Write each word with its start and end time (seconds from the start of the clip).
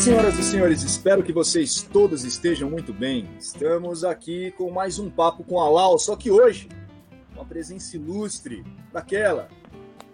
senhoras 0.00 0.38
e 0.38 0.42
senhores, 0.42 0.82
espero 0.82 1.22
que 1.22 1.30
vocês 1.30 1.82
todos 1.82 2.24
estejam 2.24 2.70
muito 2.70 2.90
bem. 2.90 3.28
Estamos 3.38 4.02
aqui 4.02 4.50
com 4.52 4.70
mais 4.70 4.98
um 4.98 5.10
papo 5.10 5.44
com 5.44 5.60
a 5.60 5.68
Lau, 5.68 5.98
só 5.98 6.16
que 6.16 6.30
hoje, 6.30 6.70
uma 7.34 7.44
presença 7.44 7.96
ilustre 7.96 8.64
daquela 8.90 9.50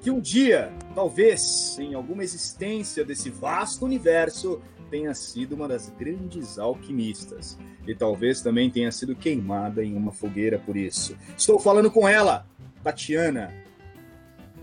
que 0.00 0.10
um 0.10 0.18
dia, 0.18 0.72
talvez, 0.92 1.78
em 1.78 1.94
alguma 1.94 2.24
existência 2.24 3.04
desse 3.04 3.30
vasto 3.30 3.84
universo, 3.84 4.60
tenha 4.90 5.14
sido 5.14 5.54
uma 5.54 5.68
das 5.68 5.88
grandes 5.90 6.58
alquimistas. 6.58 7.56
E 7.86 7.94
talvez 7.94 8.40
também 8.40 8.68
tenha 8.68 8.90
sido 8.90 9.14
queimada 9.14 9.84
em 9.84 9.96
uma 9.96 10.10
fogueira 10.10 10.58
por 10.58 10.76
isso. 10.76 11.16
Estou 11.38 11.60
falando 11.60 11.92
com 11.92 12.08
ela, 12.08 12.44
Tatiana 12.82 13.54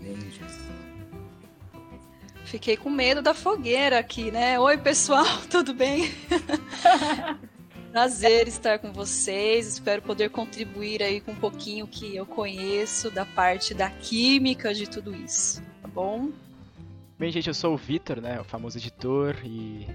Mendes. 0.02 0.63
Fiquei 2.54 2.76
com 2.76 2.88
medo 2.88 3.20
da 3.20 3.34
fogueira 3.34 3.98
aqui, 3.98 4.30
né? 4.30 4.60
Oi, 4.60 4.78
pessoal, 4.78 5.26
tudo 5.50 5.74
bem? 5.74 6.04
Prazer 7.90 8.46
estar 8.46 8.78
com 8.78 8.92
vocês. 8.92 9.66
Espero 9.66 10.00
poder 10.00 10.30
contribuir 10.30 11.02
aí 11.02 11.20
com 11.20 11.32
um 11.32 11.34
pouquinho 11.34 11.84
que 11.84 12.14
eu 12.14 12.24
conheço 12.24 13.10
da 13.10 13.26
parte 13.26 13.74
da 13.74 13.90
química 13.90 14.72
de 14.72 14.88
tudo 14.88 15.12
isso, 15.16 15.60
tá 15.82 15.88
bom? 15.88 16.30
Bem, 17.18 17.32
gente, 17.32 17.48
eu 17.48 17.54
sou 17.54 17.74
o 17.74 17.76
Vitor, 17.76 18.20
né? 18.20 18.40
O 18.40 18.44
famoso 18.44 18.78
editor 18.78 19.34
e 19.44 19.88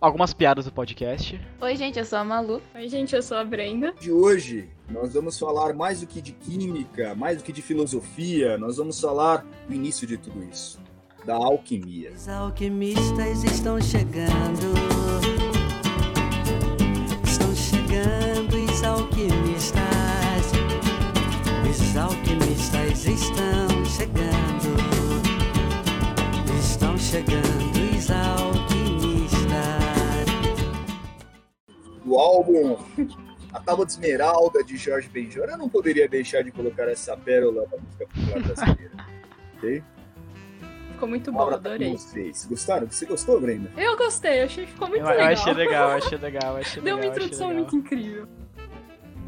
algumas 0.00 0.32
piadas 0.32 0.64
do 0.64 0.72
podcast. 0.72 1.38
Oi, 1.60 1.76
gente, 1.76 1.98
eu 1.98 2.04
sou 2.06 2.18
a 2.18 2.24
Malu. 2.24 2.62
Oi, 2.74 2.88
gente, 2.88 3.14
eu 3.14 3.22
sou 3.22 3.36
a 3.36 3.44
Brenda. 3.44 3.92
De 4.00 4.10
hoje, 4.10 4.70
nós 4.88 5.12
vamos 5.12 5.38
falar 5.38 5.74
mais 5.74 6.00
do 6.00 6.06
que 6.06 6.22
de 6.22 6.32
química, 6.32 7.14
mais 7.14 7.36
do 7.36 7.44
que 7.44 7.52
de 7.52 7.60
filosofia, 7.60 8.56
nós 8.56 8.78
vamos 8.78 8.98
falar 8.98 9.44
do 9.68 9.74
início 9.74 10.06
de 10.06 10.16
tudo 10.16 10.42
isso 10.44 10.87
da 11.28 11.36
alquimia. 11.36 12.10
Os 12.16 12.26
alquimistas 12.26 13.44
estão 13.44 13.78
chegando. 13.82 14.72
Estão 17.22 17.54
chegando 17.54 18.56
os 18.56 18.82
alquimistas. 18.82 19.82
Os 21.68 21.96
alquimistas 21.98 23.06
estão 23.06 23.84
chegando. 23.84 24.74
Estão 26.58 26.96
chegando 26.96 27.98
os 27.98 28.10
alquimistas. 28.10 29.48
Do 32.06 32.16
álbum 32.16 32.78
A 33.52 33.60
Tábua 33.60 33.84
de 33.84 33.92
Esmeralda 33.92 34.64
de 34.64 34.78
Jorge 34.78 35.10
Benjor, 35.10 35.50
eu 35.50 35.58
não 35.58 35.68
poderia 35.68 36.08
deixar 36.08 36.42
de 36.42 36.50
colocar 36.50 36.88
essa 36.88 37.14
pérola 37.18 37.66
da 37.66 37.76
música 37.76 38.06
popular 38.06 38.42
brasileira. 38.42 38.92
ok? 39.58 39.84
Ficou 40.98 41.08
muito 41.08 41.30
bom, 41.30 41.48
adorei. 41.48 41.96
Vocês 41.96 42.44
gostaram? 42.44 42.90
Você 42.90 43.06
gostou, 43.06 43.40
Brenda? 43.40 43.70
Eu 43.76 43.96
gostei, 43.96 44.42
achei 44.42 44.66
que 44.66 44.72
ficou 44.72 44.88
muito 44.88 45.00
eu, 45.00 45.08
legal. 45.08 45.26
Eu 45.26 45.32
achei 45.32 45.54
legal, 45.54 45.90
achei 45.90 46.18
legal, 46.18 46.56
achei 46.56 46.82
Deu 46.82 46.96
legal. 46.96 46.98
uma 46.98 47.16
introdução 47.16 47.54
muito 47.54 47.76
incrível. 47.76 48.26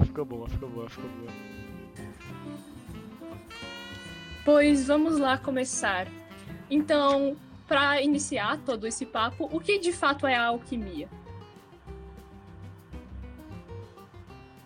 Ficou 0.05 0.25
boa, 0.25 0.49
ficou 0.49 0.69
boa, 0.69 0.91
ficou 0.91 1.09
boa. 1.09 1.31
Pois 4.45 4.89
vamos 4.89 5.17
lá 5.17 5.39
começar. 5.39 6.09
Então, 6.69 7.37
para 7.69 8.03
iniciar 8.03 8.59
todo 8.67 8.85
esse 8.85 9.07
papo, 9.07 9.49
o 9.53 9.61
que 9.61 9.79
de 9.79 9.93
fato 9.93 10.27
é 10.27 10.35
a 10.35 10.47
alquimia? 10.47 11.09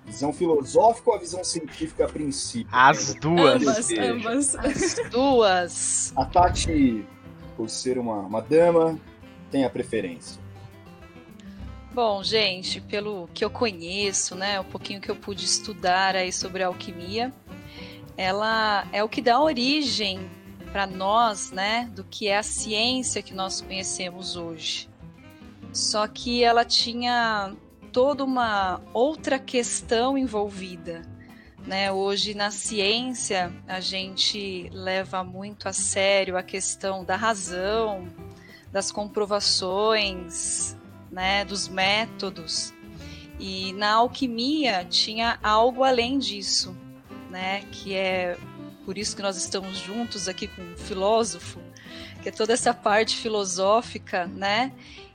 Visão 0.07 0.33
filosófica 0.33 1.11
ou 1.11 1.17
a 1.17 1.19
visão 1.19 1.43
científica 1.43 2.05
a 2.05 2.09
princípio? 2.09 2.69
As 2.71 3.15
duas. 3.15 3.63
Ambas, 3.63 3.91
ambas. 3.93 4.55
As 4.57 5.11
duas. 5.11 6.13
A 6.17 6.25
Tati, 6.27 7.07
por 7.57 7.69
ser 7.71 7.99
uma, 7.99 8.21
uma 8.21 8.41
dama, 8.41 8.99
tem 9.51 9.65
a 9.65 9.71
preferência. 9.71 10.43
Bom, 11.95 12.25
gente, 12.25 12.81
pelo 12.81 13.29
que 13.33 13.45
eu 13.45 13.51
conheço, 13.51 14.35
né, 14.35 14.59
um 14.59 14.65
pouquinho 14.65 15.01
que 15.01 15.09
eu 15.09 15.15
pude 15.15 15.45
estudar 15.45 16.17
aí 16.17 16.33
sobre 16.33 16.63
a 16.63 16.67
alquimia, 16.67 17.33
ela 18.17 18.87
é 18.93 19.03
o 19.05 19.09
que 19.09 19.23
dá 19.23 19.41
origem 19.41 20.29
para 20.73 20.89
nós, 20.89 21.53
né, 21.53 21.89
do 21.95 22.03
que 22.03 22.27
é 22.27 22.37
a 22.37 22.43
ciência 22.43 23.23
que 23.23 23.33
nós 23.33 23.61
conhecemos 23.61 24.35
hoje. 24.35 24.89
Só 25.73 26.09
que 26.09 26.43
ela 26.43 26.65
tinha 26.65 27.55
toda 27.95 28.25
uma 28.25 28.83
outra 28.93 29.39
questão 29.39 30.19
envolvida. 30.19 31.03
Né? 31.65 31.93
Hoje, 31.93 32.35
na 32.35 32.51
ciência, 32.51 33.53
a 33.69 33.79
gente 33.79 34.69
leva 34.73 35.23
muito 35.23 35.69
a 35.69 35.73
sério 35.73 36.37
a 36.37 36.43
questão 36.43 37.05
da 37.05 37.15
razão, 37.15 38.09
das 38.73 38.91
comprovações, 38.91 40.77
né? 41.09 41.45
dos 41.45 41.69
métodos. 41.69 42.75
E 43.39 43.73
na 43.75 43.93
alquimia 43.93 44.85
tinha 44.85 45.39
algo 45.41 45.85
além 45.85 46.19
disso, 46.19 46.77
né? 47.31 47.61
que 47.71 47.95
é 47.95 48.37
por 48.85 48.99
isso 48.99 49.15
que 49.15 49.23
nós 49.23 49.37
estamos 49.37 49.79
juntos 49.79 50.27
aqui 50.27 50.49
com 50.49 50.63
um 50.63 50.77
filósofo, 50.77 51.61
que 52.21 52.29
é 52.29 52.33
toda 52.33 52.53
essa 52.53 52.75
parte 52.75 53.17
filosófica, 53.17 54.27
né? 54.27 54.73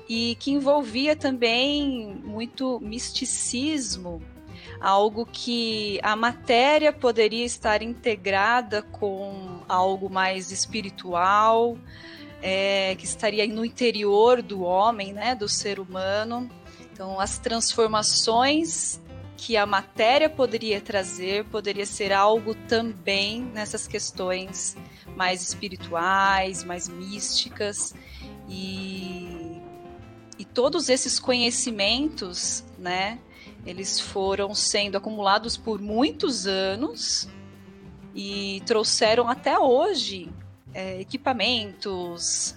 E 0.09 0.35
que 0.39 0.49
envolvia 0.49 1.15
também 1.15 2.19
muito 2.25 2.79
misticismo, 2.81 4.19
algo 4.81 5.23
que 5.23 5.99
a 6.01 6.15
matéria 6.15 6.91
poderia 6.91 7.45
estar 7.45 7.83
integrada 7.83 8.81
com 8.81 9.59
algo 9.69 10.09
mais 10.09 10.51
espiritual, 10.51 11.77
é, 12.41 12.95
que 12.95 13.05
estaria 13.05 13.45
no 13.45 13.63
interior 13.63 14.41
do 14.41 14.63
homem, 14.63 15.13
né, 15.13 15.35
do 15.35 15.47
ser 15.47 15.79
humano. 15.79 16.49
Então, 16.91 17.19
as 17.19 17.37
transformações 17.37 18.99
que 19.37 19.55
a 19.55 19.65
matéria 19.65 20.29
poderia 20.29 20.81
trazer 20.81 21.45
poderia 21.45 21.85
ser 21.85 22.11
algo 22.11 22.55
também 22.67 23.41
nessas 23.41 23.87
questões 23.87 24.75
mais 25.15 25.41
espirituais, 25.43 26.63
mais 26.63 26.89
místicas 26.89 27.93
e 28.49 29.58
e 30.39 30.45
todos 30.45 30.87
esses 30.87 31.19
conhecimentos, 31.19 32.63
né, 32.77 33.19
eles 33.65 33.99
foram 33.99 34.55
sendo 34.55 34.97
acumulados 34.97 35.57
por 35.57 35.81
muitos 35.81 36.47
anos 36.47 37.27
e 38.15 38.63
trouxeram 38.65 39.27
até 39.27 39.59
hoje 39.59 40.31
é, 40.73 41.01
equipamentos, 41.01 42.55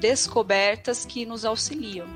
descobertas 0.00 1.06
que 1.06 1.24
nos 1.24 1.44
auxiliam. 1.44 2.06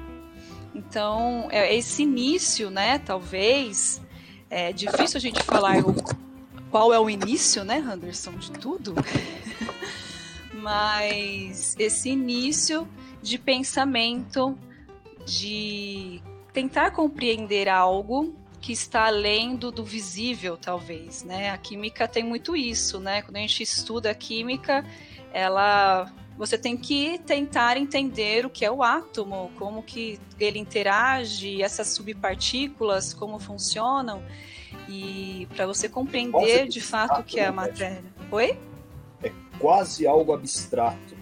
Então, 0.75 1.47
é 1.51 1.75
esse 1.75 2.03
início, 2.03 2.69
né, 2.69 2.99
talvez, 2.99 4.03
é 4.51 4.73
difícil 4.73 5.17
a 5.19 5.21
gente 5.21 5.43
falar 5.45 5.79
o, 5.79 5.95
qual 6.73 6.93
é 6.93 6.99
o 6.99 7.09
início, 7.09 7.63
né, 7.65 7.79
Anderson, 7.79 8.33
de 8.33 8.51
tudo, 8.51 8.95
mas 10.53 11.77
esse 11.79 12.11
início 12.11 12.87
de 13.27 13.39
pensamento, 13.39 14.57
de 15.27 16.23
tentar 16.53 16.93
compreender 16.93 17.69
algo 17.69 18.35
que 18.61 18.73
está 18.73 19.07
além 19.07 19.57
do, 19.57 19.71
do, 19.71 19.85
visível, 19.85 20.57
talvez, 20.57 21.25
né? 21.25 21.51
A 21.51 21.59
química 21.59 22.07
tem 22.07 22.25
muito 22.25 22.57
isso, 22.57 23.01
né? 23.01 23.23
Quando 23.23 23.37
a 23.37 23.41
gente 23.41 23.63
estuda 23.63 24.11
a 24.11 24.15
química, 24.15 24.85
ela 25.33 26.11
você 26.39 26.59
tem 26.59 26.77
que 26.77 27.19
tentar 27.21 27.79
entender 27.79 28.45
o 28.45 28.51
que 28.51 28.65
é 28.65 28.71
o 28.71 28.83
átomo, 28.83 29.51
como 29.59 29.83
que 29.83 30.21
ele 30.39 30.59
interage, 30.59 31.63
essas 31.63 31.89
subpartículas, 31.89 33.15
como 33.15 33.39
funcionam, 33.39 34.23
e 34.87 35.49
para 35.57 35.67
você 35.67 35.89
compreender 35.89 36.69
de 36.69 36.81
fato 36.81 37.23
o 37.23 37.25
que 37.25 37.41
é 37.41 37.47
a 37.47 37.53
matéria. 37.53 38.05
Oi? 38.31 38.59
É 39.23 39.33
quase 39.59 40.07
algo 40.07 40.35
abstrato. 40.35 41.16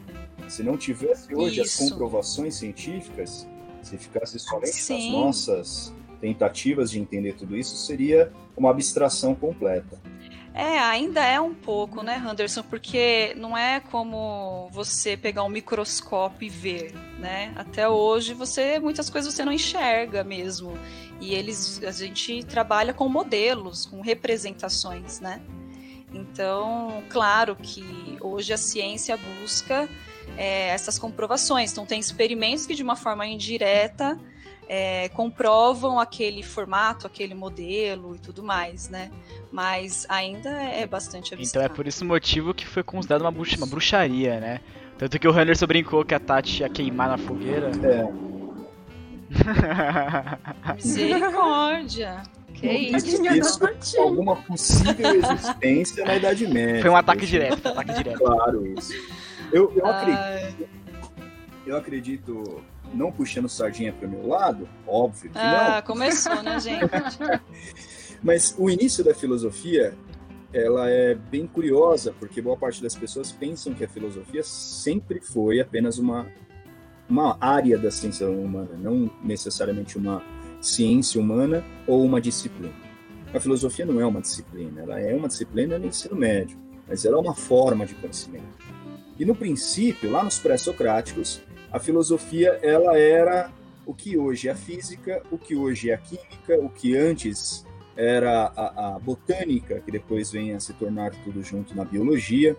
Se 0.49 0.63
não 0.63 0.77
tivesse 0.77 1.35
hoje 1.35 1.61
Isso. 1.61 1.83
as 1.83 1.91
comprovações 1.91 2.55
científicas, 2.57 3.47
se 3.83 3.99
ficasse 3.99 4.39
somente 4.39 4.73
Sim. 4.73 5.13
nas 5.13 5.21
nossas 5.21 5.95
tentativas 6.21 6.91
de 6.91 6.99
entender 6.99 7.35
tudo 7.35 7.57
isso, 7.57 7.77
seria 7.77 8.33
uma 8.57 8.71
abstração 8.71 9.35
completa. 9.35 10.01
É, 10.55 10.79
ainda 10.79 11.23
é 11.25 11.41
um 11.41 11.53
pouco, 11.53 12.01
né, 12.03 12.23
Anderson? 12.25 12.63
Porque 12.63 13.35
não 13.37 13.59
é 13.59 13.81
como 13.81 14.69
você 14.71 15.17
pegar 15.17 15.43
um 15.43 15.49
microscópio 15.49 16.47
e 16.47 16.49
ver, 16.49 16.95
né? 17.19 17.53
Até 17.57 17.89
hoje 17.89 18.35
você 18.35 18.79
muitas 18.79 19.11
coisas 19.11 19.35
você 19.35 19.45
não 19.45 19.53
enxerga 19.53 20.23
mesmo. 20.23 20.79
E 21.21 21.35
eles 21.35 21.83
a 21.83 21.91
gente 21.91 22.45
trabalha 22.45 22.95
com 22.95 23.09
modelos, 23.09 23.85
com 23.85 24.01
representações, 24.01 25.19
né? 25.19 25.43
Então, 26.13 27.03
claro 27.11 27.57
que 27.57 28.17
hoje 28.21 28.53
a 28.53 28.57
ciência 28.57 29.17
busca 29.17 29.89
é, 30.37 30.69
essas 30.69 30.99
comprovações. 30.99 31.73
Então, 31.73 31.85
tem 31.87 32.01
experimentos 32.01 32.67
que, 32.67 32.75
de 32.75 32.83
uma 32.83 32.97
forma 32.97 33.27
indireta, 33.27 34.19
é, 34.69 35.09
comprovam 35.11 36.01
aquele 36.01 36.43
formato, 36.43 37.07
aquele 37.07 37.35
modelo 37.35 38.17
e 38.17 38.19
tudo 38.19 38.43
mais, 38.43 38.89
né? 38.89 39.11
Mas 39.53 40.07
ainda 40.09 40.49
é 40.51 40.87
bastante 40.87 41.35
abstrato. 41.35 41.49
Então 41.49 41.63
é 41.63 41.69
por 41.69 41.87
esse 41.87 42.05
motivo 42.05 42.55
que 42.55 42.67
foi 42.67 42.83
considerado 42.83 43.23
uma, 43.23 43.31
bruxa, 43.31 43.57
uma 43.57 43.67
bruxaria, 43.67 44.41
né? 44.41 44.61
Tanto 44.97 45.19
que 45.19 45.29
o 45.29 45.39
Henderson 45.39 45.67
brincou 45.67 46.05
que 46.05 46.15
a 46.15 46.21
Tati 46.21 46.61
ia 46.63 46.69
queimar 46.69 47.09
na 47.09 47.19
fogueira. 47.19 47.71
É, 47.83 48.09
Misericórdia. 50.75 52.23
Que 52.55 52.71
isso? 52.71 53.27
Isso 53.27 54.01
alguma 54.01 54.37
possível 54.37 55.15
existência 55.15 56.05
na 56.05 56.17
Idade 56.17 56.47
Média. 56.47 56.83
Foi 56.83 56.91
um 56.91 56.97
ataque 56.97 57.21
Deixa- 57.21 57.33
direto, 57.33 57.61
foi 57.61 57.71
um 57.71 57.75
ataque 57.75 57.93
direto. 57.95 58.19
Claro, 58.19 58.67
isso. 58.79 58.93
Eu, 59.53 59.73
eu, 59.75 59.87
acredito, 59.87 60.69
eu 61.67 61.77
acredito, 61.77 62.65
não 62.93 63.13
puxando 63.13 63.49
sardinha 63.49 63.93
para 63.93 64.07
o 64.07 64.11
meu 64.11 64.27
lado, 64.27 64.69
óbvio 64.87 65.31
que 65.31 65.39
ah, 65.39 65.77
não, 65.77 65.83
começou, 65.83 66.43
né, 66.43 66.59
gente? 66.61 67.19
mas 68.23 68.55
o 68.59 68.69
início 68.69 69.05
da 69.05 69.15
filosofia 69.15 69.97
ela 70.55 70.89
é 70.89 71.15
bem 71.17 71.49
curiosa, 71.49 72.15
porque 72.19 72.41
boa 72.41 72.57
parte 72.57 72.81
das 72.81 72.95
pessoas 72.95 73.33
pensam 73.33 73.75
que 73.75 73.85
a 73.85 73.89
filosofia 73.89 74.43
sempre 74.45 75.21
foi 75.21 75.61
apenas 75.61 75.99
uma, 75.99 76.29
uma 77.09 77.37
área 77.41 77.77
da 77.77 77.91
ciência 77.91 78.29
humana, 78.31 78.71
não 78.79 79.11
necessariamente 79.23 79.99
uma 79.99 80.23
ciência 80.61 81.21
humana 81.21 81.65
ou 81.89 82.05
uma 82.05 82.21
disciplina. 82.21 82.73
A 83.35 83.41
filosofia 83.41 83.85
não 83.85 84.01
é 84.01 84.07
uma 84.07 84.21
disciplina, 84.21 84.83
ela 84.83 85.01
é 85.01 85.13
uma 85.13 85.27
disciplina 85.27 85.77
no 85.77 85.87
ensino 85.87 86.15
médio, 86.15 86.57
mas 86.87 87.05
ela 87.05 87.17
é 87.17 87.21
uma 87.21 87.35
forma 87.35 87.85
de 87.85 87.95
conhecimento. 87.97 88.74
E 89.19 89.25
no 89.25 89.35
princípio, 89.35 90.11
lá 90.11 90.25
nos 90.25 90.39
pré-socráticos, 90.39 91.41
a 91.71 91.79
filosofia 91.79 92.59
ela 92.63 92.99
era 92.99 93.53
o 93.87 93.95
que 93.95 94.17
hoje 94.17 94.49
é 94.49 94.53
a 94.53 94.57
física, 94.57 95.23
o 95.31 95.39
que 95.39 95.55
hoje 95.55 95.91
é 95.91 95.95
a 95.95 95.99
química, 95.99 96.59
o 96.59 96.69
que 96.69 96.97
antes 96.97 97.65
era 97.97 98.53
a, 98.57 98.95
a 98.95 98.99
botânica, 98.99 99.81
que 99.81 99.91
depois 99.93 100.31
vem 100.33 100.53
a 100.53 100.61
se 100.61 100.73
tornar 100.73 101.13
tudo 101.23 101.43
junto 101.43 101.77
na 101.77 101.85
biologia, 101.85 102.57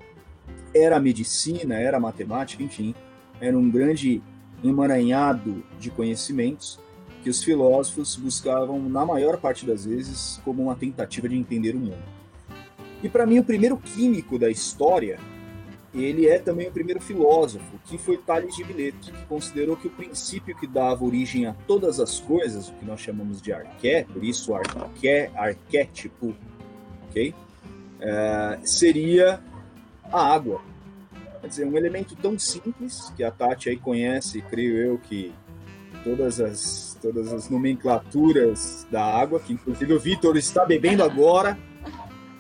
era 0.74 0.98
a 0.98 1.00
medicina, 1.00 1.76
era 1.76 1.98
a 1.98 2.00
matemática, 2.00 2.64
enfim, 2.64 2.96
era 3.42 3.58
um 3.58 3.70
grande 3.70 4.22
emaranhado 4.64 5.64
de 5.80 5.90
conhecimentos 5.90 6.80
que 7.24 7.30
os 7.30 7.44
filósofos 7.44 8.16
buscavam, 8.16 8.80
na 8.88 9.06
maior 9.06 9.38
parte 9.38 9.66
das 9.66 9.86
vezes, 9.86 10.40
como 10.46 10.64
uma 10.64 10.76
tentativa 10.76 11.28
de 11.28 11.36
entender 11.36 11.76
o 11.76 11.80
mundo. 11.80 12.04
E 13.04 13.10
para 13.10 13.26
mim, 13.26 13.40
o 13.40 13.44
primeiro 13.44 13.78
químico 13.78 14.38
da 14.38 14.50
história, 14.50 15.20
ele 16.04 16.28
é 16.28 16.38
também 16.38 16.68
o 16.68 16.72
primeiro 16.72 17.00
filósofo, 17.00 17.80
que 17.86 17.98
foi 17.98 18.18
Tales 18.18 18.56
de 18.56 18.66
Mileto, 18.66 19.12
que 19.12 19.26
considerou 19.28 19.78
que 19.78 19.88
o 19.88 19.90
princípio 19.90 20.56
que 20.58 20.68
dava 20.68 21.06
origem 21.06 21.46
a 21.46 21.54
todas 21.66 22.00
as 22.00 22.20
coisas, 22.20 22.68
o 22.68 22.74
que 22.74 22.86
nós 22.86 23.00
chamamos 23.00 23.42
de 23.42 23.54
arqué, 23.54 24.06
por 24.12 24.24
isso 24.24 24.54
arqué, 24.54 25.32
arquétipo, 25.36 26.36
ok? 27.10 27.34
É, 28.00 28.60
seria 28.64 29.40
a 30.12 30.34
água. 30.34 30.62
Quer 31.40 31.48
dizer, 31.48 31.66
um 31.66 31.78
elemento 31.78 32.16
tão 32.16 32.38
simples 32.38 33.12
que 33.16 33.24
a 33.24 33.32
Tati 33.32 33.70
aí 33.70 33.78
conhece, 33.78 34.42
creio 34.42 34.78
eu 34.78 34.98
que 34.98 35.32
todas 36.04 36.42
as, 36.42 36.98
todas 37.02 37.32
as 37.32 37.50
nomenclaturas 37.50 38.86
da 38.92 39.04
água, 39.04 39.40
que 39.40 39.54
inclusive 39.54 39.94
o 39.94 40.00
Vitor 40.00 40.36
está 40.36 40.66
bebendo 40.66 41.04
agora. 41.04 41.58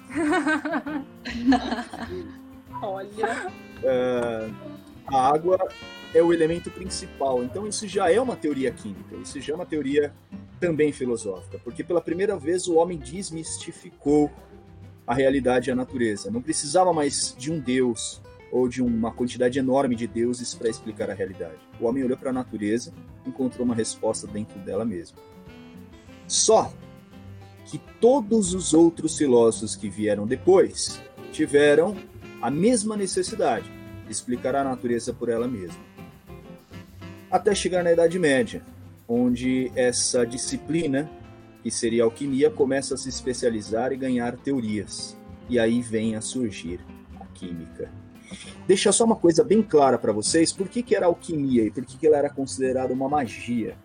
Olha. 2.81 3.51
É, 3.83 4.49
a 5.07 5.27
água 5.29 5.57
é 6.13 6.21
o 6.21 6.33
elemento 6.33 6.71
principal. 6.71 7.43
Então 7.43 7.67
isso 7.67 7.87
já 7.87 8.11
é 8.11 8.19
uma 8.19 8.35
teoria 8.35 8.71
química, 8.71 9.15
isso 9.17 9.39
já 9.39 9.53
é 9.53 9.55
uma 9.55 9.65
teoria 9.65 10.13
também 10.59 10.91
filosófica, 10.91 11.59
porque 11.63 11.83
pela 11.83 12.01
primeira 12.01 12.37
vez 12.37 12.67
o 12.67 12.75
homem 12.75 12.97
desmistificou 12.97 14.31
a 15.05 15.13
realidade 15.13 15.69
e 15.69 15.71
a 15.71 15.75
natureza. 15.75 16.31
Não 16.31 16.41
precisava 16.41 16.93
mais 16.93 17.35
de 17.37 17.51
um 17.51 17.59
deus 17.59 18.21
ou 18.51 18.67
de 18.69 18.81
uma 18.81 19.11
quantidade 19.11 19.59
enorme 19.59 19.95
de 19.95 20.07
deuses 20.07 20.55
para 20.55 20.69
explicar 20.69 21.09
a 21.09 21.13
realidade. 21.13 21.59
O 21.79 21.85
homem 21.85 22.03
olhou 22.03 22.17
para 22.17 22.29
a 22.29 22.33
natureza, 22.33 22.93
encontrou 23.25 23.65
uma 23.65 23.75
resposta 23.75 24.25
dentro 24.25 24.57
dela 24.59 24.85
mesma. 24.85 25.17
Só 26.27 26.71
que 27.65 27.77
todos 27.99 28.53
os 28.53 28.73
outros 28.73 29.17
filósofos 29.17 29.75
que 29.75 29.89
vieram 29.89 30.25
depois 30.25 31.01
tiveram 31.31 31.95
a 32.45 32.51
mesma 32.51 32.95
necessidade 32.95 33.67
de 34.05 34.11
explicar 34.11 34.55
a 34.55 34.63
natureza 34.63 35.11
por 35.11 35.29
ela 35.29 35.47
mesma. 35.47 35.83
Até 37.31 37.55
chegar 37.55 37.83
na 37.83 37.91
Idade 37.91 38.19
Média, 38.19 38.61
onde 39.07 39.71
essa 39.75 40.23
disciplina, 40.27 41.09
que 41.63 41.71
seria 41.71 42.03
a 42.03 42.05
alquimia, 42.05 42.51
começa 42.51 42.93
a 42.93 42.97
se 42.97 43.09
especializar 43.09 43.91
e 43.91 43.97
ganhar 43.97 44.37
teorias. 44.37 45.17
E 45.49 45.57
aí 45.57 45.81
vem 45.81 46.15
a 46.15 46.21
surgir 46.21 46.79
a 47.19 47.25
química. 47.33 47.89
Deixa 48.67 48.91
só 48.91 49.05
uma 49.05 49.15
coisa 49.15 49.43
bem 49.43 49.63
clara 49.63 49.97
para 49.97 50.13
vocês, 50.13 50.53
por 50.53 50.69
que, 50.69 50.83
que 50.83 50.95
era 50.95 51.07
alquimia 51.07 51.63
e 51.63 51.71
por 51.71 51.83
que, 51.83 51.97
que 51.97 52.05
ela 52.05 52.17
era 52.17 52.29
considerada 52.29 52.93
uma 52.93 53.09
magia? 53.09 53.75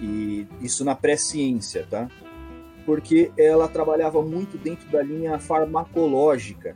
E 0.00 0.46
isso 0.62 0.82
na 0.82 0.94
pré-ciência, 0.94 1.86
tá? 1.90 2.08
Porque 2.86 3.30
ela 3.36 3.68
trabalhava 3.68 4.22
muito 4.22 4.56
dentro 4.56 4.90
da 4.90 5.02
linha 5.02 5.38
farmacológica, 5.38 6.74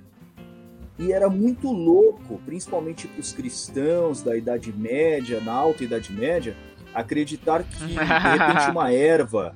e 0.99 1.13
era 1.13 1.29
muito 1.29 1.71
louco, 1.71 2.41
principalmente 2.45 3.07
para 3.07 3.21
os 3.21 3.33
cristãos 3.33 4.23
da 4.23 4.37
Idade 4.37 4.73
Média, 4.73 5.41
na 5.41 5.53
Alta 5.53 5.85
Idade 5.85 6.13
Média, 6.13 6.57
acreditar 6.95 7.63
que 7.65 7.85
de 7.85 7.95
repente 7.95 8.71
uma 8.71 8.91
erva. 8.93 9.55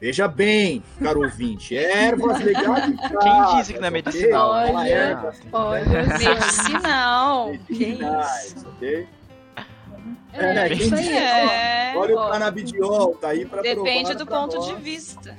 Veja 0.00 0.26
bem, 0.26 0.82
caro 1.00 1.22
ouvinte, 1.22 1.76
ervas 1.76 2.40
legalizadas. 2.40 3.22
Quem 3.22 3.56
disse 3.56 3.72
que 3.74 3.78
não 3.80 3.86
é 3.86 3.90
medicinal? 3.90 4.50
Olha, 4.50 4.70
Uma 4.72 4.88
erva 4.88 5.32
Olha, 5.52 6.02
Medicinal. 6.18 7.52
Isso? 7.52 7.62
medicinais, 7.70 8.66
ok? 8.66 9.08
é, 10.32 10.44
É, 10.44 10.72
isso 10.72 10.94
aí. 10.94 11.08
É, 11.08 11.92
Olha 11.96 12.16
o 12.16 12.30
canabidiol, 12.30 13.14
tá 13.14 13.28
aí 13.28 13.44
para 13.44 13.62
depende 13.62 14.14
do 14.14 14.26
ponto 14.26 14.58
de 14.66 14.74
vista. 14.82 15.36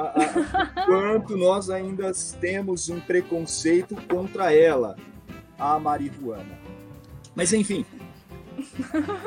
A- 0.00 0.62
a- 0.62 0.84
quanto 0.86 1.36
nós 1.36 1.70
ainda 1.70 2.12
temos 2.40 2.88
um 2.88 3.00
preconceito 3.00 3.96
contra 4.08 4.52
ela, 4.54 4.96
a 5.58 5.78
marihuana. 5.78 6.58
Mas 7.34 7.52
enfim, 7.52 7.84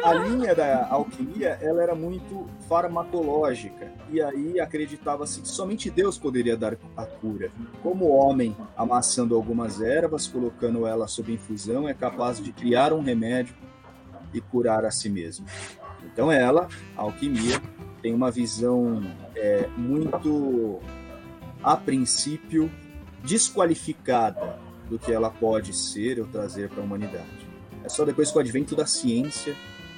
a 0.04 0.14
linha 0.14 0.54
da 0.54 0.88
alquimia 0.90 1.58
ela 1.62 1.82
era 1.82 1.96
muito 1.96 2.48
farmacológica 2.68 3.92
e 4.10 4.22
aí 4.22 4.60
acreditava-se 4.60 5.42
que 5.42 5.48
somente 5.48 5.90
Deus 5.90 6.18
poderia 6.18 6.58
dar 6.58 6.78
a 6.98 7.06
cura. 7.06 7.50
Como 7.82 8.06
o 8.06 8.12
homem, 8.16 8.56
amassando 8.76 9.36
algumas 9.36 9.82
ervas, 9.82 10.28
colocando 10.28 10.86
ela 10.86 11.08
sob 11.08 11.32
infusão, 11.34 11.88
é 11.88 11.94
capaz 11.94 12.42
de 12.42 12.52
criar 12.52 12.92
um 12.94 13.02
remédio 13.02 13.56
e 14.34 14.42
curar 14.42 14.86
a 14.86 14.92
si 14.92 15.10
mesmo. 15.10 15.46
Então 16.06 16.32
ela, 16.32 16.68
a 16.98 17.02
alquimia, 17.02 17.62
tem 18.02 18.14
uma 18.14 18.32
visão 18.32 19.02
é, 19.42 19.68
muito, 19.76 20.80
a 21.64 21.76
princípio, 21.76 22.72
desqualificada 23.24 24.60
do 24.88 25.00
que 25.00 25.12
ela 25.12 25.32
pode 25.32 25.74
ser 25.74 26.20
ou 26.20 26.28
trazer 26.28 26.70
para 26.70 26.82
a 26.82 26.84
humanidade. 26.86 27.48
É 27.84 27.90
só 27.90 28.06
depois 28.06 28.32
com 28.32 28.38
o 28.38 28.42
advento 28.42 28.76
da 28.76 28.86
ciência 28.86 29.56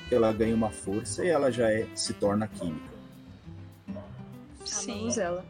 que 0.07 0.15
ela 0.15 0.31
ganha 0.31 0.55
uma 0.55 0.69
força 0.69 1.25
e 1.25 1.27
ela 1.27 1.51
já 1.51 1.69
é, 1.69 1.87
se 1.93 2.13
torna 2.13 2.47
química. 2.47 2.93
Sim. 4.63 4.93
Amamos 4.93 5.17
ela. 5.17 5.45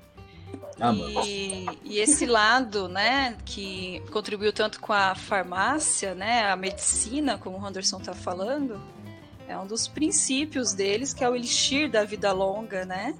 Amamos. 0.80 1.28
E, 1.28 1.66
e 1.84 2.00
esse 2.00 2.26
lado, 2.26 2.88
né, 2.88 3.38
que 3.46 4.02
contribuiu 4.12 4.52
tanto 4.52 4.80
com 4.80 4.92
a 4.92 5.14
farmácia, 5.14 6.16
né, 6.16 6.52
a 6.52 6.56
medicina, 6.56 7.38
como 7.38 7.60
o 7.60 7.66
Anderson 7.66 7.98
está 7.98 8.14
falando, 8.14 8.80
é 9.54 9.58
um 9.58 9.68
dos 9.68 9.88
princípios 9.88 10.74
deles, 10.74 11.14
que 11.14 11.24
é 11.24 11.30
o 11.30 11.36
elixir 11.36 11.90
da 11.90 12.04
vida 12.04 12.32
longa, 12.32 12.86
né? 12.86 13.16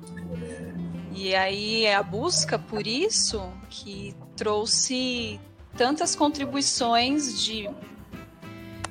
E 1.14 1.36
aí 1.36 1.86
é 1.86 1.96
a 1.96 2.02
busca 2.02 2.58
por 2.58 2.88
isso 2.88 3.48
que 3.70 4.16
trouxe 4.36 5.40
tantas 5.78 6.16
contribuições 6.16 7.40
de 7.40 7.70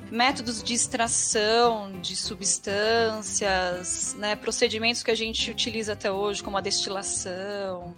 métodos 0.09 0.63
de 0.63 0.73
extração 0.73 1.99
de 1.99 2.15
substâncias, 2.15 4.13
né, 4.17 4.35
procedimentos 4.35 5.03
que 5.03 5.11
a 5.11 5.15
gente 5.15 5.51
utiliza 5.51 5.93
até 5.93 6.11
hoje, 6.11 6.41
como 6.41 6.55
a 6.55 6.61
destilação, 6.61 7.93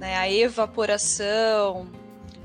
né, 0.00 0.16
a 0.16 0.28
evaporação. 0.28 1.86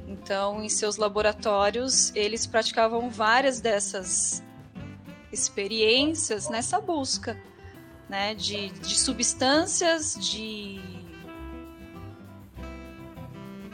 Então, 0.07 0.63
em 0.63 0.69
seus 0.69 0.97
laboratórios, 0.97 2.11
eles 2.13 2.45
praticavam 2.45 3.09
várias 3.09 3.59
dessas 3.59 4.43
experiências 5.31 6.49
nessa 6.49 6.79
busca 6.79 7.37
né, 8.09 8.33
de, 8.33 8.69
de 8.69 8.97
substâncias, 8.97 10.15
de 10.19 10.79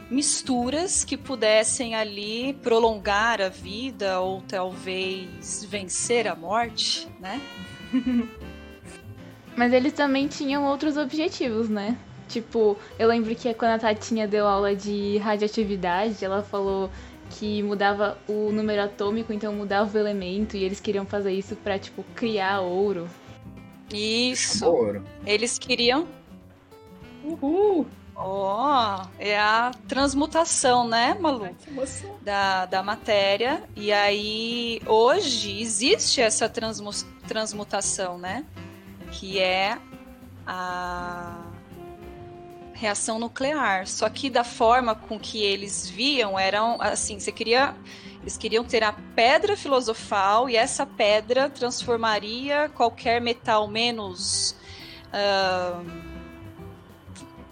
misturas 0.10 1.04
que 1.04 1.18
pudessem 1.18 1.96
ali 1.96 2.54
prolongar 2.62 3.42
a 3.42 3.50
vida 3.50 4.20
ou 4.20 4.42
talvez 4.42 5.66
vencer 5.70 6.28
a 6.28 6.36
morte, 6.36 7.08
né? 7.20 7.42
Mas 9.56 9.72
eles 9.72 9.94
também 9.94 10.28
tinham 10.28 10.66
outros 10.66 10.98
objetivos, 10.98 11.70
né? 11.70 11.98
Tipo, 12.28 12.78
eu 12.98 13.08
lembro 13.08 13.36
que 13.36 13.54
quando 13.54 13.72
a 13.72 13.80
Tatinha 13.80 14.28
deu 14.28 14.48
aula 14.48 14.76
de 14.76 15.18
radioatividade, 15.18 16.24
ela 16.26 16.42
falou 16.42 16.90
que 17.34 17.64
mudava 17.64 18.18
o 18.28 18.52
número 18.52 18.84
atômico, 18.84 19.34
então 19.34 19.54
mudava 19.54 19.98
o 19.98 20.00
elemento, 20.00 20.56
e 20.56 20.64
eles 20.64 20.80
queriam 20.80 21.06
fazer 21.06 21.34
isso 21.34 21.56
pra, 21.56 21.80
tipo, 21.80 22.04
criar 22.16 22.62
ouro. 22.62 23.10
Isso. 23.92 24.66
Ouro. 24.66 25.04
Eles 25.26 25.58
queriam. 25.58 26.08
Uhul! 27.24 27.88
Ó, 28.16 29.06
é 29.18 29.40
a 29.40 29.72
transmutação, 29.88 30.88
né, 30.88 31.18
Malu? 31.20 31.46
Ai, 31.46 31.56
que 31.60 31.70
emoção. 31.70 32.16
Da, 32.22 32.66
da 32.68 32.84
matéria. 32.84 33.64
E 33.76 33.92
aí, 33.92 34.80
hoje, 34.86 35.60
existe 35.60 36.22
essa 36.22 36.48
transmu 36.48 36.92
transmutação, 37.28 38.18
né? 38.18 38.46
Que 39.12 39.40
é 39.40 39.80
a 40.46 41.43
reação 42.84 43.18
nuclear. 43.20 43.88
Só 43.88 44.08
que 44.10 44.30
da 44.30 44.44
forma 44.44 44.94
com 44.94 45.18
que 45.20 45.42
eles 45.44 45.90
viam, 45.90 46.38
eram 46.38 46.78
assim, 46.82 47.20
você 47.20 47.32
queria. 47.32 47.76
Eles 48.22 48.38
queriam 48.38 48.64
ter 48.64 48.84
a 48.84 48.94
pedra 49.16 49.58
filosofal 49.58 50.50
e 50.50 50.56
essa 50.56 50.86
pedra 50.86 51.50
transformaria 51.50 52.70
qualquer 52.70 53.20
metal 53.20 53.68
menos. 53.68 54.56
ah, 55.12 55.82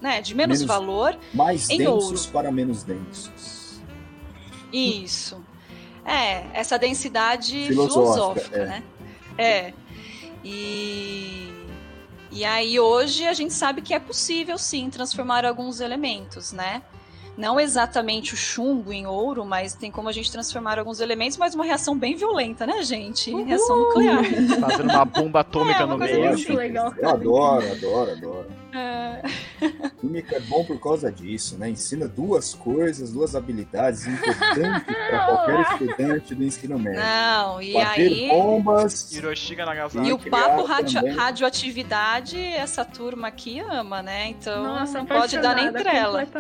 né, 0.02 0.20
de 0.22 0.34
menos, 0.34 0.60
Menos- 0.62 0.68
valor 0.76 1.16
Mais 1.34 1.70
Em 1.70 1.78
densos 1.78 2.22
ouro. 2.22 2.32
para 2.34 2.52
menos 2.52 2.82
densos. 2.84 3.80
Isso. 4.74 5.44
É, 6.04 6.46
essa 6.54 6.80
densidade 6.80 7.68
Filosófica, 7.68 8.50
filosófica, 8.50 8.58
é. 8.58 8.66
né? 8.66 8.84
É. 9.38 9.74
E, 10.44 11.51
e 12.32 12.46
aí 12.46 12.80
hoje 12.80 13.28
a 13.28 13.34
gente 13.34 13.54
sabe 13.54 13.82
que 13.82 13.94
é 13.94 14.00
possível 14.00 14.58
sim 14.58 14.90
transformar 14.90 15.46
alguns 15.46 15.80
elementos, 15.80 16.54
né? 16.54 16.82
Não 17.38 17.60
exatamente 17.60 18.34
o 18.34 18.38
chumbo 18.38 18.92
em 18.92 19.06
ouro, 19.08 19.46
mas 19.46 19.74
tem 19.74 19.90
como 19.90 20.10
a 20.10 20.12
gente 20.12 20.32
transformar 20.32 20.78
alguns 20.78 21.00
elementos, 21.00 21.38
mas 21.38 21.56
uma 21.56 21.64
reação 21.64 21.98
bem 21.98 22.16
violenta, 22.16 22.68
né, 22.68 22.84
gente? 22.84 23.34
Reação 23.44 23.78
nuclear. 23.78 24.24
Fazendo 24.60 24.90
uma 24.90 25.06
bomba 25.06 25.40
atômica 25.42 25.78
É, 25.78 25.80
no 25.82 25.88
uma 25.88 25.98
coisa 25.98 26.14
meio. 26.14 26.34
Muito 26.34 26.54
legal. 26.54 26.94
Eu 26.98 27.10
adoro, 27.10 27.72
adoro, 27.72 28.12
adoro. 28.12 28.61
É, 28.74 29.22
Química 30.00 30.38
é 30.38 30.40
bom 30.40 30.64
por 30.64 30.80
causa 30.80 31.12
disso, 31.12 31.58
né? 31.58 31.70
Ensina 31.70 32.08
duas 32.08 32.54
coisas, 32.54 33.12
duas 33.12 33.36
habilidades 33.36 34.08
importantes 34.08 34.84
para 34.86 35.26
qualquer 35.28 35.62
estudante 35.74 36.34
do 36.36 36.44
ensino 36.44 36.80
médio. 36.80 37.00
não, 37.02 37.62
e 37.62 37.74
Bater 37.74 38.12
aí. 38.12 38.30
bombas. 38.30 39.12
Hiroshima 39.12 39.66
Nagasaki. 39.66 40.08
E 40.08 40.14
o 40.14 40.18
papo 40.18 40.64
radio- 40.64 41.16
radioatividade, 41.16 42.38
essa 42.40 42.84
turma 42.86 43.28
aqui 43.28 43.60
ama, 43.60 44.02
né? 44.02 44.30
Então 44.30 44.64
Nossa, 44.64 45.00
não 45.00 45.06
pode 45.06 45.38
dar 45.40 45.56
nem 45.56 45.72
trela. 45.72 46.26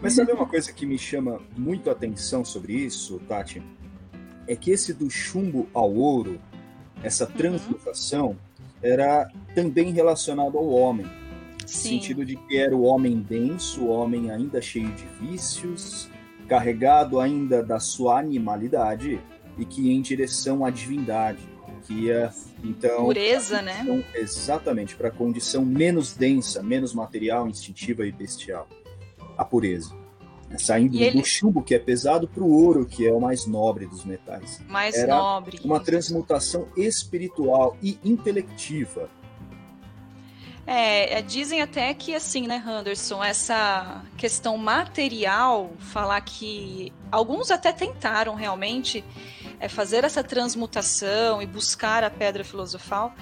Mas 0.00 0.14
sabe 0.14 0.32
uma 0.32 0.46
coisa 0.46 0.72
que 0.72 0.86
me 0.86 0.98
chama 0.98 1.40
muito 1.56 1.88
a 1.90 1.92
atenção 1.92 2.44
sobre 2.44 2.74
isso, 2.74 3.18
Tati? 3.28 3.62
É 4.46 4.56
que 4.56 4.70
esse 4.70 4.92
do 4.94 5.10
chumbo 5.10 5.68
ao 5.74 5.92
ouro, 5.92 6.40
essa 7.02 7.26
Uhum. 7.26 7.32
Era 8.82 9.30
também 9.54 9.92
relacionado 9.92 10.56
ao 10.58 10.68
homem. 10.68 11.06
No 11.62 11.68
Sim. 11.68 11.90
sentido 11.90 12.24
de 12.24 12.36
que 12.36 12.56
era 12.56 12.74
o 12.74 12.82
homem 12.82 13.20
denso, 13.20 13.82
o 13.82 13.88
homem 13.88 14.30
ainda 14.30 14.60
cheio 14.60 14.90
de 14.92 15.06
vícios, 15.20 16.08
carregado 16.48 17.20
ainda 17.20 17.62
da 17.62 17.78
sua 17.78 18.18
animalidade 18.18 19.20
e 19.56 19.64
que 19.64 19.82
ia 19.82 19.92
em 19.92 20.00
direção 20.00 20.64
à 20.64 20.70
divindade, 20.70 21.38
que 21.86 22.06
ia 22.06 22.32
então 22.62 23.04
Pureza, 23.04 23.62
né? 23.62 24.04
exatamente 24.14 24.96
para 24.96 25.08
a 25.08 25.10
condição 25.10 25.64
menos 25.64 26.14
densa, 26.14 26.62
menos 26.62 26.92
material, 26.92 27.48
instintiva 27.48 28.06
e 28.06 28.12
bestial, 28.12 28.68
a 29.36 29.44
pureza. 29.44 29.99
Né, 30.50 30.58
Saindo 30.58 30.96
E 30.96 31.02
ele- 31.04 31.20
do 31.20 31.24
chumbo 31.24 31.62
que 31.62 31.74
é 31.74 31.78
pesado 31.78 32.26
para 32.26 32.42
o 32.42 32.50
ouro 32.50 32.84
que 32.84 33.06
é 33.06 33.12
o 33.12 33.20
mais 33.20 33.46
nobre 33.46 33.86
dos 33.86 34.04
metais. 34.04 34.60
Mais 34.68 34.96
Era 34.96 35.16
nobre. 35.16 35.60
Uma 35.64 35.78
transmutação 35.78 36.66
espiritual 36.76 37.76
e 37.80 37.98
intelectiva. 38.04 39.08
É, 40.66 41.18
é, 41.18 41.22
dizem 41.22 41.62
até 41.62 41.92
que 41.94 42.14
assim, 42.14 42.46
né, 42.46 42.62
Henderson, 42.64 43.22
essa 43.24 44.02
questão 44.16 44.56
material, 44.56 45.70
falar 45.78 46.20
que 46.20 46.92
alguns 47.10 47.50
até 47.50 47.72
tentaram 47.72 48.34
realmente 48.34 49.04
é, 49.58 49.68
fazer 49.68 50.04
essa 50.04 50.22
transmutação 50.22 51.42
e 51.42 51.46
buscar 51.46 52.04
a 52.04 52.10
pedra 52.10 52.44
filosofal, 52.44 53.14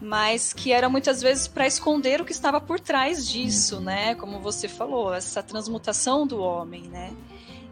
mas 0.00 0.52
que 0.52 0.72
era 0.72 0.88
muitas 0.88 1.20
vezes 1.20 1.46
para 1.46 1.66
esconder 1.66 2.20
o 2.20 2.24
que 2.24 2.32
estava 2.32 2.60
por 2.60 2.80
trás 2.80 3.26
disso, 3.28 3.80
né? 3.80 4.14
Como 4.14 4.40
você 4.40 4.68
falou, 4.68 5.14
essa 5.14 5.42
transmutação 5.42 6.26
do 6.26 6.40
homem, 6.40 6.82
né? 6.88 7.12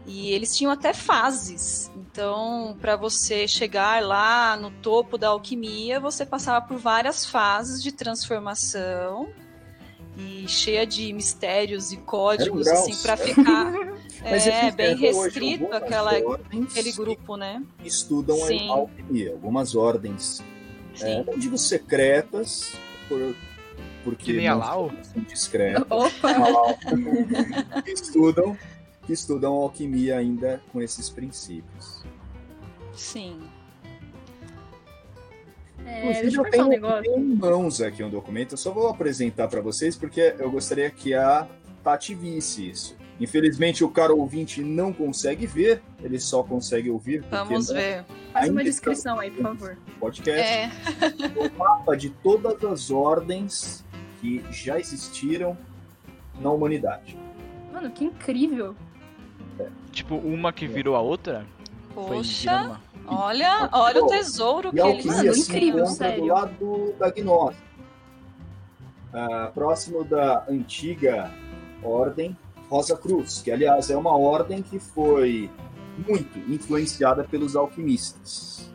E 0.05 0.31
eles 0.31 0.55
tinham 0.55 0.71
até 0.71 0.93
fases. 0.93 1.89
Então, 1.95 2.77
para 2.81 2.95
você 2.95 3.47
chegar 3.47 4.03
lá 4.03 4.55
no 4.57 4.69
topo 4.69 5.17
da 5.17 5.29
alquimia, 5.29 5.99
você 5.99 6.25
passava 6.25 6.65
por 6.65 6.77
várias 6.77 7.25
fases 7.25 7.81
de 7.81 7.91
transformação 7.91 9.29
e 10.17 10.45
cheia 10.47 10.85
de 10.85 11.11
mistérios 11.13 11.91
e 11.91 11.97
códigos 11.97 12.67
assim 12.67 12.91
graus. 12.91 13.01
para 13.01 13.17
ficar 13.17 13.71
Mas 14.29 14.45
é 14.47 14.71
bem 14.71 14.93
hoje 14.93 14.99
restrito 14.99 15.63
algumas 15.65 15.81
aquela 15.83 16.11
aquele 16.11 16.91
grupo, 16.91 17.35
né? 17.35 17.63
que 17.79 17.87
estudam 17.87 18.37
Sim. 18.37 18.69
a 18.69 18.73
alquimia, 18.73 19.31
algumas 19.31 19.75
ordens 19.75 20.43
É, 21.01 21.23
não 21.23 21.37
digo 21.37 21.57
secretas, 21.57 22.73
por, 23.09 23.35
porque 24.03 24.25
Que 24.25 24.33
nem 24.33 24.47
a 24.47 24.53
Lau? 24.55 24.91
discretas, 25.27 25.83
Opa! 25.89 26.31
a 26.31 26.47
Lau, 26.47 26.77
estudam, 27.87 28.55
que 29.05 29.13
estudam 29.13 29.53
alquimia 29.53 30.17
ainda 30.17 30.61
com 30.71 30.81
esses 30.81 31.09
princípios. 31.09 32.03
Sim. 32.93 33.39
É, 35.85 35.99
Inclusive, 35.99 36.35
eu 36.35 36.43
eu 36.43 36.51
pensar 36.51 36.65
um 36.65 36.69
tenho, 36.69 36.81
negócio. 36.81 37.03
tenho 37.03 37.17
em 37.19 37.35
mãos 37.35 37.81
aqui 37.81 38.03
um 38.03 38.09
documento, 38.09 38.53
eu 38.53 38.57
só 38.57 38.71
vou 38.71 38.87
apresentar 38.87 39.47
para 39.49 39.59
vocês 39.61 39.97
porque 39.97 40.33
eu 40.39 40.49
gostaria 40.49 40.89
que 40.89 41.13
a 41.13 41.47
Tati 41.83 42.15
visse 42.15 42.69
isso. 42.69 42.95
Infelizmente, 43.19 43.83
o 43.83 43.89
cara 43.89 44.13
ouvinte 44.13 44.63
não 44.63 44.91
consegue 44.91 45.45
ver, 45.45 45.81
ele 46.01 46.19
só 46.19 46.41
consegue 46.41 46.89
ouvir 46.89 47.21
porque 47.21 47.35
Vamos 47.35 47.67
ver. 47.69 48.05
Faz 48.31 48.49
uma 48.49 48.63
descrição 48.63 49.19
aí, 49.19 49.29
por 49.29 49.43
favor. 49.43 49.77
podcast. 49.99 50.51
É, 50.51 50.71
o 51.37 51.57
mapa 51.57 51.95
de 51.95 52.09
todas 52.09 52.63
as 52.63 52.89
ordens 52.89 53.85
que 54.19 54.43
já 54.51 54.79
existiram 54.79 55.57
na 56.39 56.49
humanidade. 56.49 57.17
Mano, 57.71 57.91
que 57.91 58.05
incrível. 58.05 58.75
Tipo, 59.91 60.15
uma 60.15 60.51
que 60.51 60.67
virou 60.67 60.95
a 60.95 61.01
outra. 61.01 61.45
Poxa, 61.93 62.79
olha, 63.07 63.69
olha 63.71 64.03
o 64.03 64.07
tesouro 64.07 64.71
que 64.71 64.77
E 64.77 64.81
alquimia 64.81 65.17
Mano, 65.17 65.33
se 65.33 65.41
incrível, 65.41 65.83
encontra 65.85 66.07
do 66.07 66.15
sério. 66.15 66.25
lado 66.25 66.93
da 66.97 67.11
gnose. 67.11 67.57
Ah, 69.13 69.51
próximo 69.53 70.03
da 70.03 70.43
antiga 70.49 71.31
ordem 71.83 72.35
Rosa 72.69 72.97
Cruz, 72.97 73.41
que 73.43 73.51
aliás 73.51 73.91
é 73.91 73.95
uma 73.97 74.17
ordem 74.17 74.63
que 74.63 74.79
foi 74.79 75.51
muito 76.07 76.39
influenciada 76.51 77.23
pelos 77.23 77.55
alquimistas. 77.55 78.71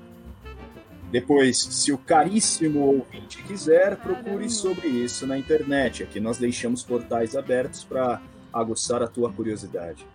Depois, 1.11 1.59
se 1.59 1.91
o 1.91 1.99
caríssimo 1.99 2.81
ouvinte 2.81 3.43
quiser, 3.43 3.97
procure 3.97 4.25
Caramba. 4.25 4.49
sobre 4.51 4.89
isso 4.89 5.27
na 5.27 5.37
internet. 5.39 6.03
Aqui 6.05 6.21
nós 6.21 6.39
deixamos 6.39 6.85
portais 6.85 7.35
abertos 7.35 7.83
para 7.83 8.21
aguçar 8.53 9.03
a 9.03 9.09
tua 9.09 9.33
curiosidade. 9.33 10.07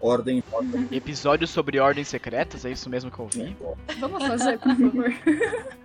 Ordem 0.00 0.42
Rosa 0.50 0.86
Episódio 0.92 1.46
sobre 1.46 1.80
ordens 1.80 2.08
secretas, 2.08 2.64
é 2.64 2.70
isso 2.70 2.88
mesmo 2.88 3.10
que 3.10 3.18
eu 3.18 3.24
ouvi? 3.24 3.56
Vamos 3.98 4.24
fazer, 4.24 4.58
por 4.58 4.76
favor. 4.76 5.12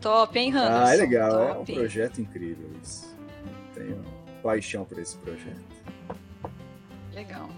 top, 0.00 0.38
hein, 0.38 0.50
Anderson? 0.52 0.84
Ah, 0.84 0.94
é 0.94 0.96
legal, 0.96 1.38
é 1.42 1.52
um 1.52 1.54
Top. 1.56 1.72
projeto 1.74 2.20
incrível 2.20 2.70
isso. 2.82 3.14
Tenho 3.74 4.02
paixão 4.42 4.84
por 4.84 4.98
esse 4.98 5.16
projeto. 5.18 5.60
Legal. 7.14 7.48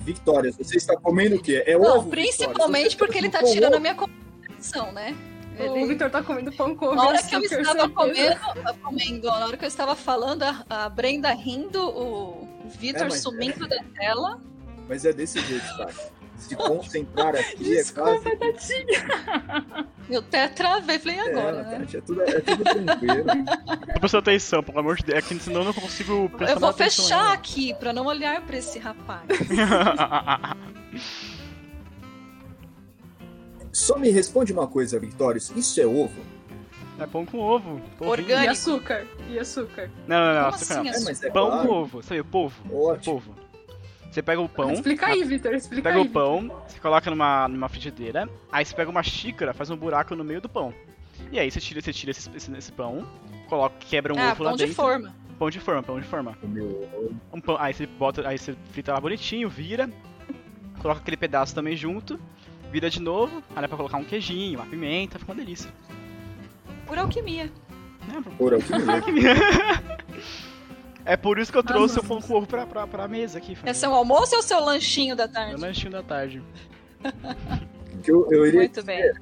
Vitória, 0.00 0.52
você 0.52 0.76
está 0.76 0.96
comendo 0.96 1.36
o 1.36 1.42
quê? 1.42 1.64
É 1.66 1.76
Não, 1.76 1.98
ovo? 1.98 2.10
principalmente 2.10 2.90
Vitória? 2.90 2.96
porque 2.98 3.18
ele 3.18 3.28
tá 3.28 3.40
Você 3.40 3.52
tirando 3.54 3.72
a 3.74 3.76
ovo? 3.76 3.80
minha 3.82 3.94
concentração, 3.94 4.92
né? 4.92 5.16
O 5.58 5.62
Ele- 5.62 5.86
Victor 5.86 6.10
tá 6.10 6.22
comendo 6.22 6.52
pão 6.52 6.74
com 6.76 6.94
Na 6.94 7.08
hora 7.08 7.22
que 7.22 7.34
eu 7.34 7.40
estava 7.40 7.88
comendo, 7.88 8.36
comendo, 8.82 9.26
na 9.26 9.46
hora 9.46 9.56
que 9.56 9.64
eu 9.64 9.68
estava 9.68 9.96
falando, 9.96 10.42
a, 10.42 10.64
a 10.68 10.88
Brenda 10.90 11.32
rindo, 11.32 11.80
o 11.82 12.45
Vitor 12.78 13.02
É, 13.02 13.04
mas- 13.04 13.20
sumindo 13.20 13.66
da 13.68 13.82
tela. 13.98 14.40
Mas 14.88 15.04
é 15.04 15.12
desse 15.12 15.40
jeito, 15.40 15.64
tá? 15.76 15.88
Se 16.36 16.54
concentrar 16.54 17.34
aqui 17.34 17.56
Desculpa, 17.64 18.28
é 18.28 18.36
quase. 18.36 18.52
Tatinha. 18.84 19.86
Eu 20.08 20.20
até 20.20 20.46
travei, 20.46 20.98
falei, 21.00 21.16
e 21.16 21.20
agora, 21.20 21.56
é, 21.56 21.64
né? 21.64 21.78
Tati, 21.80 21.96
é, 21.96 22.00
tudo, 22.00 22.22
é 22.22 22.40
tudo 22.40 22.62
tranquilo. 22.62 23.24
Tô 23.94 24.00
prestando 24.00 24.18
atenção, 24.20 24.62
pelo 24.62 24.78
amor 24.78 24.96
de 24.96 25.02
Deus. 25.04 25.18
É 25.18 25.22
que 25.22 25.38
senão 25.40 25.60
eu 25.62 25.64
não 25.64 25.72
consigo 25.72 26.28
prestar 26.30 26.54
Eu 26.54 26.60
vou 26.60 26.72
fechar 26.72 27.32
aqui 27.32 27.74
pra 27.74 27.92
não 27.92 28.06
olhar 28.06 28.40
pra 28.42 28.56
esse 28.58 28.78
rapaz. 28.78 29.22
ainda. 29.28 30.56
Só 33.72 33.98
me 33.98 34.10
responde 34.10 34.52
uma 34.52 34.66
coisa, 34.68 34.98
Vitórios. 34.98 35.50
Isso 35.56 35.80
é 35.80 35.86
ovo? 35.86 36.20
É 36.98 37.06
pão 37.06 37.26
com 37.26 37.38
ovo. 37.38 37.80
polvinho. 37.98 38.28
E 38.28 38.32
Orgânico. 38.32 38.52
açúcar. 38.52 39.06
E 39.28 39.38
açúcar. 39.38 39.90
Não, 40.06 40.16
não, 40.18 40.26
não, 40.26 40.42
Como 40.44 40.54
açúcar 40.54 40.80
assim, 40.80 40.90
não. 40.90 40.96
É, 40.96 41.04
mas 41.04 41.22
é 41.22 41.30
Pão 41.30 41.46
claro. 41.50 41.68
com 41.68 41.74
ovo, 41.74 42.02
sabe? 42.02 42.22
Polvo. 42.22 42.74
Ótimo. 42.74 43.04
Polvo. 43.04 43.46
Você 44.10 44.22
pega 44.22 44.40
o 44.40 44.48
pão. 44.48 44.72
explica 44.72 45.06
aí, 45.08 45.22
Vitor. 45.24 45.52
Explica 45.52 45.82
Pega 45.82 46.00
aí. 46.00 46.06
o 46.06 46.10
pão, 46.10 46.50
você 46.66 46.80
coloca 46.80 47.10
numa, 47.10 47.46
numa 47.48 47.68
frigideira, 47.68 48.26
aí 48.50 48.64
você 48.64 48.74
pega 48.74 48.90
uma 48.90 49.02
xícara, 49.02 49.52
faz 49.52 49.68
um 49.68 49.76
buraco 49.76 50.14
no 50.14 50.24
meio 50.24 50.40
do 50.40 50.48
pão. 50.48 50.72
E 51.30 51.38
aí 51.38 51.50
você 51.50 51.60
tira, 51.60 51.82
você 51.82 51.92
tira 51.92 52.12
esse, 52.12 52.30
esse, 52.34 52.50
esse 52.56 52.72
pão, 52.72 53.06
coloca, 53.46 53.74
quebra 53.80 54.14
um 54.14 54.18
ah, 54.18 54.32
ovo 54.32 54.42
lá 54.44 54.50
pão 54.50 54.56
dentro. 54.56 54.70
de 54.70 54.74
forma. 54.74 55.14
Pão 55.38 55.50
de 55.50 55.60
forma, 55.60 55.82
pão 55.82 56.00
de 56.00 56.06
forma. 56.06 56.38
Um 57.30 57.40
pão, 57.42 57.58
aí 57.60 57.74
você 57.74 57.86
bota, 57.86 58.26
aí 58.26 58.38
você 58.38 58.56
frita 58.72 58.94
lá 58.94 59.00
bonitinho, 59.00 59.50
vira, 59.50 59.90
coloca 60.80 61.00
aquele 61.02 61.18
pedaço 61.18 61.54
também 61.54 61.76
junto, 61.76 62.18
vira 62.72 62.88
de 62.88 63.02
novo, 63.02 63.42
aí 63.54 63.60
dá 63.60 63.68
pra 63.68 63.76
colocar 63.76 63.98
um 63.98 64.04
queijinho, 64.04 64.58
uma 64.58 64.66
pimenta, 64.66 65.18
fica 65.18 65.30
uma 65.30 65.36
delícia. 65.38 65.70
Por 66.86 66.98
alquimia. 66.98 67.44
Né? 68.08 68.22
por 68.38 68.52
mesmo. 68.52 68.66
É 71.08 71.16
por 71.16 71.38
isso 71.38 71.52
que 71.52 71.58
eu 71.58 71.62
trouxe 71.62 71.98
Ah, 71.98 72.02
o 72.02 72.04
pão 72.04 72.20
com 72.20 72.34
ovo 72.34 72.48
pra, 72.48 72.66
pra, 72.66 72.84
pra 72.84 73.06
mesa 73.06 73.38
aqui. 73.38 73.56
É 73.64 73.72
seu 73.72 73.94
almoço 73.94 74.34
ou 74.34 74.42
seu 74.42 74.58
lanchinho 74.58 75.14
da 75.14 75.26
Meu 75.26 75.32
tarde? 75.34 75.60
lanchinho 75.60 75.92
da 75.92 76.02
tarde. 76.02 76.42
Eu, 78.04 78.26
eu 78.32 78.44
iria 78.44 78.58
Muito 78.60 78.82
bem. 78.82 79.12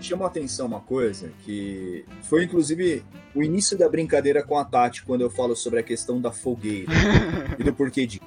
chama 0.00 0.24
a 0.24 0.28
atenção 0.28 0.66
uma 0.66 0.80
coisa 0.80 1.30
que 1.44 2.04
foi 2.24 2.42
inclusive 2.44 3.04
o 3.32 3.44
início 3.44 3.78
da 3.78 3.88
brincadeira 3.88 4.42
com 4.42 4.58
a 4.58 4.64
Tati 4.64 5.04
quando 5.04 5.20
eu 5.20 5.30
falo 5.30 5.54
sobre 5.54 5.78
a 5.78 5.82
questão 5.84 6.20
da 6.20 6.32
fogueira 6.32 6.90
e 7.58 7.62
do 7.62 7.72
porquê 7.72 8.06
de 8.06 8.20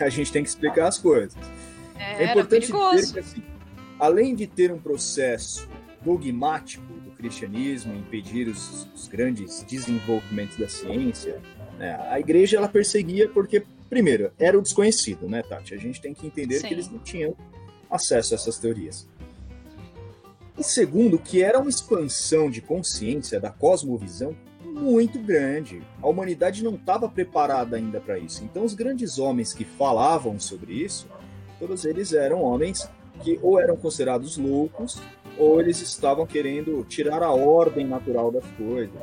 a 0.00 0.08
gente 0.08 0.32
tem 0.32 0.42
que 0.42 0.48
explicar 0.48 0.88
as 0.88 0.98
coisas. 0.98 1.36
É, 1.96 2.02
É 2.02 2.22
era 2.24 2.30
importante 2.32 2.62
dizer 2.62 2.72
perigoso. 2.72 3.12
que, 3.12 3.20
assim, 3.20 3.42
além 4.00 4.34
de 4.34 4.48
ter 4.48 4.72
um 4.72 4.78
processo 4.78 5.68
dogmático 6.04 6.82
do 6.84 6.91
cristianismo, 7.22 7.94
impedir 7.94 8.48
os, 8.48 8.88
os 8.94 9.06
grandes 9.06 9.62
desenvolvimentos 9.62 10.58
da 10.58 10.68
ciência, 10.68 11.40
né, 11.78 11.98
a 12.10 12.18
igreja 12.18 12.56
ela 12.56 12.68
perseguia 12.68 13.28
porque, 13.28 13.64
primeiro, 13.88 14.32
era 14.38 14.58
o 14.58 14.62
desconhecido, 14.62 15.28
né, 15.28 15.42
Tati? 15.42 15.74
A 15.74 15.78
gente 15.78 16.00
tem 16.00 16.12
que 16.12 16.26
entender 16.26 16.58
Sim. 16.58 16.68
que 16.68 16.74
eles 16.74 16.90
não 16.90 16.98
tinham 16.98 17.36
acesso 17.90 18.34
a 18.34 18.36
essas 18.36 18.58
teorias. 18.58 19.08
E 20.58 20.62
segundo, 20.62 21.18
que 21.18 21.42
era 21.42 21.58
uma 21.58 21.70
expansão 21.70 22.50
de 22.50 22.60
consciência 22.60 23.40
da 23.40 23.50
cosmovisão 23.50 24.36
muito 24.64 25.18
grande. 25.18 25.82
A 26.02 26.08
humanidade 26.08 26.64
não 26.64 26.74
estava 26.74 27.08
preparada 27.08 27.76
ainda 27.76 28.00
para 28.00 28.18
isso. 28.18 28.44
Então, 28.44 28.64
os 28.64 28.74
grandes 28.74 29.18
homens 29.18 29.52
que 29.52 29.64
falavam 29.64 30.38
sobre 30.40 30.72
isso, 30.74 31.06
todos 31.58 31.84
eles 31.84 32.12
eram 32.12 32.42
homens 32.42 32.88
que 33.22 33.38
ou 33.42 33.58
eram 33.58 33.76
considerados 33.76 34.36
loucos, 34.36 35.00
ou 35.38 35.60
eles 35.60 35.80
estavam 35.80 36.26
querendo 36.26 36.84
tirar 36.84 37.22
a 37.22 37.32
ordem 37.32 37.86
natural 37.86 38.30
das 38.30 38.44
coisas, 38.56 39.00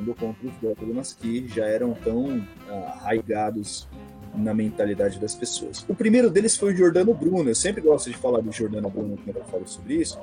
indo 0.00 0.14
contra 0.14 0.46
os 0.46 0.54
dogmas 0.56 1.12
que 1.12 1.46
já 1.48 1.66
eram 1.66 1.94
tão 1.94 2.46
ah, 2.68 2.98
arraigados 3.00 3.88
na 4.36 4.52
mentalidade 4.52 5.18
das 5.18 5.34
pessoas. 5.34 5.84
O 5.88 5.94
primeiro 5.94 6.30
deles 6.30 6.56
foi 6.56 6.72
o 6.72 6.76
Giordano 6.76 7.14
Bruno. 7.14 7.48
Eu 7.48 7.54
sempre 7.54 7.80
gosto 7.80 8.10
de 8.10 8.16
falar 8.16 8.40
do 8.40 8.50
Giordano 8.50 8.90
Bruno 8.90 9.16
quando 9.24 9.36
eu 9.36 9.44
falo 9.44 9.66
sobre 9.66 9.94
isso, 9.94 10.18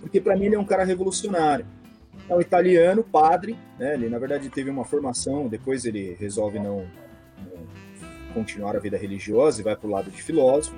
porque 0.00 0.20
para 0.20 0.36
mim 0.36 0.46
ele 0.46 0.56
é 0.56 0.58
um 0.58 0.64
cara 0.64 0.84
revolucionário. 0.84 1.66
É 2.28 2.34
um 2.34 2.40
italiano, 2.40 3.04
padre, 3.04 3.56
né? 3.78 3.94
Ele 3.94 4.08
na 4.08 4.18
verdade 4.18 4.48
teve 4.48 4.70
uma 4.70 4.84
formação, 4.84 5.46
depois 5.48 5.84
ele 5.84 6.16
resolve 6.18 6.58
não, 6.58 6.86
não 7.38 8.32
continuar 8.32 8.76
a 8.76 8.78
vida 8.78 8.96
religiosa 8.96 9.60
e 9.60 9.64
vai 9.64 9.76
para 9.76 9.86
o 9.86 9.90
lado 9.90 10.10
de 10.10 10.22
filósofo. 10.22 10.76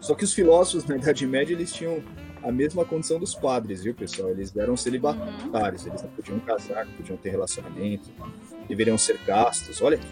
Só 0.00 0.14
que 0.14 0.24
os 0.24 0.32
filósofos 0.32 0.86
na 0.86 0.96
Idade 0.96 1.26
Média 1.26 1.54
eles 1.54 1.72
tinham 1.72 2.02
a 2.42 2.52
mesma 2.52 2.84
condição 2.84 3.18
dos 3.18 3.34
padres, 3.34 3.82
viu, 3.82 3.94
pessoal? 3.94 4.30
Eles 4.30 4.54
eram 4.56 4.76
celibatários, 4.76 5.86
eles 5.86 6.02
não 6.02 6.10
podiam 6.10 6.38
casar, 6.40 6.86
não 6.86 6.92
podiam 6.92 7.16
ter 7.16 7.30
relacionamento, 7.30 8.10
deveriam 8.68 8.98
ser 8.98 9.18
castos. 9.18 9.80
Olha 9.82 9.98
que 9.98 10.06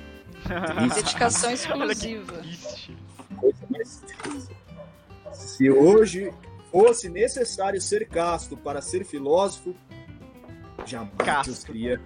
Dedicação 0.95 1.51
exclusiva. 1.51 2.43
coisa 3.37 3.67
mais 3.71 4.01
triste. 4.01 4.55
Se 5.33 5.71
hoje 5.71 6.33
fosse 6.71 7.09
necessário 7.09 7.81
ser 7.81 8.09
casto 8.09 8.57
para 8.57 8.83
ser 8.83 9.05
filósofo, 9.05 9.75
jamais 10.85 11.13
Casto. 11.17 11.47
Deus 11.47 11.65
queria. 11.65 12.01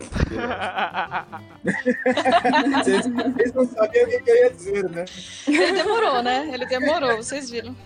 Vocês, 2.74 3.06
vocês 3.06 3.52
não 3.52 3.66
sabiam 3.68 4.06
o 4.06 4.08
que 4.08 4.30
eu 4.30 4.36
ia 4.36 4.50
dizer, 4.50 4.90
né? 4.90 5.04
Ele 5.46 5.72
demorou, 5.72 6.22
né? 6.22 6.50
Ele 6.52 6.66
demorou, 6.66 7.16
vocês 7.16 7.48
viram. 7.50 7.76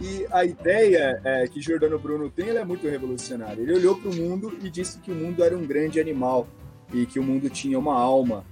E 0.00 0.26
a 0.30 0.44
ideia 0.44 1.20
é, 1.24 1.48
que 1.48 1.60
Giordano 1.60 1.98
Bruno 1.98 2.30
tem 2.30 2.50
é 2.50 2.64
muito 2.64 2.86
revolucionária. 2.88 3.60
Ele 3.60 3.74
olhou 3.74 3.96
para 3.96 4.10
o 4.10 4.14
mundo 4.14 4.56
e 4.62 4.70
disse 4.70 4.98
que 5.00 5.10
o 5.10 5.14
mundo 5.14 5.42
era 5.42 5.56
um 5.56 5.66
grande 5.66 5.98
animal 5.98 6.46
e 6.92 7.04
que 7.04 7.18
o 7.18 7.22
mundo 7.22 7.50
tinha 7.50 7.78
uma 7.78 7.94
alma 7.94 8.44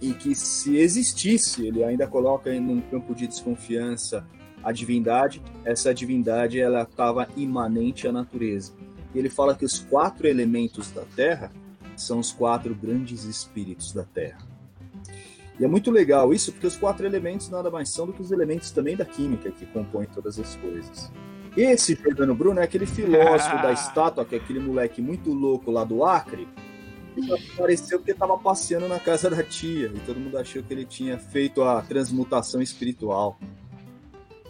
e 0.00 0.12
que 0.12 0.34
se 0.34 0.76
existisse, 0.76 1.66
ele 1.66 1.82
ainda 1.82 2.06
coloca 2.06 2.52
em 2.52 2.60
um 2.60 2.80
campo 2.80 3.14
de 3.14 3.26
desconfiança 3.26 4.26
a 4.62 4.72
divindade, 4.72 5.42
essa 5.64 5.94
divindade 5.94 6.60
ela 6.60 6.82
estava 6.82 7.28
imanente 7.36 8.06
à 8.06 8.12
natureza. 8.12 8.72
Ele 9.14 9.30
fala 9.30 9.54
que 9.54 9.64
os 9.64 9.78
quatro 9.78 10.26
elementos 10.26 10.90
da 10.90 11.02
Terra 11.14 11.50
são 11.96 12.18
os 12.18 12.32
quatro 12.32 12.74
grandes 12.74 13.24
espíritos 13.24 13.92
da 13.92 14.04
Terra. 14.04 14.45
E 15.58 15.64
é 15.64 15.68
muito 15.68 15.90
legal 15.90 16.32
isso, 16.34 16.52
porque 16.52 16.66
os 16.66 16.76
quatro 16.76 17.06
elementos 17.06 17.48
nada 17.48 17.70
mais 17.70 17.88
são 17.88 18.06
do 18.06 18.12
que 18.12 18.20
os 18.20 18.30
elementos 18.30 18.70
também 18.70 18.96
da 18.96 19.04
química 19.04 19.50
que 19.50 19.64
compõem 19.66 20.06
todas 20.06 20.38
as 20.38 20.54
coisas. 20.56 21.10
Esse 21.56 21.94
Giordano 21.94 22.34
Bruno 22.34 22.60
é 22.60 22.64
aquele 22.64 22.84
filósofo 22.84 23.56
da 23.62 23.72
estátua, 23.72 24.24
que 24.24 24.34
é 24.34 24.38
aquele 24.38 24.60
moleque 24.60 25.00
muito 25.00 25.32
louco 25.32 25.70
lá 25.70 25.84
do 25.84 26.04
Acre, 26.04 26.46
que 27.14 27.32
apareceu 27.54 27.98
porque 27.98 28.12
estava 28.12 28.36
passeando 28.36 28.86
na 28.86 29.00
casa 29.00 29.30
da 29.30 29.42
tia, 29.42 29.86
e 29.86 30.00
todo 30.00 30.20
mundo 30.20 30.36
achou 30.36 30.62
que 30.62 30.74
ele 30.74 30.84
tinha 30.84 31.18
feito 31.18 31.62
a 31.62 31.80
transmutação 31.80 32.60
espiritual. 32.60 33.38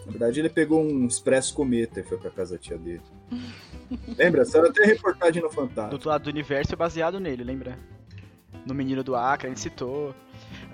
Na 0.05 0.11
verdade, 0.11 0.39
ele 0.39 0.49
pegou 0.49 0.83
um 0.83 1.05
expresso 1.05 1.53
cometa 1.53 2.01
e 2.01 2.03
foi 2.03 2.17
pra 2.17 2.29
casa 2.29 2.55
da 2.55 2.59
tia 2.59 2.77
dele. 2.77 3.01
Lembra? 4.17 4.43
Saiu 4.43 4.65
até 4.65 4.85
reportagem 4.85 5.41
no 5.41 5.47
Do 5.47 5.53
Fantástico. 5.53 5.93
outro 5.93 6.09
lado 6.09 6.23
do 6.23 6.29
universo 6.29 6.73
é 6.73 6.75
baseado 6.75 7.19
nele, 7.19 7.43
lembra? 7.43 7.77
No 8.65 8.73
menino 8.73 9.03
do 9.03 9.15
Acre, 9.15 9.47
a 9.47 9.49
gente 9.49 9.61
citou. 9.61 10.13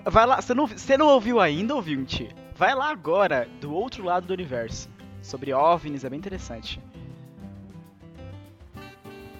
Vai 0.04 0.26
lá, 0.26 0.40
você 0.40 0.52
não, 0.52 0.66
você 0.66 0.98
não 0.98 1.06
ouviu 1.08 1.40
ainda, 1.40 1.74
ouvinte? 1.74 2.28
Vai 2.54 2.74
lá 2.74 2.90
agora, 2.90 3.48
do 3.60 3.72
outro 3.72 4.04
lado 4.04 4.26
do 4.26 4.34
universo. 4.34 4.88
Sobre 5.22 5.52
OVNIs, 5.54 6.04
é 6.04 6.10
bem 6.10 6.18
interessante. 6.18 6.80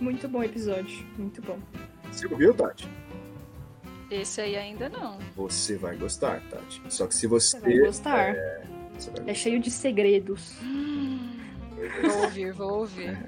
Muito 0.01 0.27
bom 0.27 0.43
episódio. 0.43 1.07
Muito 1.19 1.43
bom. 1.43 1.59
Você 2.11 2.27
ouviu, 2.27 2.55
Tati? 2.55 2.89
Esse 4.11 4.41
aí 4.41 4.57
ainda 4.57 4.89
não. 4.89 5.19
Você 5.37 5.77
vai 5.77 5.97
gostar, 5.97 6.41
Tati. 6.49 6.83
Só 6.89 7.07
que 7.07 7.15
se 7.15 7.27
você. 7.27 7.59
Você 7.59 7.63
vai 7.63 7.79
gostar. 7.79 8.35
você 8.97 9.11
vai 9.11 9.31
É 9.31 9.35
cheio 9.35 9.61
de 9.61 9.71
segredos. 9.71 10.57
Vou 12.03 12.23
ouvir, 12.23 12.53
vou 12.53 12.79
ouvir. 12.81 13.19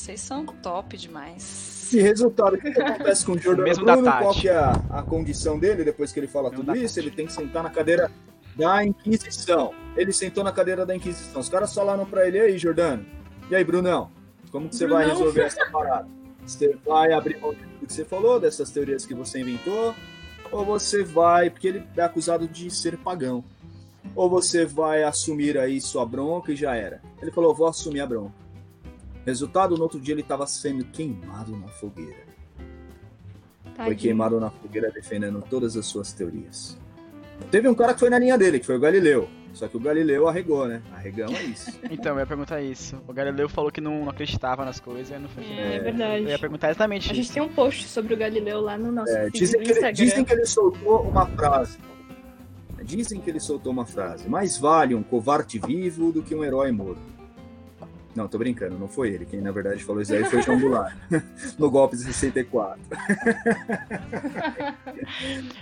Vocês 0.00 0.18
são 0.22 0.46
top 0.46 0.96
demais. 0.96 1.92
E 1.92 2.00
resultado, 2.00 2.54
o 2.54 2.58
que, 2.58 2.70
que 2.70 2.80
acontece 2.80 3.26
com 3.26 3.32
o 3.32 3.38
Jordano 3.38 3.68
Mesmo 3.68 3.84
da 3.84 3.96
Bruno? 3.96 4.10
Qual 4.10 4.32
que 4.32 4.48
é 4.48 4.56
a, 4.56 4.70
a 4.88 5.02
condição 5.02 5.58
dele 5.58 5.84
depois 5.84 6.10
que 6.10 6.18
ele 6.18 6.26
fala 6.26 6.48
Mesmo 6.48 6.64
tudo 6.64 6.74
isso? 6.74 6.94
Tati. 6.94 7.06
Ele 7.06 7.14
tem 7.14 7.26
que 7.26 7.32
sentar 7.34 7.62
na 7.62 7.68
cadeira 7.68 8.10
da 8.56 8.82
Inquisição. 8.82 9.74
Ele 9.94 10.10
sentou 10.10 10.42
na 10.42 10.52
cadeira 10.52 10.86
da 10.86 10.96
Inquisição. 10.96 11.38
Os 11.38 11.50
caras 11.50 11.74
falaram 11.74 12.06
pra 12.06 12.26
ele, 12.26 12.38
e 12.38 12.40
aí, 12.40 12.58
Jordano? 12.58 13.04
E 13.50 13.54
aí, 13.54 13.62
Brunão? 13.62 14.10
Como 14.50 14.70
que 14.70 14.76
você 14.76 14.86
vai 14.86 15.04
Brunão? 15.04 15.18
resolver 15.18 15.42
essa 15.42 15.70
parada? 15.70 16.08
Você 16.46 16.78
vai 16.82 17.12
abrir 17.12 17.38
mão 17.38 17.52
de 17.52 17.60
tudo 17.60 17.86
que 17.86 17.92
você 17.92 18.04
falou, 18.06 18.40
dessas 18.40 18.70
teorias 18.70 19.04
que 19.04 19.12
você 19.12 19.40
inventou? 19.40 19.94
Ou 20.50 20.64
você 20.64 21.04
vai, 21.04 21.50
porque 21.50 21.68
ele 21.68 21.84
é 21.94 22.00
acusado 22.00 22.48
de 22.48 22.70
ser 22.70 22.96
pagão. 22.96 23.44
Ou 24.16 24.30
você 24.30 24.64
vai 24.64 25.02
assumir 25.04 25.58
aí 25.58 25.78
sua 25.78 26.06
bronca 26.06 26.52
e 26.52 26.56
já 26.56 26.74
era. 26.74 27.02
Ele 27.20 27.30
falou, 27.30 27.54
vou 27.54 27.66
assumir 27.66 28.00
a 28.00 28.06
bronca. 28.06 28.40
Resultado, 29.26 29.76
no 29.76 29.82
outro 29.82 30.00
dia 30.00 30.14
ele 30.14 30.22
estava 30.22 30.46
sendo 30.46 30.84
queimado 30.86 31.56
na 31.56 31.68
fogueira. 31.68 32.30
Foi 33.64 33.74
Tadinho. 33.76 33.96
queimado 33.98 34.40
na 34.40 34.50
fogueira 34.50 34.90
defendendo 34.90 35.42
todas 35.48 35.76
as 35.76 35.86
suas 35.86 36.12
teorias. 36.12 36.78
Teve 37.50 37.68
um 37.68 37.74
cara 37.74 37.94
que 37.94 38.00
foi 38.00 38.10
na 38.10 38.18
linha 38.18 38.36
dele, 38.36 38.58
que 38.60 38.66
foi 38.66 38.76
o 38.76 38.80
Galileu. 38.80 39.28
Só 39.52 39.66
que 39.66 39.76
o 39.76 39.80
Galileu 39.80 40.28
arregou, 40.28 40.68
né? 40.68 40.80
Arregão 40.92 41.28
é 41.34 41.42
isso. 41.42 41.70
Então, 41.90 42.12
eu 42.12 42.20
ia 42.20 42.26
perguntar 42.26 42.60
isso. 42.62 42.96
O 43.08 43.12
Galileu 43.12 43.48
falou 43.48 43.70
que 43.72 43.80
não, 43.80 44.04
não 44.04 44.10
acreditava 44.10 44.64
nas 44.64 44.78
coisas, 44.78 45.20
não 45.20 45.28
foi. 45.28 45.44
É, 45.44 45.78
verdade. 45.80 46.22
Eu 46.22 46.28
ia 46.30 46.38
perguntar 46.38 46.68
exatamente 46.70 47.10
A 47.10 47.14
gente 47.14 47.24
isso. 47.24 47.32
tem 47.34 47.42
um 47.42 47.48
post 47.48 47.88
sobre 47.88 48.14
o 48.14 48.16
Galileu 48.16 48.60
lá 48.60 48.78
no 48.78 48.92
nosso 48.92 49.10
É, 49.12 49.28
dizem, 49.30 49.58
que 49.60 49.64
ele, 49.66 49.72
Instagram. 49.72 49.92
dizem 49.92 50.24
que 50.24 50.32
ele 50.32 50.46
soltou 50.46 51.02
uma 51.02 51.26
frase. 51.26 51.78
Dizem 52.84 53.20
que 53.20 53.28
ele 53.30 53.40
soltou 53.40 53.72
uma 53.72 53.84
frase. 53.86 54.28
Mais 54.28 54.56
vale 54.56 54.94
um 54.94 55.02
covarde 55.02 55.58
vivo 55.58 56.12
do 56.12 56.22
que 56.22 56.34
um 56.34 56.44
herói 56.44 56.70
morto. 56.70 57.00
Não, 58.14 58.26
tô 58.26 58.38
brincando, 58.38 58.76
não 58.78 58.88
foi 58.88 59.10
ele. 59.10 59.24
Quem 59.24 59.40
na 59.40 59.52
verdade 59.52 59.84
falou 59.84 60.02
isso 60.02 60.12
aí 60.12 60.24
foi 60.24 60.42
João 60.42 60.58
Goulart. 60.58 60.96
no 61.58 61.70
golpe 61.70 61.96
de 61.96 62.02
64. 62.02 62.80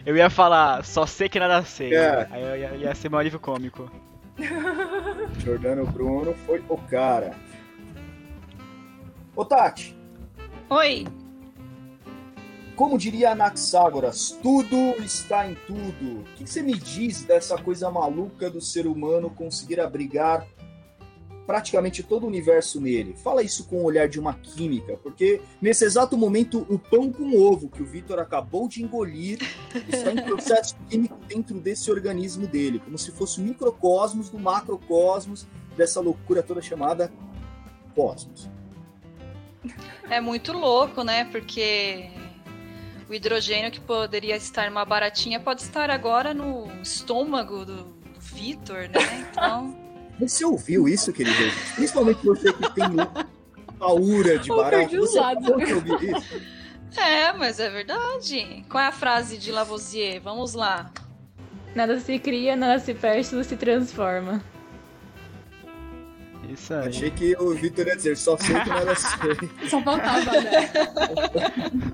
Eu 0.06 0.16
ia 0.16 0.30
falar, 0.30 0.84
só 0.84 1.04
sei 1.04 1.28
que 1.28 1.38
nada 1.38 1.62
sei. 1.62 1.94
É. 1.94 2.26
Aí 2.30 2.42
eu 2.42 2.56
ia, 2.56 2.76
ia 2.76 2.94
ser 2.94 3.11
meu 3.11 3.18
alívio 3.18 3.38
cômico. 3.38 3.90
Jordano 5.38 5.87
Bruno 5.87 6.34
foi 6.46 6.64
o 6.68 6.76
cara. 6.78 7.34
Ô 9.37 9.44
Tati, 9.44 9.96
Oi. 10.70 11.06
como 12.74 12.98
diria 12.98 13.30
Anaxágoras, 13.30 14.37
tudo 14.42 14.76
está 15.02 15.48
em 15.48 15.54
tudo. 15.66 16.20
O 16.20 16.24
que 16.34 16.44
que 16.44 16.50
você 16.50 16.62
me 16.62 16.74
diz 16.74 17.22
dessa 17.22 17.56
coisa 17.56 17.90
maluca 17.90 18.50
do 18.50 18.61
ser 18.61 18.87
humano 18.87 19.30
conseguir 19.30 19.80
abrigar 19.80 20.46
praticamente 21.48 22.02
todo 22.02 22.24
o 22.24 22.26
universo 22.26 22.78
nele? 22.78 23.16
Fala 23.16 23.42
isso 23.42 23.64
com 23.64 23.76
o 23.76 23.84
olhar 23.84 24.06
de 24.06 24.20
uma 24.20 24.34
química, 24.34 24.98
porque 25.02 25.40
nesse 25.62 25.82
exato 25.82 26.14
momento 26.14 26.66
o 26.68 26.78
pão 26.78 27.11
com 27.11 27.34
ovo 27.40 27.70
que 27.70 27.82
o 27.82 27.87
Vitor 27.87 28.18
acabou 28.18 28.68
de 28.68 28.82
engolir 28.82 29.38
está 29.88 30.12
em 30.12 30.22
processo 30.22 30.76
químico 30.90 31.16
dentro 31.26 31.58
desse 31.58 31.90
organismo 31.90 32.46
dele, 32.46 32.78
como 32.78 32.98
se 32.98 33.11
fosse 33.12 33.40
o 33.40 33.42
microcosmos 33.42 34.28
do 34.28 34.38
macrocosmos 34.38 35.46
dessa 35.74 36.02
loucura 36.02 36.42
toda 36.42 36.61
chamada 36.61 37.11
cosmos. 37.94 38.50
É 40.11 40.20
muito 40.20 40.52
louco, 40.52 41.02
né? 41.02 41.24
Porque 41.24 42.11
o 43.08 43.14
hidrogênio 43.14 43.70
que 43.70 43.80
poderia 43.80 44.37
estar 44.37 44.68
numa 44.68 44.84
baratinha 44.84 45.40
pode 45.40 45.62
estar 45.62 45.88
agora 45.88 46.34
no 46.34 46.70
estômago 46.82 47.64
do, 47.64 47.84
do 47.84 48.20
Vitor, 48.20 48.90
né? 48.90 49.30
Então. 49.30 49.88
Você 50.18 50.44
ouviu 50.44 50.88
isso, 50.88 51.12
querido? 51.12 51.37
Principalmente 51.74 52.24
você 52.24 52.52
que 52.52 52.74
tem 52.74 52.85
aura 53.81 54.38
de 54.38 54.48
Eu 54.50 54.57
barato. 54.57 54.76
perdi 54.76 54.98
os 54.98 55.16
Você 55.16 55.64
de 55.64 55.72
ouvir 55.74 56.16
isso? 56.16 56.40
É, 56.96 57.33
mas 57.33 57.61
é 57.61 57.68
verdade. 57.70 58.64
Qual 58.68 58.83
é 58.83 58.88
a 58.88 58.92
frase 58.92 59.38
de 59.38 59.52
Lavoisier? 59.52 60.20
Vamos 60.20 60.54
lá. 60.54 60.90
Nada 61.74 62.00
se 62.00 62.18
cria, 62.18 62.57
nada 62.57 62.78
se 62.81 62.94
perde, 62.94 63.28
tudo 63.28 63.44
se 63.44 63.57
transforma. 63.57 64.42
Isso 66.48 66.72
aí. 66.72 66.88
Achei 66.88 67.11
que 67.11 67.37
o 67.38 67.54
Vitor 67.54 67.87
ia 67.87 67.96
dizer, 67.96 68.16
só 68.16 68.37
sei 68.37 68.58
que 68.61 68.68
nada 68.68 68.94
sei. 68.94 69.50
Só 69.68 69.82
faltava, 69.82 70.40
né? 70.40 70.70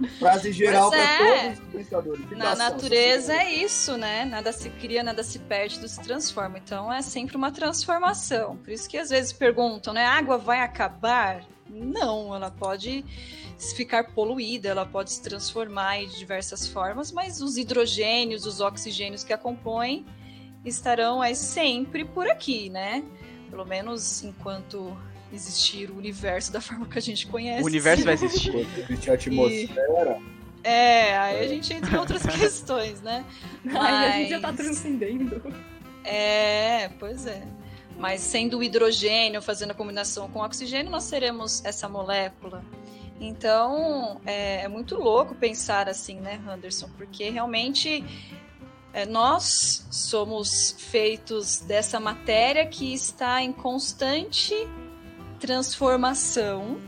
Frase 0.18 0.52
geral 0.52 0.90
para 0.90 1.00
é. 1.00 1.18
todos 1.18 1.58
os 1.58 1.72
pensadores. 1.72 2.30
Na 2.30 2.54
natureza 2.54 3.34
é 3.34 3.52
isso, 3.52 3.96
né? 3.96 4.24
Nada 4.24 4.52
se 4.52 4.70
cria, 4.70 5.02
nada 5.02 5.22
se 5.24 5.38
perde, 5.40 5.76
tudo 5.76 5.88
se 5.88 6.00
transforma. 6.00 6.58
Então 6.58 6.92
é 6.92 7.02
sempre 7.02 7.36
uma 7.36 7.50
transformação. 7.50 8.56
Por 8.58 8.70
isso 8.70 8.88
que 8.88 8.96
às 8.96 9.10
vezes 9.10 9.32
perguntam, 9.32 9.92
né? 9.92 10.04
A 10.04 10.12
água 10.12 10.38
vai 10.38 10.60
acabar? 10.60 11.42
Não, 11.68 12.34
ela 12.34 12.50
pode 12.50 13.04
ficar 13.74 14.04
poluída, 14.04 14.68
ela 14.68 14.86
pode 14.86 15.10
se 15.10 15.22
transformar 15.22 15.98
de 15.98 16.18
diversas 16.18 16.66
formas, 16.66 17.10
mas 17.10 17.40
os 17.40 17.56
hidrogênios, 17.56 18.46
os 18.46 18.60
oxigênios 18.60 19.24
que 19.24 19.32
a 19.32 19.38
compõem 19.38 20.04
estarão 20.64 21.20
aí 21.20 21.34
sempre 21.34 22.04
por 22.04 22.28
aqui, 22.28 22.68
né? 22.70 23.04
Pelo 23.50 23.64
menos 23.64 24.22
enquanto 24.22 24.96
existir 25.32 25.90
o 25.90 25.96
universo 25.96 26.52
da 26.52 26.60
forma 26.60 26.86
que 26.86 26.98
a 26.98 27.02
gente 27.02 27.26
conhece. 27.26 27.62
O 27.62 27.66
universo 27.66 28.04
vai 28.04 28.14
existir. 28.14 28.54
Existe 28.88 29.10
a 29.10 29.14
atmosfera, 29.14 30.18
É, 30.62 31.16
aí 31.18 31.44
a 31.44 31.48
gente 31.48 31.72
entra 31.72 31.96
em 31.96 31.98
outras 31.98 32.22
questões, 32.26 33.00
né? 33.02 33.24
Ai, 33.74 34.06
a 34.06 34.10
gente 34.18 34.30
já 34.30 34.40
tá 34.40 34.48
Mas- 34.48 34.56
transcendendo. 34.56 35.42
É, 36.04 36.88
pois 37.00 37.26
é. 37.26 37.42
Mas 37.98 38.20
sendo 38.20 38.58
o 38.58 38.62
hidrogênio 38.62 39.40
fazendo 39.40 39.70
a 39.70 39.74
combinação 39.74 40.28
com 40.28 40.40
o 40.40 40.44
oxigênio, 40.44 40.90
nós 40.90 41.08
teremos 41.08 41.64
essa 41.64 41.88
molécula. 41.88 42.64
Então, 43.20 44.20
é, 44.26 44.62
é 44.62 44.68
muito 44.68 44.96
louco 44.96 45.34
pensar 45.34 45.88
assim, 45.88 46.20
né, 46.20 46.40
Anderson? 46.48 46.88
Porque 46.96 47.30
realmente 47.30 48.04
é, 48.94 49.04
nós 49.04 49.84
somos 49.90 50.76
feitos 50.78 51.58
dessa 51.58 51.98
matéria 51.98 52.64
que 52.64 52.94
está 52.94 53.42
em 53.42 53.52
constante 53.52 54.54
transformação, 55.40 56.78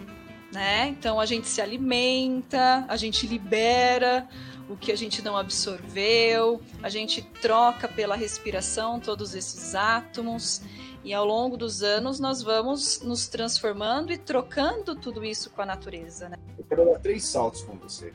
né? 0.52 0.86
Então 0.88 1.18
a 1.18 1.26
gente 1.26 1.48
se 1.48 1.60
alimenta, 1.60 2.86
a 2.88 2.96
gente 2.96 3.26
libera 3.26 4.28
o 4.68 4.76
que 4.76 4.92
a 4.92 4.96
gente 4.96 5.20
não 5.20 5.36
absorveu, 5.36 6.62
a 6.80 6.88
gente 6.88 7.22
troca 7.42 7.88
pela 7.88 8.14
respiração 8.14 9.00
todos 9.00 9.34
esses 9.34 9.74
átomos 9.74 10.62
e 11.02 11.12
ao 11.12 11.24
longo 11.24 11.56
dos 11.56 11.82
anos 11.82 12.20
nós 12.20 12.40
vamos 12.40 13.00
nos 13.00 13.26
transformando 13.26 14.12
e 14.12 14.18
trocando 14.18 14.94
tudo 14.94 15.24
isso 15.24 15.50
com 15.50 15.62
a 15.62 15.66
natureza, 15.66 16.28
né? 16.28 16.36
eu 16.56 16.64
quero 16.64 16.84
dar 16.84 17.00
três 17.00 17.24
saltos 17.24 17.62
com 17.62 17.76
você. 17.76 18.12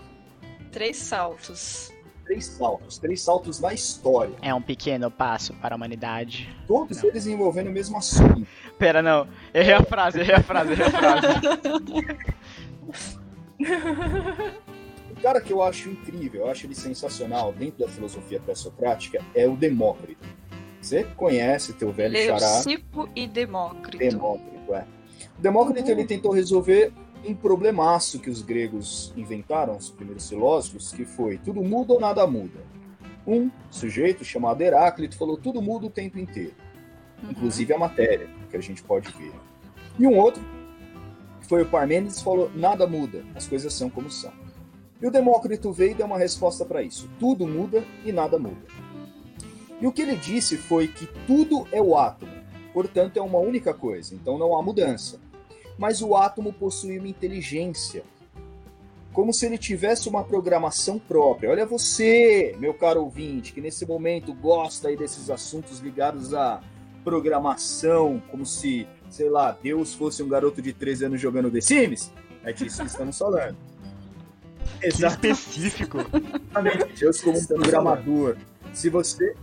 Três 0.72 0.96
saltos. 0.96 1.91
Três 2.26 2.46
saltos. 2.46 2.98
Três 2.98 3.22
saltos 3.22 3.60
na 3.60 3.74
história. 3.74 4.34
É 4.42 4.54
um 4.54 4.62
pequeno 4.62 5.10
passo 5.12 5.54
para 5.56 5.76
a 5.76 5.78
humanidade. 5.78 6.50
Todos 6.68 7.04
eles 7.04 7.28
envolvendo 7.28 7.68
o 7.68 7.72
mesmo 7.72 7.98
assunto. 7.98 8.48
Pera, 8.78 9.02
não. 9.02 9.28
Errei 9.54 9.74
a 9.74 9.84
frase, 9.84 10.20
errei 10.20 10.36
a 10.36 10.44
frase, 10.44 10.72
errei 10.72 10.86
a 10.86 10.92
frase. 10.92 11.28
O 15.12 15.22
cara 15.22 15.40
que 15.40 15.54
eu 15.54 15.62
acho 15.62 15.88
incrível, 15.88 16.42
eu 16.42 16.50
acho 16.50 16.66
ele 16.66 16.74
sensacional 16.74 17.54
dentro 17.54 17.86
da 17.86 17.88
filosofia 17.88 18.40
pré-socrática 18.40 19.24
é 19.36 19.48
o 19.48 19.56
Demócrito. 19.56 20.28
Você 20.82 21.04
conhece 21.16 21.74
teu 21.74 21.92
velho 21.92 22.18
xará, 22.18 22.40
Leucipo 22.40 23.08
e 23.16 23.28
Demócrito. 23.28 24.00
Demócrito, 24.00 24.74
é. 24.74 24.84
O 25.38 25.42
Demócrito 25.42 25.92
ele 25.92 26.06
tentou 26.06 26.32
resolver 26.32 26.92
um 27.26 27.36
problemaço 27.36 28.20
que 28.20 28.30
os 28.30 28.42
gregos 28.42 29.14
inventaram, 29.16 29.78
os 29.78 29.90
primeiros 29.90 30.28
filósofos, 30.28 30.92
que 30.92 31.06
foi 31.06 31.38
tudo 31.38 31.62
muda 31.64 31.94
ou 31.94 32.00
nada 32.00 32.26
muda. 32.26 32.60
Um 33.26 33.52
sujeito 33.70 34.26
chamado 34.26 34.62
Heráclito 34.62 35.18
falou 35.18 35.38
tudo 35.38 35.62
muda 35.62 35.86
o 35.86 35.90
tempo 35.90 36.18
inteiro, 36.18 36.54
Uhum. 37.22 37.32
inclusive 37.32 37.72
a 37.74 37.78
matéria, 37.78 38.28
que 38.50 38.58
a 38.58 38.62
gente 38.62 38.82
pode 38.82 39.12
ver. 39.12 39.32
E 40.00 40.08
um 40.08 40.18
outro, 40.18 40.44
que 41.40 41.48
foi 41.48 41.62
o 41.62 41.66
Parmênides, 41.68 42.20
falou 42.22 42.50
nada 42.56 42.88
muda, 42.88 43.24
as 43.36 43.48
coisas 43.48 43.74
são 43.74 43.90
como 43.90 44.10
são. 44.10 44.34
E 45.00 45.06
o 45.08 45.12
Demócrito 45.12 45.72
veio 45.72 45.92
e 45.92 45.96
deu 45.96 46.06
uma 46.08 46.18
resposta 46.18 46.66
para 46.66 46.82
isso: 46.82 47.10
tudo 47.20 47.48
muda 47.48 47.84
e 48.04 48.12
nada 48.12 48.40
muda. 48.40 48.66
E 49.80 49.86
o 49.86 49.92
que 49.92 50.02
ele 50.02 50.16
disse 50.16 50.58
foi 50.58 50.88
que 50.88 51.08
tudo 51.28 51.68
é 51.72 51.82
o 51.82 51.96
átomo, 51.98 52.32
portanto 52.74 53.18
é 53.18 53.22
uma 53.22 53.40
única 53.40 53.74
coisa, 53.74 54.16
então 54.16 54.38
não 54.38 54.58
há 54.58 54.62
mudança. 54.64 55.20
Mas 55.82 56.00
o 56.00 56.16
átomo 56.16 56.54
possui 56.54 57.00
uma 57.00 57.08
inteligência, 57.08 58.04
como 59.12 59.34
se 59.34 59.48
ele 59.48 59.58
tivesse 59.58 60.08
uma 60.08 60.24
programação 60.24 61.00
própria. 61.00 61.50
Olha 61.50 61.66
você, 61.66 62.56
meu 62.60 62.72
caro 62.72 63.02
ouvinte, 63.02 63.52
que 63.52 63.60
nesse 63.60 63.84
momento 63.84 64.32
gosta 64.32 64.90
aí 64.90 64.96
desses 64.96 65.32
assuntos 65.32 65.80
ligados 65.80 66.36
à 66.36 66.62
programação, 67.04 68.22
como 68.30 68.46
se, 68.46 68.88
sei 69.10 69.28
lá, 69.28 69.58
Deus 69.60 69.96
fosse 69.96 70.22
um 70.22 70.30
garoto 70.30 70.62
de 70.62 70.72
13 70.72 71.06
anos 71.06 71.20
jogando 71.20 71.50
The 71.50 71.62
Sims. 71.62 72.12
É 72.44 72.54
disso 72.54 72.82
que 72.82 72.88
estamos 72.88 73.18
falando. 73.18 73.58
Que 74.80 74.88
específico. 74.88 75.98
Exatamente, 75.98 77.00
Deus 77.00 77.22
como 77.22 77.40
um 77.40 77.46
programador. 77.46 78.38
Se 78.72 78.88
você, 78.88 79.36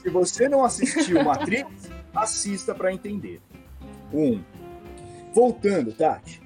se 0.00 0.08
você 0.08 0.48
não 0.48 0.64
assistiu 0.64 1.24
Matrix, 1.24 1.90
assista 2.14 2.76
para 2.76 2.92
entender. 2.92 3.40
Um. 4.12 4.40
Voltando, 5.32 5.92
Tati. 5.92 6.42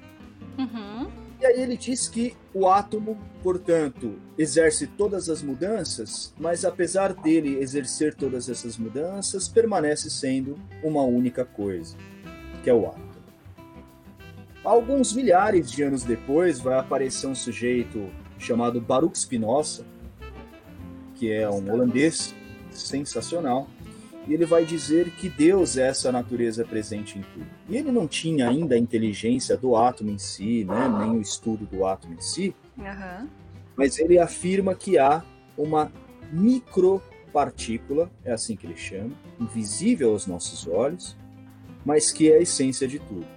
Uhum. 0.57 1.07
E 1.39 1.45
aí 1.45 1.61
ele 1.61 1.75
diz 1.75 2.07
que 2.07 2.35
o 2.53 2.67
átomo, 2.67 3.17
portanto, 3.43 4.15
exerce 4.37 4.87
todas 4.87 5.29
as 5.29 5.41
mudanças, 5.41 6.33
mas 6.39 6.63
apesar 6.63 7.13
dele 7.13 7.59
exercer 7.59 8.15
todas 8.15 8.49
essas 8.49 8.77
mudanças, 8.77 9.47
permanece 9.47 10.09
sendo 10.09 10.57
uma 10.81 11.03
única 11.03 11.43
coisa, 11.43 11.95
que 12.63 12.69
é 12.69 12.73
o 12.73 12.87
átomo. 12.87 13.15
Alguns 14.63 15.13
milhares 15.13 15.69
de 15.69 15.83
anos 15.83 16.03
depois, 16.03 16.59
vai 16.59 16.79
aparecer 16.79 17.27
um 17.27 17.35
sujeito 17.35 18.09
chamado 18.39 18.81
Baruch 18.81 19.17
Spinoza, 19.19 19.85
que 21.13 21.31
é 21.31 21.47
um 21.49 21.71
holandês 21.71 22.33
sensacional, 22.71 23.67
e 24.27 24.33
ele 24.33 24.45
vai 24.45 24.65
dizer 24.65 25.11
que 25.11 25.29
Deus 25.29 25.77
é 25.77 25.87
essa 25.87 26.11
natureza 26.11 26.65
presente 26.65 27.19
em 27.19 27.21
tudo. 27.21 27.47
E 27.69 27.77
ele 27.77 27.91
não 27.91 28.07
tinha 28.07 28.49
ainda 28.49 28.75
a 28.75 28.77
inteligência 28.77 29.55
do 29.55 29.75
átomo 29.75 30.09
em 30.09 30.17
si, 30.17 30.65
né, 30.65 30.87
nem 30.99 31.11
o 31.11 31.21
estudo 31.21 31.65
do 31.65 31.85
átomo 31.85 32.15
em 32.15 32.21
si, 32.21 32.55
Aham. 32.79 33.27
mas 33.75 33.99
ele 33.99 34.17
afirma 34.17 34.73
que 34.73 34.97
há 34.97 35.23
uma 35.57 35.91
micropartícula, 36.31 38.09
é 38.23 38.31
assim 38.31 38.55
que 38.55 38.65
ele 38.65 38.77
chama, 38.77 39.11
invisível 39.39 40.11
aos 40.11 40.25
nossos 40.25 40.67
olhos, 40.67 41.15
mas 41.85 42.11
que 42.11 42.31
é 42.31 42.37
a 42.37 42.41
essência 42.41 42.87
de 42.87 42.99
tudo. 42.99 43.34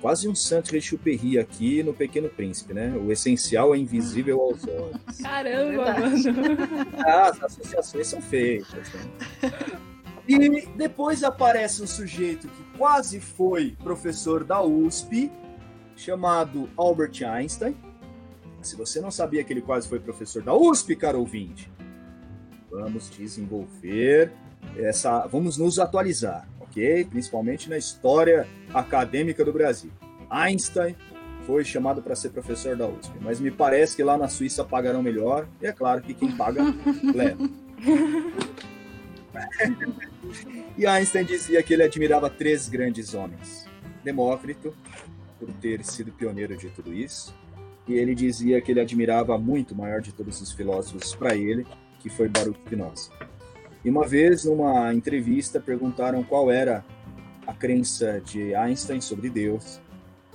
Quase 0.00 0.26
um 0.28 0.34
Saint-Exupéry 0.34 1.38
aqui 1.38 1.82
no 1.82 1.92
Pequeno 1.92 2.28
Príncipe, 2.30 2.72
né? 2.72 2.90
O 2.96 3.12
essencial 3.12 3.74
é 3.74 3.78
invisível 3.78 4.40
aos 4.40 4.66
olhos. 4.66 5.18
Caramba, 5.22 5.92
Verdade. 5.92 6.32
mano. 6.32 6.86
Ah, 7.06 7.28
as 7.28 7.42
associações 7.42 8.06
são 8.06 8.22
feitas. 8.22 8.88
né? 8.94 9.52
E 10.26 10.66
depois 10.76 11.22
aparece 11.22 11.82
um 11.82 11.86
sujeito 11.86 12.48
que 12.48 12.78
quase 12.78 13.20
foi 13.20 13.76
professor 13.82 14.42
da 14.44 14.62
USP, 14.62 15.30
chamado 15.96 16.68
Albert 16.76 17.22
Einstein. 17.22 17.76
Se 18.62 18.76
você 18.76 19.00
não 19.00 19.10
sabia 19.10 19.42
que 19.44 19.52
ele 19.52 19.60
quase 19.62 19.88
foi 19.88 19.98
professor 20.00 20.42
da 20.42 20.54
USP, 20.54 20.94
caro 20.96 21.18
ouvinte, 21.18 21.70
vamos 22.70 23.10
desenvolver 23.10 24.32
essa. 24.76 25.26
Vamos 25.26 25.56
nos 25.58 25.78
atualizar, 25.78 26.48
ok? 26.70 27.04
Principalmente 27.04 27.68
na 27.68 27.76
história 27.76 28.46
acadêmica 28.72 29.44
do 29.44 29.52
Brasil. 29.52 29.90
Einstein 30.30 30.94
foi 31.44 31.64
chamado 31.64 32.00
para 32.00 32.14
ser 32.14 32.30
professor 32.30 32.76
da 32.76 32.86
USP, 32.86 33.12
mas 33.20 33.40
me 33.40 33.50
parece 33.50 33.96
que 33.96 34.04
lá 34.04 34.16
na 34.16 34.28
Suíça 34.28 34.64
pagarão 34.64 35.02
melhor, 35.02 35.48
e 35.60 35.66
é 35.66 35.72
claro 35.72 36.00
que 36.00 36.14
quem 36.14 36.36
paga 36.36 36.62
leva. 37.12 37.50
e 40.78 40.86
Einstein 40.86 41.24
dizia 41.24 41.62
que 41.62 41.74
ele 41.74 41.82
admirava 41.82 42.30
três 42.30 42.68
grandes 42.68 43.14
homens: 43.14 43.66
Demócrito, 44.04 44.72
por 45.40 45.50
ter 45.54 45.84
sido 45.84 46.12
pioneiro 46.12 46.56
de 46.56 46.68
tudo 46.70 46.94
isso, 46.94 47.34
e 47.88 47.94
ele 47.94 48.14
dizia 48.14 48.60
que 48.60 48.70
ele 48.70 48.80
admirava 48.80 49.36
muito 49.36 49.72
o 49.72 49.76
maior 49.76 50.00
de 50.00 50.12
todos 50.12 50.40
os 50.40 50.52
filósofos 50.52 51.14
para 51.16 51.34
ele, 51.34 51.66
que 51.98 52.08
foi 52.08 52.28
Baruch 52.28 52.60
Spinoza. 52.64 53.10
E 53.84 53.90
uma 53.90 54.06
vez, 54.06 54.44
numa 54.44 54.92
entrevista, 54.92 55.58
perguntaram 55.58 56.22
qual 56.22 56.50
era 56.50 56.84
a 57.46 57.54
crença 57.54 58.20
de 58.20 58.54
Einstein 58.54 59.00
sobre 59.00 59.30
Deus, 59.30 59.80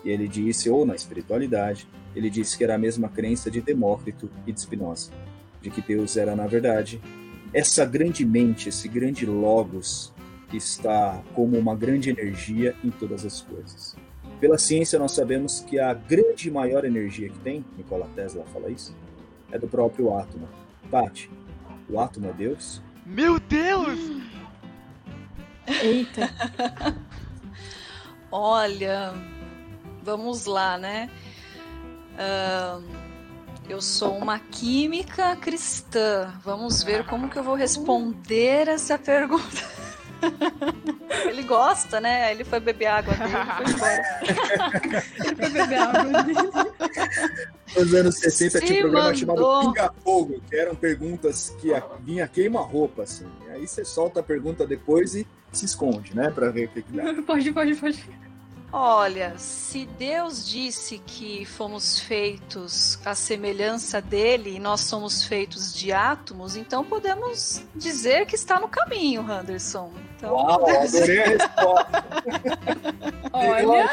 e 0.03 0.09
ele 0.09 0.27
disse, 0.27 0.69
ou 0.69 0.85
na 0.85 0.95
espiritualidade, 0.95 1.87
ele 2.15 2.29
disse 2.29 2.57
que 2.57 2.63
era 2.63 2.75
a 2.75 2.77
mesma 2.77 3.09
crença 3.09 3.51
de 3.51 3.61
Demócrito 3.61 4.29
e 4.47 4.51
de 4.51 4.61
Spinoza, 4.61 5.11
de 5.61 5.69
que 5.69 5.81
Deus 5.81 6.17
era, 6.17 6.35
na 6.35 6.47
verdade, 6.47 7.01
essa 7.53 7.85
grande 7.85 8.25
mente, 8.25 8.69
esse 8.69 8.87
grande 8.87 9.25
logos 9.25 10.13
que 10.49 10.57
está 10.57 11.23
como 11.33 11.57
uma 11.57 11.75
grande 11.75 12.09
energia 12.09 12.75
em 12.83 12.89
todas 12.89 13.25
as 13.25 13.41
coisas. 13.41 13.95
Pela 14.39 14.57
ciência, 14.57 14.99
nós 14.99 15.13
sabemos 15.13 15.61
que 15.61 15.79
a 15.79 15.93
grande 15.93 16.51
maior 16.51 16.83
energia 16.83 17.29
que 17.29 17.39
tem, 17.39 17.65
Nikola 17.77 18.09
Tesla 18.15 18.43
fala 18.53 18.69
isso, 18.69 18.95
é 19.51 19.57
do 19.57 19.67
próprio 19.67 20.15
átomo. 20.15 20.47
Tati, 20.91 21.31
o 21.89 21.99
átomo 21.99 22.27
é 22.27 22.33
Deus? 22.33 22.81
Meu 23.05 23.39
Deus! 23.39 23.99
Eita. 25.67 26.29
Olha, 28.31 29.13
vamos 30.03 30.45
lá, 30.45 30.77
né? 30.77 31.09
Ahn, 32.17 32.83
eu 33.69 33.81
sou 33.81 34.17
uma 34.17 34.39
química 34.39 35.35
cristã. 35.35 36.33
Vamos 36.43 36.81
ver 36.81 37.05
como 37.05 37.29
que 37.29 37.37
eu 37.37 37.43
vou 37.43 37.55
responder 37.55 38.67
essa 38.67 38.97
pergunta. 38.97 39.84
Ele 41.27 41.43
gosta, 41.43 41.99
né? 41.99 42.31
Ele 42.31 42.43
foi 42.43 42.59
beber 42.59 42.85
água 42.87 43.13
dele 43.13 43.29
e 43.33 43.73
foi 43.73 43.73
embora. 43.73 45.03
Ele 45.25 45.35
foi 45.35 45.49
beber 45.49 45.79
água 45.79 46.23
dele. 46.23 46.39
Nos 47.75 47.93
anos 47.93 48.15
60 48.19 48.59
tinha 48.59 48.67
Se 48.73 48.77
um 48.77 48.81
programa 48.81 49.09
mandou. 49.09 49.15
chamado 49.15 49.73
Pinga 49.73 49.93
Fogo, 50.03 50.41
que 50.49 50.55
eram 50.55 50.75
perguntas 50.75 51.55
que 51.59 51.73
a- 51.73 51.83
vinha 52.01 52.27
queima-roupa, 52.27 53.03
assim. 53.03 53.25
Aí 53.51 53.67
você 53.67 53.83
solta 53.83 54.19
a 54.19 54.23
pergunta 54.23 54.65
depois 54.67 55.15
e 55.15 55.27
se 55.51 55.65
esconde, 55.65 56.15
né? 56.15 56.29
Pra 56.29 56.49
ver 56.49 56.65
o 56.65 56.69
que, 56.69 56.81
que 56.81 56.91
dá. 56.91 57.03
Pode, 57.23 57.51
pode, 57.51 57.75
pode. 57.75 58.09
Olha, 58.77 59.37
se 59.37 59.85
Deus 59.97 60.45
disse 60.45 60.97
que 60.97 61.45
fomos 61.45 61.97
feitos 61.97 62.99
à 63.05 63.15
semelhança 63.15 64.01
dele 64.01 64.57
e 64.57 64.59
nós 64.59 64.81
somos 64.81 65.23
feitos 65.23 65.73
de 65.73 65.93
átomos, 65.93 66.57
então 66.57 66.83
podemos 66.83 67.63
dizer 67.73 68.25
que 68.25 68.35
está 68.35 68.59
no 68.59 68.67
caminho, 68.67 69.21
Anderson. 69.31 69.93
Então, 70.17 70.33
Uau, 70.33 70.59
podemos 70.59 70.93
adorei 70.93 71.23
a 71.23 71.27
resposta. 71.29 72.05
Olha, 73.31 73.89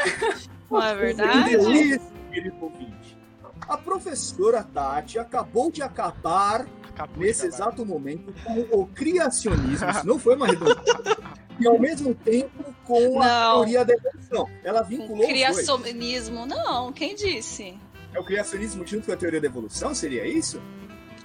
não 0.69 0.83
é 0.83 0.95
verdade? 0.95 1.49
Delícia, 1.51 2.01
querido 2.29 2.57
ouvinte. 2.59 3.17
A 3.61 3.77
professora 3.77 4.63
Tati 4.63 5.17
acabou 5.17 5.71
de 5.71 5.81
acabar 5.81 6.65
Acabou 6.89 7.23
nesse 7.23 7.47
exato 7.47 7.85
momento 7.85 8.33
com 8.43 8.81
o 8.81 8.85
criacionismo. 8.85 9.89
Isso 9.89 10.05
não 10.05 10.19
foi 10.19 10.35
uma 10.35 10.45
redundância. 10.45 11.17
E 11.59 11.67
ao 11.67 11.79
mesmo 11.79 12.13
tempo 12.13 12.62
com 12.85 13.21
a 13.21 13.51
teoria 13.53 13.85
da 13.85 13.93
evolução. 13.93 14.49
Ela 14.63 14.81
vinculou 14.81 15.13
os 15.13 15.27
dois. 15.27 15.31
Criacionismo, 15.31 16.45
não, 16.45 16.91
quem 16.91 17.15
disse? 17.15 17.77
É 18.13 18.19
o 18.19 18.23
criacionismo 18.23 18.85
junto 18.85 19.05
com 19.07 19.11
a 19.13 19.17
teoria 19.17 19.41
da 19.41 19.47
evolução? 19.47 19.93
Seria 19.95 20.25
isso? 20.27 20.61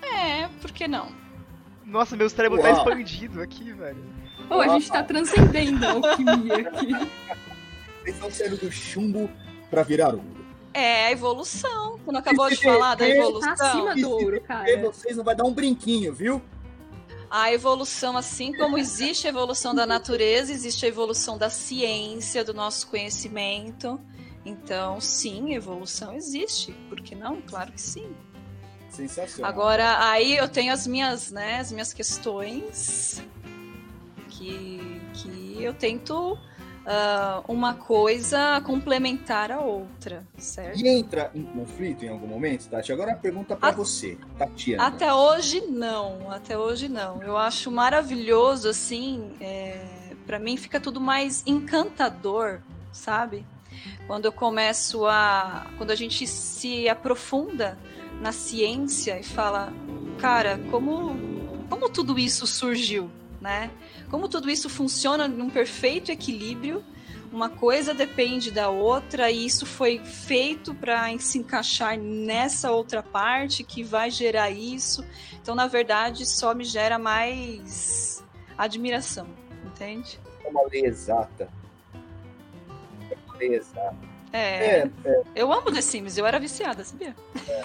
É, 0.03 0.49
por 0.61 0.71
que 0.73 0.89
não? 0.89 1.09
Nossa, 1.85 2.17
meu 2.17 2.29
cérebro 2.31 2.61
tá 2.61 2.69
Uau. 2.71 2.79
expandido 2.79 3.43
aqui, 3.43 3.73
velho. 3.73 4.03
Pô, 4.49 4.61
a 4.61 4.69
gente 4.69 4.91
tá 4.91 5.03
transcendendo 5.03 5.85
a 5.87 5.91
alquimia 5.93 6.57
aqui. 6.69 6.93
Vocês 8.03 8.15
estão 8.15 8.31
saindo 8.31 8.57
do 8.57 8.71
chumbo 8.73 9.31
para 9.71 9.83
virar 9.83 10.09
ouro. 10.15 10.39
É 10.73 11.07
a 11.07 11.13
evolução. 11.13 11.99
Você 11.99 12.13
não 12.13 12.21
acabou 12.21 12.49
de 12.49 12.57
falar 12.57 12.95
da 12.95 13.05
bebê 13.05 13.19
Tá 13.19 13.25
evolução? 13.27 13.53
acima 13.53 13.95
do 13.97 14.11
ouro, 14.11 14.41
cara. 14.43 14.81
vocês 14.81 15.17
não 15.17 15.25
vai 15.25 15.35
dar 15.35 15.45
um 15.45 15.53
brinquinho, 15.53 16.15
viu? 16.15 16.41
A 17.31 17.53
evolução, 17.53 18.17
assim 18.17 18.53
como 18.53 18.79
existe 18.79 19.27
a 19.27 19.31
evolução 19.31 19.75
da 19.75 19.87
natureza, 19.87 20.53
existe 20.53 20.87
a 20.87 20.89
evolução 20.89 21.37
da 21.37 21.51
ciência, 21.51 22.45
do 22.45 22.55
nosso 22.55 22.87
conhecimento. 22.87 24.01
Então, 24.45 25.01
sim, 25.01 25.55
evolução 25.55 26.15
existe. 26.15 26.73
Por 26.89 27.01
que 27.01 27.15
não? 27.15 27.43
Claro 27.43 27.73
que 27.73 27.81
sim. 27.81 28.15
Sensacional. 28.89 29.51
Agora, 29.51 30.09
aí 30.09 30.37
eu 30.37 30.49
tenho 30.49 30.73
as 30.73 30.87
minhas, 30.87 31.31
né, 31.31 31.61
as 31.61 31.71
minhas 31.71 31.93
questões 31.93 33.23
que, 34.31 35.03
que 35.15 35.63
eu 35.63 35.75
tento 35.75 36.39
ah, 36.91 37.43
uma 37.47 37.75
coisa 37.75 38.63
complementar 38.63 39.53
a 39.53 39.61
outra, 39.61 40.25
certo? 40.39 40.81
E 40.81 40.89
entra 40.89 41.31
em 41.35 41.43
conflito 41.43 42.03
em 42.03 42.09
algum 42.09 42.27
momento, 42.27 42.67
Tati? 42.67 42.91
Agora 42.91 43.13
a 43.13 43.15
pergunta 43.15 43.55
para 43.55 43.73
você, 43.73 44.17
Tatiana. 44.39 44.87
Até 44.87 45.13
hoje 45.13 45.61
não, 45.61 46.31
até 46.31 46.57
hoje 46.57 46.89
não. 46.89 47.23
Eu 47.23 47.37
acho 47.37 47.71
maravilhoso 47.71 48.71
assim, 48.71 49.33
é, 49.39 49.85
para 50.27 50.39
mim 50.39 50.57
fica 50.57 50.81
tudo 50.81 50.99
mais 50.99 51.43
encantador, 51.47 52.61
sabe? 52.91 53.45
Quando 54.07 54.25
eu 54.25 54.33
começo 54.33 55.05
a, 55.05 55.67
quando 55.77 55.91
a 55.91 55.95
gente 55.95 56.27
se 56.27 56.89
aprofunda 56.89 57.77
na 58.23 58.33
ciência 58.33 59.21
e 59.21 59.23
fala, 59.23 59.75
cara, 60.19 60.59
como 60.71 61.15
como 61.69 61.91
tudo 61.91 62.19
isso 62.19 62.47
surgiu, 62.47 63.11
né? 63.41 63.71
Como 64.11 64.29
tudo 64.29 64.51
isso 64.51 64.69
funciona 64.69 65.29
num 65.29 65.51
perfeito 65.51 66.11
equilíbrio. 66.11 66.85
Uma 67.31 67.51
coisa 67.51 67.93
depende 67.93 68.51
da 68.51 68.71
outra 68.71 69.31
e 69.31 69.45
isso 69.45 69.67
foi 69.67 69.99
feito 69.99 70.75
para 70.75 71.17
se 71.19 71.39
encaixar 71.39 71.99
nessa 71.99 72.71
outra 72.71 73.03
parte 73.03 73.63
que 73.63 73.83
vai 73.83 74.11
gerar 74.11 74.51
isso. 74.51 75.05
Então, 75.41 75.55
na 75.55 75.67
verdade, 75.67 76.25
só 76.25 76.55
me 76.55 76.65
gera 76.65 76.99
mais 76.99 78.25
admiração, 78.57 79.27
entende? 79.67 80.19
É 80.43 80.49
uma 80.49 80.63
lei 80.69 80.87
exata. 80.87 81.49
É 83.11 83.17
uma 83.27 83.37
lei 83.37 83.55
exata. 83.55 84.09
É, 84.33 84.79
É, 84.81 84.91
é, 85.05 85.23
eu 85.35 85.53
amo 85.53 85.71
The 85.73 85.81
Sims, 85.81 86.17
eu 86.17 86.27
era 86.27 86.39
viciada, 86.39 86.83
sabia? 86.85 87.15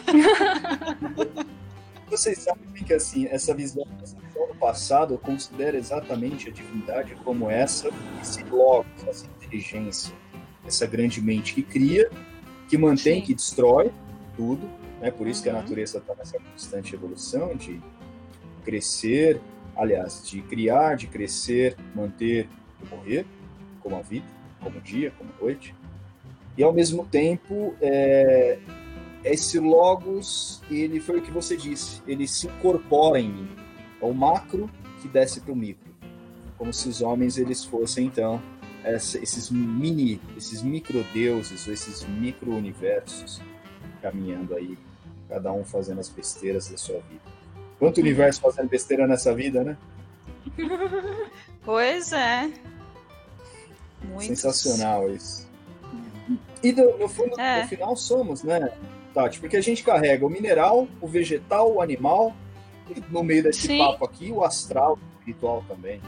vocês 2.09 2.39
sabem 2.39 2.71
que 2.73 2.93
assim, 2.93 3.27
essa 3.27 3.53
visão, 3.53 3.85
essa 4.01 4.17
do 4.33 4.55
passado 4.55 5.17
considera 5.17 5.77
exatamente 5.77 6.49
a 6.49 6.51
divindade 6.51 7.15
como 7.23 7.49
essa, 7.49 7.89
esse 8.21 8.43
logos, 8.43 8.85
essa 9.07 9.25
inteligência, 9.25 10.13
essa 10.65 10.85
grande 10.87 11.21
mente 11.21 11.53
que 11.53 11.61
cria, 11.61 12.09
que 12.67 12.77
mantém, 12.77 13.21
que 13.21 13.33
destrói 13.33 13.91
tudo. 14.35 14.69
Né? 14.99 15.11
Por 15.11 15.27
isso 15.27 15.43
que 15.43 15.49
a 15.49 15.53
Uhum. 15.53 15.59
natureza 15.59 15.97
está 15.97 16.15
nessa 16.15 16.39
constante 16.39 16.95
evolução 16.95 17.55
de 17.55 17.79
crescer, 18.63 19.39
aliás, 19.75 20.27
de 20.27 20.41
criar, 20.41 20.95
de 20.95 21.07
crescer, 21.07 21.75
manter 21.93 22.47
e 22.81 22.89
morrer, 22.89 23.25
como 23.81 23.95
a 23.95 24.01
vida, 24.01 24.25
como 24.61 24.77
o 24.77 24.81
dia, 24.81 25.11
como 25.17 25.29
a 25.37 25.43
noite. 25.43 25.75
E 26.57 26.63
ao 26.63 26.71
mesmo 26.71 27.05
tempo, 27.05 27.75
é, 27.81 28.59
esse 29.23 29.59
logos, 29.59 30.61
ele 30.69 30.99
foi 30.99 31.19
o 31.19 31.21
que 31.21 31.31
você 31.31 31.57
disse, 31.57 32.01
ele 32.07 32.27
se 32.27 32.47
incorpora 32.47 33.19
em 33.19 33.29
mim. 33.29 33.62
É 34.03 34.05
o 34.05 34.13
macro 34.13 34.69
que 35.01 35.07
desce 35.07 35.39
para 35.39 35.53
o 35.53 35.55
micro. 35.55 35.93
Como 36.57 36.73
se 36.73 36.89
os 36.89 37.01
homens 37.01 37.37
eles 37.37 37.63
fossem 37.63 38.05
então 38.07 38.41
esses 38.85 39.49
mini, 39.49 40.19
esses 40.35 40.61
microdeuses, 40.61 41.65
ou 41.65 41.73
esses 41.73 42.03
micro-universos 42.03 43.41
caminhando 44.01 44.55
aí, 44.55 44.77
cada 45.29 45.53
um 45.53 45.63
fazendo 45.63 46.01
as 46.01 46.09
besteiras 46.09 46.67
da 46.67 46.75
sua 46.75 46.99
vida. 47.09 47.21
Quanto 47.79 48.01
universo 48.01 48.41
fazendo 48.41 48.67
besteira 48.67 49.07
nessa 49.07 49.33
vida, 49.33 49.63
né? 49.63 49.77
Pois 51.63 52.11
é. 52.11 52.51
Muitos. 54.03 54.25
Sensacional 54.25 55.09
isso. 55.09 55.47
E 56.61 56.73
no, 56.73 56.97
no 56.97 57.07
fundo, 57.07 57.39
É. 57.39 57.61
no 57.61 57.69
final 57.69 57.95
somos, 57.95 58.43
né, 58.43 58.69
Tati? 59.13 59.39
Porque 59.39 59.55
a 59.55 59.61
gente 59.61 59.81
carrega 59.81 60.25
o 60.25 60.29
mineral, 60.29 60.89
o 60.99 61.07
vegetal, 61.07 61.71
o 61.73 61.81
animal, 61.81 62.35
no 63.09 63.23
meio 63.23 63.43
desse 63.43 63.67
Sim. 63.67 63.77
papo 63.77 64.05
aqui, 64.05 64.31
o 64.31 64.43
astral, 64.43 64.93
o 64.93 65.19
espiritual 65.19 65.63
também. 65.67 66.01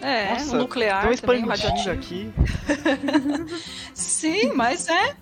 É, 0.00 0.30
Nossa, 0.30 0.56
o 0.56 0.58
nuclear 0.60 1.08
Tô 1.10 1.26
também, 1.26 1.44
o 1.44 1.48
radioativo. 1.48 1.90
aqui. 1.90 2.32
Sim, 3.92 4.52
mas 4.52 4.88
é. 4.88 5.16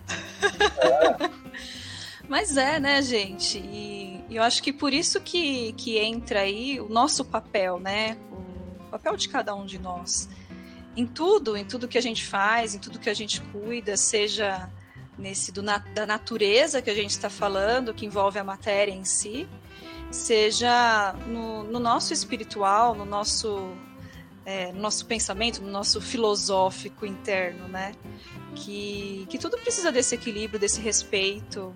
mas 2.28 2.56
é, 2.56 2.78
né, 2.78 3.00
gente? 3.00 3.58
E, 3.58 4.22
e 4.28 4.36
eu 4.36 4.42
acho 4.42 4.62
que 4.62 4.72
por 4.72 4.92
isso 4.92 5.20
que, 5.20 5.72
que 5.74 5.98
entra 5.98 6.40
aí 6.40 6.78
o 6.78 6.88
nosso 6.88 7.24
papel, 7.24 7.78
né? 7.78 8.18
O 8.30 8.90
papel 8.90 9.16
de 9.16 9.28
cada 9.28 9.54
um 9.54 9.64
de 9.64 9.78
nós. 9.78 10.28
em 10.94 11.06
tudo, 11.06 11.56
em 11.56 11.64
tudo 11.64 11.88
que 11.88 11.98
a 11.98 12.02
gente 12.02 12.24
faz, 12.26 12.74
em 12.74 12.78
tudo 12.78 12.98
que 12.98 13.08
a 13.08 13.14
gente 13.14 13.40
cuida, 13.40 13.96
seja 13.96 14.70
nesse 15.18 15.50
do, 15.50 15.62
da 15.62 16.06
natureza 16.06 16.82
que 16.82 16.90
a 16.90 16.94
gente 16.94 17.10
está 17.10 17.30
falando, 17.30 17.94
que 17.94 18.04
envolve 18.04 18.38
a 18.38 18.44
matéria 18.44 18.92
em 18.92 19.04
si, 19.04 19.48
seja 20.10 21.12
no, 21.26 21.64
no 21.64 21.78
nosso 21.78 22.12
espiritual, 22.12 22.94
no 22.94 23.04
nosso, 23.04 23.72
é, 24.44 24.72
no 24.72 24.80
nosso 24.80 25.06
pensamento, 25.06 25.62
no 25.62 25.70
nosso 25.70 26.00
filosófico 26.00 27.04
interno, 27.04 27.68
né? 27.68 27.92
Que, 28.54 29.26
que 29.28 29.38
tudo 29.38 29.58
precisa 29.58 29.92
desse 29.92 30.14
equilíbrio, 30.14 30.58
desse 30.58 30.80
respeito, 30.80 31.74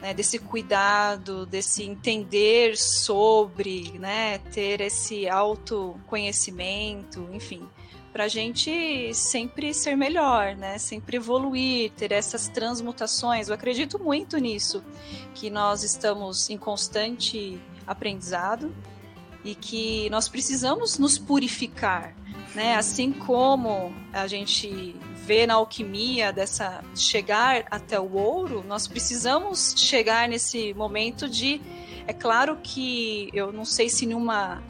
né, 0.00 0.14
desse 0.14 0.38
cuidado, 0.38 1.44
desse 1.44 1.82
entender 1.82 2.76
sobre, 2.76 3.98
né, 3.98 4.38
ter 4.52 4.80
esse 4.80 5.28
autoconhecimento, 5.28 7.28
enfim 7.32 7.68
para 8.14 8.26
a 8.26 8.28
gente 8.28 9.12
sempre 9.12 9.74
ser 9.74 9.96
melhor, 9.96 10.54
né? 10.54 10.78
Sempre 10.78 11.16
evoluir, 11.16 11.90
ter 11.96 12.12
essas 12.12 12.46
transmutações. 12.46 13.48
Eu 13.48 13.56
acredito 13.56 13.98
muito 13.98 14.38
nisso, 14.38 14.84
que 15.34 15.50
nós 15.50 15.82
estamos 15.82 16.48
em 16.48 16.56
constante 16.56 17.60
aprendizado 17.84 18.72
e 19.44 19.56
que 19.56 20.08
nós 20.10 20.28
precisamos 20.28 20.96
nos 20.96 21.18
purificar, 21.18 22.14
né? 22.54 22.76
Assim 22.76 23.10
como 23.10 23.92
a 24.12 24.28
gente 24.28 24.94
vê 25.16 25.44
na 25.44 25.54
alquimia 25.54 26.32
dessa 26.32 26.84
chegar 26.94 27.64
até 27.68 27.98
o 27.98 28.14
ouro, 28.14 28.62
nós 28.64 28.86
precisamos 28.86 29.74
chegar 29.76 30.28
nesse 30.28 30.72
momento 30.74 31.28
de 31.28 31.60
é 32.06 32.12
claro 32.12 32.58
que 32.62 33.28
eu 33.34 33.52
não 33.52 33.64
sei 33.64 33.88
se 33.88 34.06
numa 34.06 34.62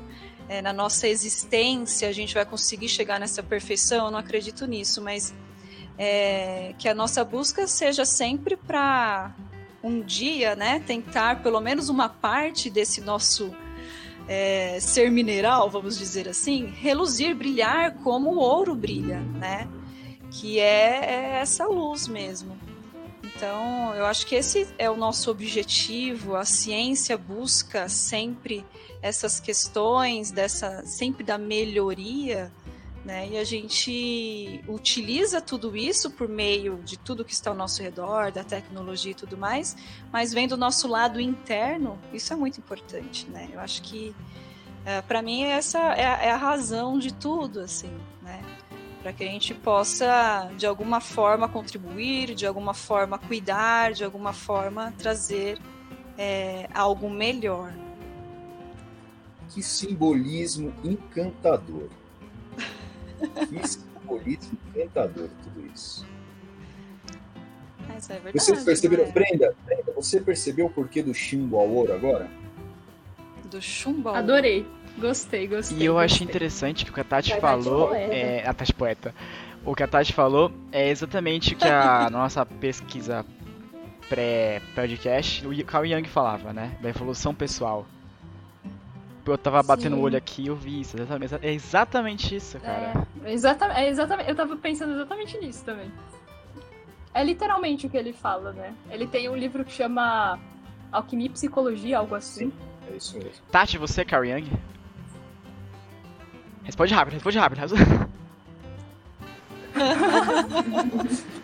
é, 0.48 0.61
na 0.61 0.72
nossa 0.72 1.09
existência 1.09 2.09
a 2.09 2.12
gente 2.12 2.35
vai 2.35 2.44
conseguir 2.44 2.88
chegar 2.88 3.18
nessa 3.18 3.42
perfeição, 3.42 4.07
eu 4.07 4.11
não 4.11 4.18
acredito 4.18 4.66
nisso, 4.66 5.02
mas 5.02 5.35
é, 5.98 6.74
que 6.78 6.88
a 6.88 6.94
nossa 6.94 7.24
busca 7.24 7.66
seja 7.66 8.04
sempre 8.04 8.57
para 8.57 9.35
um 9.83 10.00
dia, 10.00 10.57
né, 10.57 10.83
tentar 10.87 11.42
pelo 11.42 11.61
menos 11.61 11.88
uma 11.88 12.09
parte 12.09 12.70
desse 12.70 13.00
nosso 13.00 13.54
é, 14.26 14.78
ser 14.80 15.11
mineral, 15.11 15.70
vamos 15.70 15.98
dizer 15.98 16.28
assim, 16.28 16.66
reluzir, 16.66 17.35
brilhar 17.35 17.94
como 17.96 18.30
o 18.30 18.38
ouro 18.38 18.74
brilha, 18.74 19.20
né? 19.20 19.68
Que 20.30 20.59
é, 20.59 21.04
é 21.04 21.38
essa 21.40 21.66
luz 21.66 22.09
mesmo. 22.09 22.59
Então, 23.37 23.94
eu 23.94 24.07
acho 24.07 24.27
que 24.27 24.35
esse 24.35 24.66
é 24.79 24.88
o 24.88 24.97
nosso 24.97 25.31
objetivo. 25.31 26.37
A 26.37 26.44
ciência 26.44 27.18
busca 27.18 27.88
sempre 27.88 28.64
essas 29.03 29.40
questões 29.40 30.31
dessa 30.31 30.85
sempre 30.87 31.25
da 31.25 31.37
melhoria, 31.37 32.51
né? 33.05 33.29
E 33.29 33.37
a 33.37 33.44
gente 33.44 34.64
utiliza 34.66 35.40
tudo 35.40 35.77
isso 35.77 36.11
por 36.11 36.29
meio 36.29 36.81
de 36.85 36.97
tudo 36.99 37.25
que 37.25 37.33
está 37.33 37.51
ao 37.51 37.57
nosso 37.57 37.83
redor, 37.83 38.33
da 38.33 38.42
tecnologia 38.42 39.12
e 39.12 39.14
tudo 39.14 39.37
mais, 39.37 39.77
mas 40.11 40.33
vendo 40.33 40.53
o 40.53 40.57
nosso 40.57 40.88
lado 40.88 41.20
interno, 41.20 41.99
isso 42.12 42.33
é 42.33 42.37
muito 42.37 42.59
importante, 42.59 43.29
né? 43.29 43.51
Eu 43.53 43.61
acho 43.61 43.83
que 43.83 44.14
é, 44.87 45.03
para 45.03 45.20
mim 45.20 45.42
essa 45.42 45.79
é 45.79 46.07
a, 46.07 46.23
é 46.23 46.31
a 46.31 46.37
razão 46.37 46.99
de 46.99 47.12
tudo, 47.12 47.61
assim, 47.61 47.92
né? 48.23 48.42
Para 49.04 49.12
que 49.12 49.22
a 49.22 49.26
gente 49.26 49.52
possa 49.52 50.50
de 50.56 50.64
alguma 50.64 50.98
forma 50.98 51.46
contribuir, 51.46 52.34
de 52.34 52.46
alguma 52.46 52.72
forma 52.72 53.18
cuidar, 53.18 53.92
de 53.92 54.02
alguma 54.02 54.32
forma 54.32 54.94
trazer 54.96 55.58
é, 56.16 56.66
algo 56.72 57.10
melhor. 57.10 57.70
Que 59.50 59.62
simbolismo 59.62 60.72
encantador. 60.82 61.90
Que 63.50 63.68
simbolismo 63.68 64.58
encantador 64.74 65.28
tudo 65.42 65.66
isso. 65.74 66.06
Mas 67.86 68.08
é 68.08 68.14
verdade, 68.14 68.38
Vocês 68.38 68.64
perceberam, 68.64 69.02
não 69.02 69.10
é? 69.10 69.12
Brenda, 69.12 69.54
Brenda, 69.66 69.92
você 69.94 70.18
percebeu 70.18 70.64
o 70.64 70.70
porquê 70.70 71.02
do 71.02 71.12
chumbo 71.12 71.58
ao 71.58 71.68
ouro 71.68 71.92
agora? 71.92 72.26
Do 73.50 73.60
chumbo. 73.60 74.08
ao- 74.08 74.14
Adorei. 74.14 74.66
Gostei, 74.98 75.46
gostei. 75.46 75.78
E 75.78 75.85
eu 75.85 75.94
gostei. 75.94 76.04
achei 76.04 76.26
interessante 76.26 76.85
que 76.85 76.90
o 76.90 76.94
que 76.94 77.00
a 77.00 77.04
Tati 77.04 77.33
A 77.33 77.40
falou. 77.40 77.94
É, 77.94 78.46
a 78.46 78.54
Tati 78.54 78.72
poeta. 78.72 79.14
O 79.64 79.74
que 79.74 79.83
a 79.83 79.88
Tati 79.88 80.12
falou 80.12 80.52
é 80.70 80.88
exatamente 80.88 81.54
o 81.54 81.57
que 81.57 81.66
a 81.66 82.09
nossa 82.12 82.44
pesquisa 82.44 83.24
pré-podcast, 84.09 85.46
o 85.46 85.64
Carl 85.64 85.87
Young 85.87 86.04
falava, 86.04 86.52
né? 86.52 86.76
Da 86.80 86.90
evolução 86.90 87.35
pessoal. 87.35 87.87
Eu 89.26 89.38
tava 89.38 89.62
batendo 89.62 89.94
o 89.94 89.96
Sim. 89.96 90.02
olho 90.02 90.18
aqui 90.18 90.42
e 90.42 90.46
eu 90.48 90.57
vi 90.57 90.80
isso. 90.83 90.96
Exatamente, 90.96 91.35
é 91.40 91.52
exatamente 91.52 92.37
isso, 92.37 92.61
cara. 92.61 93.07
É, 93.24 93.33
exatamente, 93.33 93.80
é 93.80 93.88
exatamente. 93.88 94.28
Eu 94.28 94.37
tava 94.37 94.57
pensando 94.57 94.92
exatamente 94.92 95.38
nisso 95.38 95.64
também. 95.64 95.90
É 97.14 97.24
literalmente 97.24 97.87
o 97.87 97.90
que 97.90 97.96
ele 97.96 98.12
fala, 98.12 98.52
né? 98.52 98.74
Ele 98.90 99.07
tem 99.07 99.28
um 99.30 99.37
livro 99.37 99.64
que 99.64 99.72
chama 99.72 100.38
Alquimia 100.92 101.26
e 101.26 101.30
Psicologia, 101.30 101.98
algo 101.98 102.14
assim. 102.14 102.52
É 102.90 102.96
isso 102.96 103.16
mesmo. 103.16 103.42
Tati, 103.50 103.78
você 103.78 104.02
é 104.02 104.04
Carl 104.04 104.26
Young? 104.26 104.50
Responde 106.64 106.94
rápido, 106.94 107.14
responde 107.14 107.38
rápido. 107.38 107.61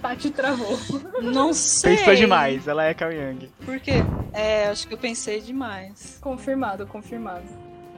Tati 0.00 0.30
travou. 0.32 0.78
Não 1.22 1.52
sei. 1.52 1.96
Pensou 1.96 2.14
demais, 2.14 2.66
ela 2.66 2.84
é 2.84 2.94
Carl 2.94 3.12
Young. 3.12 3.50
Por 3.64 3.78
quê? 3.80 4.02
É, 4.32 4.68
acho 4.68 4.88
que 4.88 4.94
eu 4.94 4.98
pensei 4.98 5.40
demais. 5.40 6.18
Confirmado, 6.20 6.86
confirmado. 6.86 7.44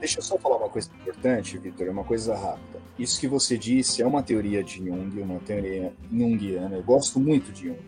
Deixa 0.01 0.19
eu 0.19 0.23
só 0.23 0.37
falar 0.37 0.57
uma 0.57 0.69
coisa 0.69 0.91
importante, 1.01 1.57
Vitor, 1.59 1.87
é 1.87 1.91
uma 1.91 2.03
coisa 2.03 2.35
rápida. 2.35 2.81
Isso 2.99 3.21
que 3.21 3.29
você 3.29 3.57
disse 3.57 4.03
é 4.03 4.07
uma 4.07 4.23
teoria 4.23 4.63
de 4.65 4.79
Jung, 4.79 5.21
uma 5.21 5.39
teoria 5.39 5.93
junguiana. 6.11 6.77
Eu 6.77 6.83
gosto 6.83 7.21
muito 7.21 7.53
de 7.53 7.69
Jung. 7.69 7.79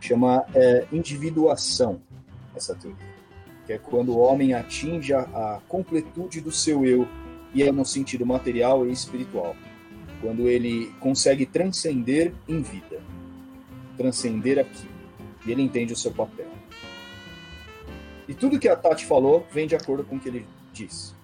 Chama 0.00 0.44
é, 0.54 0.86
individuação, 0.92 2.00
essa 2.54 2.74
teoria. 2.74 3.14
Que 3.66 3.72
é 3.72 3.78
quando 3.78 4.10
o 4.10 4.18
homem 4.18 4.54
atinge 4.54 5.12
a, 5.12 5.22
a 5.22 5.60
completude 5.66 6.40
do 6.40 6.52
seu 6.52 6.86
eu, 6.86 7.08
e 7.54 7.62
é 7.62 7.70
no 7.70 7.84
sentido 7.84 8.26
material 8.26 8.86
e 8.86 8.92
espiritual. 8.92 9.56
Quando 10.20 10.48
ele 10.48 10.92
consegue 11.00 11.46
transcender 11.46 12.32
em 12.48 12.60
vida. 12.60 13.00
Transcender 13.96 14.58
aqui. 14.58 14.88
E 15.46 15.52
ele 15.52 15.62
entende 15.62 15.92
o 15.92 15.96
seu 15.96 16.10
papel. 16.10 16.50
E 18.26 18.34
tudo 18.34 18.58
que 18.58 18.68
a 18.68 18.74
Tati 18.74 19.04
falou 19.04 19.46
vem 19.52 19.66
de 19.66 19.76
acordo 19.76 20.02
com 20.04 20.16
o 20.16 20.20
que 20.20 20.28
ele 20.28 20.46
disse. 20.72 21.14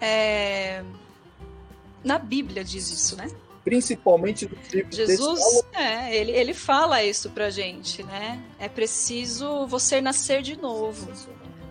É, 0.00 0.82
Na 2.02 2.18
Bíblia 2.18 2.64
diz 2.64 2.90
isso, 2.90 3.16
né? 3.16 3.28
principalmente 3.66 4.46
do 4.46 4.56
livro 4.72 4.92
Jesus, 4.92 5.40
é, 5.72 6.16
ele, 6.16 6.30
ele 6.30 6.54
fala 6.54 7.02
isso 7.02 7.28
pra 7.30 7.50
gente, 7.50 8.00
né? 8.04 8.40
É 8.60 8.68
preciso 8.68 9.66
você 9.66 10.00
nascer 10.00 10.40
de 10.40 10.56
novo. 10.56 11.10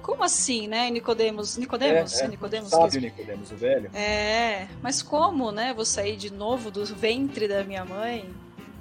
Como 0.06 0.24
assim, 0.24 0.68
né, 0.68 0.92
Nicodemos? 0.92 1.58
Nicodemos? 1.58 2.22
É, 2.22 2.26
é. 2.26 2.28
Nicodemos? 2.28 2.70
Sábio 2.70 3.02
Nicodemos, 3.02 3.52
o 3.52 3.56
velho. 3.56 3.90
É, 3.92 4.68
mas 4.80 5.02
como, 5.02 5.52
né? 5.52 5.74
Vou 5.74 5.84
sair 5.84 6.16
de 6.16 6.32
novo 6.32 6.70
do 6.70 6.86
ventre 6.86 7.48
da 7.48 7.64
minha 7.64 7.84
mãe? 7.84 8.30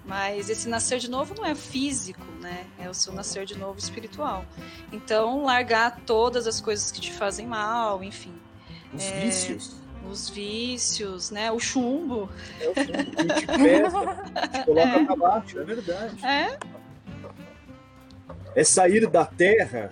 Mas 0.04 0.50
esse 0.50 0.68
nascer 0.68 0.98
de 0.98 1.08
novo 1.08 1.34
não 1.34 1.46
é 1.46 1.54
físico, 1.54 2.20
né? 2.42 2.66
É 2.78 2.90
o 2.90 2.92
seu 2.92 3.10
nascer 3.10 3.46
de 3.46 3.56
novo 3.56 3.78
espiritual. 3.78 4.44
Então, 4.92 5.44
largar 5.46 5.98
todas 6.04 6.46
as 6.46 6.60
coisas 6.60 6.92
que 6.92 7.00
te 7.00 7.10
fazem 7.10 7.46
mal, 7.46 8.04
enfim. 8.04 8.34
Os 8.92 9.02
É. 9.02 9.20
vícios. 9.20 9.76
Os 10.06 10.28
vícios, 10.28 11.30
né? 11.30 11.50
O 11.50 11.58
chumbo. 11.58 12.28
É 12.60 12.68
o 12.68 12.74
fundo 12.74 12.92
que 13.16 13.34
te 13.40 13.46
pesa, 13.46 14.50
te 14.52 14.64
coloca 14.66 15.04
pra 15.06 15.16
baixo, 15.16 15.58
é 15.58 15.64
verdade. 15.64 16.22
É, 16.22 16.58
É 18.54 18.62
sair 18.62 19.06
da 19.08 19.24
terra 19.24 19.90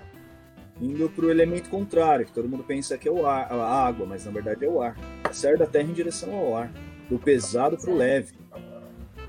indo 0.80 1.08
pro 1.10 1.30
elemento 1.30 1.68
contrário, 1.68 2.26
que 2.26 2.32
todo 2.32 2.48
mundo 2.48 2.64
pensa 2.64 2.98
que 2.98 3.08
é 3.08 3.12
o 3.12 3.26
ar, 3.26 3.52
a 3.52 3.86
água, 3.86 4.06
mas 4.06 4.24
na 4.24 4.30
verdade 4.30 4.64
é 4.64 4.68
o 4.68 4.82
ar. 4.82 4.96
É 5.28 5.32
sair 5.32 5.56
da 5.58 5.66
terra 5.66 5.88
em 5.88 5.92
direção 5.92 6.34
ao 6.34 6.56
ar, 6.56 6.72
do 7.08 7.18
pesado 7.18 7.76
pro 7.76 7.94
leve. 7.94 8.34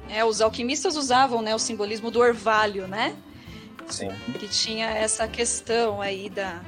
é, 0.10 0.24
os 0.24 0.42
alquimistas 0.42 0.96
usavam 0.96 1.42
né, 1.42 1.54
o 1.54 1.60
simbolismo 1.60 2.10
do 2.10 2.20
orvalho, 2.20 2.88
né? 2.88 3.16
Sim. 3.90 4.10
que 4.40 4.48
tinha 4.48 4.90
essa 4.90 5.28
questão 5.28 6.02
aí 6.02 6.30
da 6.30 6.62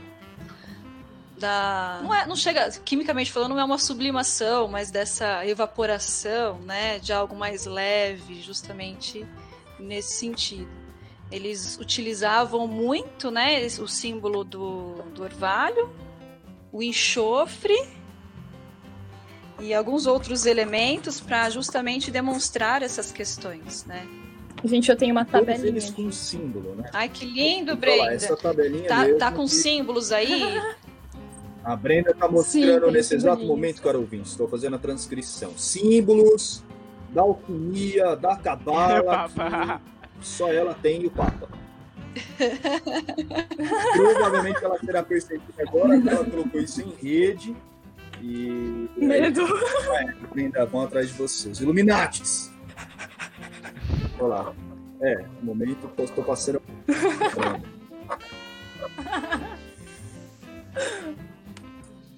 da 1.37 1.99
não, 2.03 2.13
é, 2.13 2.27
não 2.27 2.35
chega 2.35 2.69
quimicamente 2.83 3.31
falando 3.31 3.51
não 3.51 3.59
é 3.59 3.63
uma 3.63 3.77
sublimação 3.77 4.67
mas 4.67 4.91
dessa 4.91 5.45
evaporação 5.45 6.59
né 6.59 6.99
de 6.99 7.11
algo 7.11 7.35
mais 7.35 7.65
leve 7.65 8.41
justamente 8.41 9.25
nesse 9.79 10.13
sentido 10.13 10.84
eles 11.31 11.77
utilizavam 11.79 12.67
muito 12.67 13.31
né 13.31 13.65
o 13.65 13.87
símbolo 13.87 14.43
do, 14.43 14.93
do 15.13 15.23
orvalho 15.23 15.89
o 16.71 16.83
enxofre 16.83 17.75
e 19.59 19.73
alguns 19.73 20.05
outros 20.05 20.45
elementos 20.45 21.19
para 21.21 21.49
justamente 21.49 22.11
demonstrar 22.11 22.81
essas 22.81 23.11
questões 23.11 23.85
né 23.85 24.07
Gente, 24.63 24.89
eu 24.89 24.95
tenho 24.95 25.11
uma 25.11 25.23
Todos 25.25 25.41
tabelinha. 25.45 25.67
eles 25.67 25.89
com 25.91 26.11
símbolo, 26.11 26.73
né? 26.75 26.89
ai 26.93 27.07
que 27.07 27.23
lindo 27.25 27.75
Brenda 27.75 28.13
Essa 28.13 28.35
tabelinha 28.35 28.87
Tá, 28.87 28.99
mesmo 29.03 29.19
tá 29.19 29.31
com 29.31 29.43
que- 29.43 29.49
símbolos 29.51 30.11
aí? 30.11 30.41
A 31.63 31.75
Brenda 31.75 32.11
está 32.11 32.27
mostrando 32.27 32.83
tem 32.85 32.91
nesse 32.93 33.13
exato 33.15 33.41
simbolinhos. 33.41 33.47
momento, 33.47 33.81
cara 33.81 33.97
ouvinte, 33.99 34.27
estou 34.29 34.47
fazendo 34.47 34.75
a 34.75 34.79
transcrição. 34.79 35.51
Símbolos 35.57 36.63
da 37.09 37.21
alquimia, 37.23 38.15
da 38.15 38.35
cabala, 38.37 39.29
só 40.21 40.51
ela 40.51 40.73
tem 40.73 41.03
e 41.03 41.07
o 41.07 41.11
Papa. 41.11 41.47
Provavelmente 43.93 44.63
ela 44.63 44.79
será 44.79 45.03
percebida 45.03 45.63
agora 45.67 45.99
que 46.01 46.07
ela 46.09 46.25
colocou 46.25 46.61
isso 46.61 46.81
em 46.81 46.93
rede 47.01 47.55
e 48.21 48.89
Medo. 48.97 49.41
ainda 50.35 50.65
vão 50.65 50.81
atrás 50.83 51.09
de 51.09 51.13
vocês. 51.15 51.59
Illuminatis! 51.59 52.51
Olha 54.19 54.27
lá. 54.27 54.53
É, 55.01 55.15
no 55.41 55.53
momento 55.53 55.89
eu 55.97 56.05
estou 56.05 56.23
passando. 56.23 56.61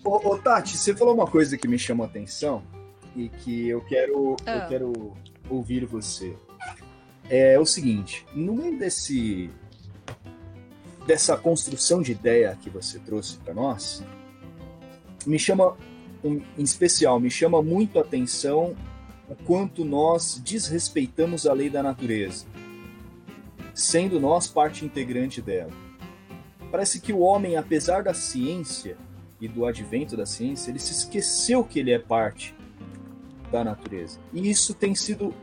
ô, 0.04 0.30
ô, 0.34 0.38
Tati, 0.38 0.78
você 0.78 0.96
falou 0.96 1.14
uma 1.14 1.28
coisa 1.28 1.58
que 1.58 1.68
me 1.68 1.78
chamou 1.78 2.06
a 2.06 2.10
atenção 2.10 2.64
e 3.16 3.30
que 3.30 3.68
eu 3.68 3.82
quero, 3.82 4.14
eu 4.14 4.36
Ah. 4.46 4.66
quero 4.70 5.14
ouvir 5.50 5.86
você. 5.86 6.36
É 7.30 7.60
o 7.60 7.66
seguinte, 7.66 8.26
no 8.34 8.54
meio 8.54 8.78
desse 8.78 9.50
dessa 11.06 11.38
construção 11.38 12.02
de 12.02 12.12
ideia 12.12 12.58
que 12.62 12.70
você 12.70 13.00
trouxe 13.00 13.38
para 13.38 13.54
nós, 13.54 14.04
me 15.26 15.40
chama 15.40 15.78
em 16.24 16.44
especial, 16.58 17.20
me 17.20 17.30
chama 17.30 17.62
muito 17.62 17.98
a 17.98 18.02
atenção 18.02 18.76
o 19.30 19.36
quanto 19.36 19.86
nós 19.86 20.42
desrespeitamos 20.44 21.46
a 21.46 21.54
lei 21.54 21.70
da 21.70 21.82
natureza, 21.82 22.46
sendo 23.74 24.20
nós 24.20 24.48
parte 24.48 24.84
integrante 24.84 25.42
dela. 25.42 25.72
Parece 26.72 27.00
que 27.00 27.14
o 27.14 27.20
homem, 27.20 27.56
apesar 27.56 28.04
da 28.04 28.14
ciência 28.14 28.98
e 29.40 29.48
do 29.48 29.66
advento 29.66 30.18
da 30.18 30.26
ciência, 30.26 30.72
ele 30.72 30.80
se 30.80 30.92
esqueceu 30.92 31.64
que 31.64 31.80
ele 31.80 31.92
é 31.92 32.00
parte 32.00 32.56
da 33.52 33.64
natureza. 33.64 34.20
E 34.34 34.50
isso 34.50 34.74
tem 34.74 34.96
sido 34.96 35.34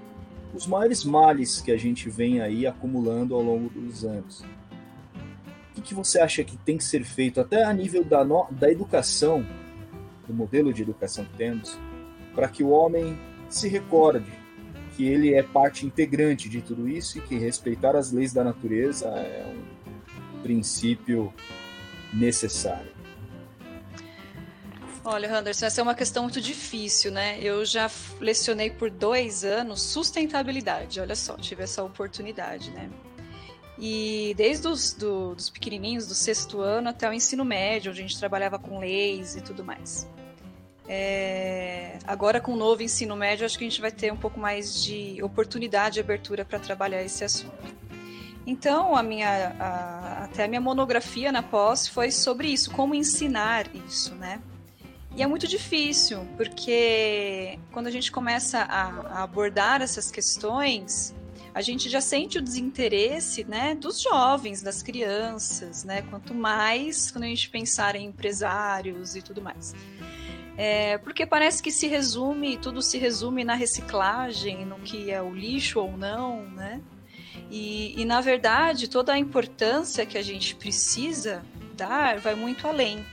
os 0.54 0.66
maiores 0.66 1.04
males 1.04 1.60
que 1.60 1.72
a 1.72 1.76
gente 1.76 2.08
vem 2.08 2.40
aí 2.40 2.66
acumulando 2.66 3.34
ao 3.34 3.42
longo 3.42 3.68
dos 3.68 4.04
anos. 4.04 4.44
O 5.70 5.74
que, 5.74 5.80
que 5.82 5.94
você 5.94 6.20
acha 6.20 6.44
que 6.44 6.56
tem 6.58 6.76
que 6.78 6.84
ser 6.84 7.04
feito, 7.04 7.40
até 7.40 7.64
a 7.64 7.72
nível 7.72 8.04
da, 8.04 8.24
no- 8.24 8.46
da 8.50 8.70
educação, 8.70 9.44
do 10.26 10.32
modelo 10.32 10.72
de 10.72 10.82
educação 10.82 11.24
que 11.24 11.36
temos, 11.36 11.76
para 12.34 12.48
que 12.48 12.62
o 12.62 12.68
homem 12.70 13.18
se 13.48 13.68
recorde 13.68 14.32
que 14.96 15.04
ele 15.04 15.34
é 15.34 15.42
parte 15.42 15.84
integrante 15.84 16.48
de 16.48 16.62
tudo 16.62 16.88
isso 16.88 17.18
e 17.18 17.20
que 17.20 17.36
respeitar 17.36 17.96
as 17.96 18.12
leis 18.12 18.32
da 18.32 18.44
natureza 18.44 19.08
é 19.08 19.44
um 20.38 20.40
princípio 20.42 21.34
necessário. 22.12 22.93
Olha, 25.04 25.36
Anderson, 25.36 25.66
essa 25.66 25.80
é 25.80 25.82
uma 25.82 25.94
questão 25.94 26.22
muito 26.22 26.40
difícil, 26.40 27.12
né? 27.12 27.38
Eu 27.40 27.64
já 27.64 27.90
lecionei 28.20 28.70
por 28.70 28.88
dois 28.90 29.44
anos 29.44 29.82
sustentabilidade, 29.82 30.98
olha 30.98 31.14
só, 31.14 31.36
tive 31.36 31.62
essa 31.62 31.82
oportunidade, 31.84 32.70
né? 32.70 32.88
E 33.78 34.32
desde 34.36 34.66
os 34.66 34.94
do- 34.94 35.34
dos 35.34 35.50
pequenininhos, 35.50 36.06
do 36.06 36.14
sexto 36.14 36.60
ano 36.60 36.88
até 36.88 37.08
o 37.08 37.12
ensino 37.12 37.44
médio, 37.44 37.90
onde 37.90 38.00
a 38.00 38.02
gente 38.06 38.18
trabalhava 38.18 38.58
com 38.58 38.78
leis 38.78 39.36
e 39.36 39.42
tudo 39.42 39.62
mais. 39.62 40.08
É, 40.88 41.98
agora, 42.06 42.40
com 42.40 42.52
o 42.52 42.56
novo 42.56 42.82
ensino 42.82 43.14
médio, 43.16 43.44
acho 43.44 43.58
que 43.58 43.64
a 43.64 43.68
gente 43.68 43.80
vai 43.80 43.90
ter 43.90 44.10
um 44.12 44.16
pouco 44.16 44.38
mais 44.40 44.82
de 44.82 45.22
oportunidade 45.22 45.98
e 45.98 46.00
abertura 46.00 46.44
para 46.44 46.58
trabalhar 46.58 47.02
esse 47.02 47.24
assunto. 47.24 47.74
Então, 48.46 48.94
a 48.96 49.02
minha, 49.02 49.54
a- 49.58 50.24
até 50.24 50.44
a 50.44 50.48
minha 50.48 50.60
monografia 50.60 51.32
na 51.32 51.42
pós 51.42 51.88
foi 51.88 52.10
sobre 52.10 52.48
isso, 52.48 52.70
como 52.70 52.94
ensinar 52.94 53.66
isso, 53.86 54.14
né? 54.14 54.40
E 55.16 55.22
é 55.22 55.26
muito 55.28 55.46
difícil, 55.46 56.26
porque 56.36 57.56
quando 57.70 57.86
a 57.86 57.90
gente 57.90 58.10
começa 58.10 58.58
a, 58.62 58.82
a 59.18 59.22
abordar 59.22 59.80
essas 59.80 60.10
questões, 60.10 61.14
a 61.54 61.60
gente 61.60 61.88
já 61.88 62.00
sente 62.00 62.38
o 62.38 62.42
desinteresse 62.42 63.44
né, 63.44 63.76
dos 63.76 64.00
jovens, 64.00 64.60
das 64.60 64.82
crianças, 64.82 65.84
né? 65.84 66.02
Quanto 66.02 66.34
mais 66.34 67.12
quando 67.12 67.24
a 67.24 67.28
gente 67.28 67.48
pensar 67.48 67.94
em 67.94 68.06
empresários 68.06 69.14
e 69.14 69.22
tudo 69.22 69.40
mais. 69.40 69.72
É, 70.56 70.98
porque 70.98 71.24
parece 71.24 71.62
que 71.62 71.70
se 71.70 71.86
resume, 71.86 72.56
tudo 72.56 72.82
se 72.82 72.98
resume 72.98 73.44
na 73.44 73.54
reciclagem, 73.54 74.66
no 74.66 74.80
que 74.80 75.12
é 75.12 75.22
o 75.22 75.32
lixo 75.32 75.78
ou 75.78 75.96
não, 75.96 76.44
né? 76.44 76.80
E, 77.52 78.00
e 78.00 78.04
na 78.04 78.20
verdade, 78.20 78.88
toda 78.88 79.12
a 79.12 79.18
importância 79.18 80.04
que 80.04 80.18
a 80.18 80.22
gente 80.22 80.56
precisa 80.56 81.44
dar 81.76 82.18
vai 82.18 82.34
muito 82.34 82.66
além 82.66 83.04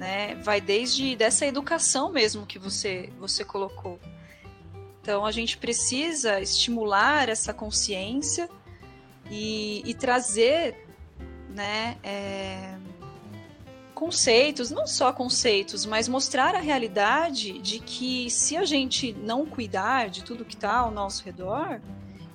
né? 0.00 0.34
Vai 0.36 0.62
desde 0.62 1.14
dessa 1.14 1.44
educação 1.44 2.10
mesmo 2.10 2.46
que 2.46 2.58
você 2.58 3.10
você 3.20 3.44
colocou. 3.44 4.00
Então 5.02 5.26
a 5.26 5.30
gente 5.30 5.58
precisa 5.58 6.40
estimular 6.40 7.28
essa 7.28 7.52
consciência 7.52 8.48
e, 9.30 9.82
e 9.84 9.92
trazer, 9.92 10.74
né? 11.50 11.98
é, 12.02 12.78
conceitos, 13.94 14.70
não 14.70 14.86
só 14.86 15.12
conceitos, 15.12 15.84
mas 15.84 16.08
mostrar 16.08 16.54
a 16.54 16.60
realidade 16.60 17.58
de 17.58 17.78
que 17.78 18.30
se 18.30 18.56
a 18.56 18.64
gente 18.64 19.12
não 19.12 19.44
cuidar 19.44 20.08
de 20.08 20.24
tudo 20.24 20.46
que 20.46 20.54
está 20.54 20.78
ao 20.78 20.90
nosso 20.90 21.22
redor, 21.22 21.78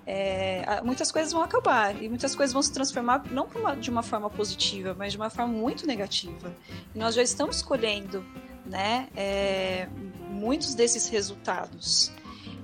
é, 0.08 0.82
muitas 0.84 1.12
coisas 1.12 1.32
vão 1.34 1.42
acabar 1.42 2.02
e 2.02 2.08
muitas 2.08 2.36
coisas 2.36 2.54
vão 2.54 2.62
se 2.62 2.72
transformar 2.72 3.24
não 3.32 3.48
uma- 3.56 3.76
de 3.76 3.90
uma 3.90 4.04
forma 4.04 4.30
positiva, 4.30 4.96
mas 4.98 5.14
de 5.14 5.18
uma 5.18 5.30
forma 5.30 5.52
muito 5.52 5.88
negativa. 5.88 6.56
E 6.94 7.00
nós 7.00 7.16
já 7.16 7.24
estamos 7.24 7.62
colhendo, 7.62 8.24
né, 8.66 9.08
é, 9.16 9.88
muitos 10.30 10.76
desses 10.76 11.08
resultados. 11.08 12.12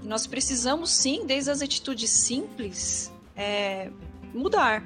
E 0.04 0.08
nós 0.08 0.28
precisamos 0.28 0.92
sim, 0.92 1.26
desde 1.26 1.50
as 1.50 1.62
atitudes 1.62 2.10
simples, 2.10 3.12
é, 3.36 3.90
mudar. 4.34 4.84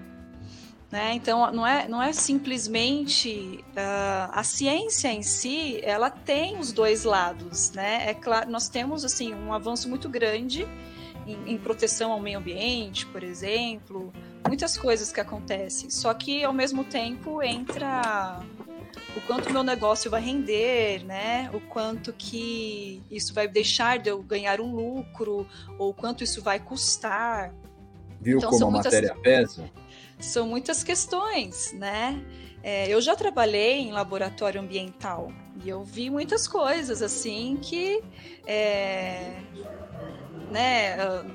Né? 0.92 1.14
Então, 1.14 1.52
não 1.52 1.68
é, 1.68 1.88
não 1.90 2.02
é 2.02 2.14
simplesmente 2.14 3.66
ah, 3.76 4.30
a 4.32 4.44
ciência 4.44 5.12
em 5.12 5.24
si, 5.24 5.80
ela 5.84 6.10
tem 6.10 6.58
os 6.58 6.72
dois 6.72 7.04
lados, 7.04 7.72
né? 7.72 8.08
É 8.10 8.14
claro, 8.14 8.50
nós 8.50 8.70
temos 8.70 9.04
assim 9.04 9.34
um 9.34 9.52
avanço 9.52 9.90
muito 9.90 10.08
grande 10.08 10.66
em, 11.26 11.54
em 11.54 11.58
proteção 11.58 12.12
ao 12.12 12.20
meio 12.20 12.38
ambiente, 12.40 13.06
por 13.08 13.24
exemplo, 13.24 14.12
muitas 14.48 14.78
coisas 14.78 15.12
que 15.12 15.20
acontecem. 15.20 15.90
Só 15.90 16.14
que 16.14 16.44
ao 16.44 16.54
mesmo 16.54 16.84
tempo 16.84 17.42
entra 17.42 18.42
o 19.16 19.22
quanto 19.22 19.52
meu 19.52 19.64
negócio 19.64 20.10
vai 20.12 20.22
render, 20.22 21.04
né? 21.06 21.50
O 21.54 21.60
quanto 21.62 22.14
que 22.14 23.02
isso 23.10 23.34
vai 23.34 23.48
deixar 23.48 23.98
de 24.00 24.10
eu 24.10 24.22
ganhar 24.22 24.60
um 24.62 24.74
lucro, 24.76 25.48
ou 25.80 25.94
quanto 25.94 26.24
isso 26.24 26.42
vai 26.42 26.60
custar. 26.60 27.54
Viu 28.22 28.38
Então, 28.38 28.50
como 28.50 28.60
são 28.60 28.68
a 28.68 28.72
muitas- 28.72 28.94
matéria 28.94 29.16
pesa? 29.22 29.70
São 30.20 30.48
muitas 30.48 30.84
questões, 30.84 31.74
né? 31.74 32.22
É, 32.64 32.88
eu 32.90 33.00
já 33.00 33.16
trabalhei 33.16 33.80
em 33.80 33.92
laboratório 33.92 34.60
ambiental 34.60 35.32
e 35.64 35.70
eu 35.70 35.84
vi 35.84 36.10
muitas 36.10 36.48
coisas 36.48 37.02
assim 37.02 37.58
que 37.62 38.02
é, 38.48 39.36
né, 40.52 40.96
ah, 41.00 41.26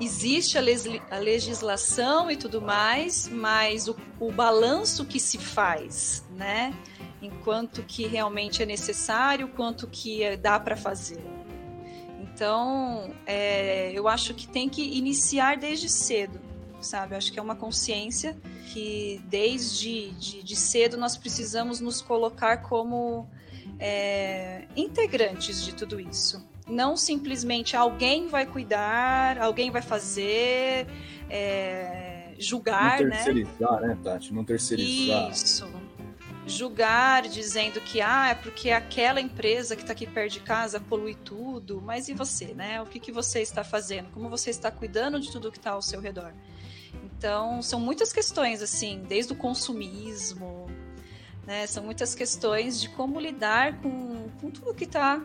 existe 0.00 0.56
a, 0.56 0.62
a 1.10 1.18
legislação 1.18 2.30
e 2.30 2.36
tudo 2.36 2.60
mais, 2.60 3.28
mas 3.28 3.86
o, 3.86 3.96
o 4.18 4.32
balanço 4.32 5.04
que 5.04 5.20
se 5.20 5.38
faz, 5.38 6.24
né? 6.30 6.74
Enquanto 7.20 7.82
que 7.82 8.06
realmente 8.06 8.62
é 8.62 8.66
necessário, 8.66 9.48
quanto 9.48 9.86
que 9.86 10.22
é- 10.22 10.36
dá 10.36 10.58
para 10.58 10.74
fazer. 10.76 11.22
Então, 12.18 13.12
é, 13.26 13.92
eu 13.92 14.08
acho 14.08 14.32
que 14.32 14.48
tem 14.48 14.68
que 14.70 14.82
iniciar 14.82 15.58
desde 15.58 15.90
cedo, 15.90 16.40
sabe? 16.80 17.14
Acho 17.14 17.30
que 17.30 17.38
é 17.38 17.42
uma 17.42 17.56
consciência 17.56 18.34
que 18.72 19.20
desde 19.26 20.10
de, 20.12 20.42
de 20.42 20.56
cedo 20.56 20.96
nós 20.96 21.18
precisamos 21.18 21.80
nos 21.80 22.00
colocar 22.00 22.58
como 22.58 23.28
é, 23.78 24.66
integrantes 24.74 25.62
de 25.62 25.74
tudo 25.74 26.00
isso. 26.00 26.48
Não 26.70 26.96
simplesmente 26.96 27.76
alguém 27.76 28.28
vai 28.28 28.46
cuidar, 28.46 29.38
alguém 29.38 29.70
vai 29.70 29.82
fazer, 29.82 30.86
é, 31.28 32.32
julgar, 32.38 33.00
não 33.00 33.08
né? 33.08 33.16
terceirizar, 33.16 33.80
né? 33.80 33.98
Tati? 34.02 34.32
Não 34.32 34.44
terceirizar. 34.44 35.30
Isso. 35.30 35.68
Julgar 36.46 37.28
dizendo 37.28 37.80
que 37.80 38.00
ah, 38.00 38.28
é 38.30 38.34
porque 38.34 38.70
aquela 38.70 39.20
empresa 39.20 39.76
que 39.76 39.82
está 39.82 39.92
aqui 39.92 40.06
perto 40.06 40.32
de 40.32 40.40
casa 40.40 40.80
polui 40.80 41.14
tudo, 41.14 41.80
mas 41.84 42.08
e 42.08 42.14
você, 42.14 42.46
né? 42.54 42.80
O 42.80 42.86
que, 42.86 42.98
que 42.98 43.12
você 43.12 43.40
está 43.40 43.62
fazendo? 43.62 44.10
Como 44.10 44.28
você 44.28 44.50
está 44.50 44.70
cuidando 44.70 45.20
de 45.20 45.30
tudo 45.30 45.52
que 45.52 45.58
está 45.58 45.72
ao 45.72 45.82
seu 45.82 46.00
redor? 46.00 46.32
Então, 47.04 47.62
são 47.62 47.78
muitas 47.78 48.12
questões, 48.12 48.62
assim, 48.62 49.04
desde 49.06 49.32
o 49.32 49.36
consumismo, 49.36 50.68
né? 51.46 51.66
São 51.66 51.84
muitas 51.84 52.14
questões 52.14 52.80
de 52.80 52.88
como 52.88 53.20
lidar 53.20 53.80
com, 53.80 54.28
com 54.40 54.50
tudo 54.50 54.74
que 54.74 54.84
está 54.84 55.22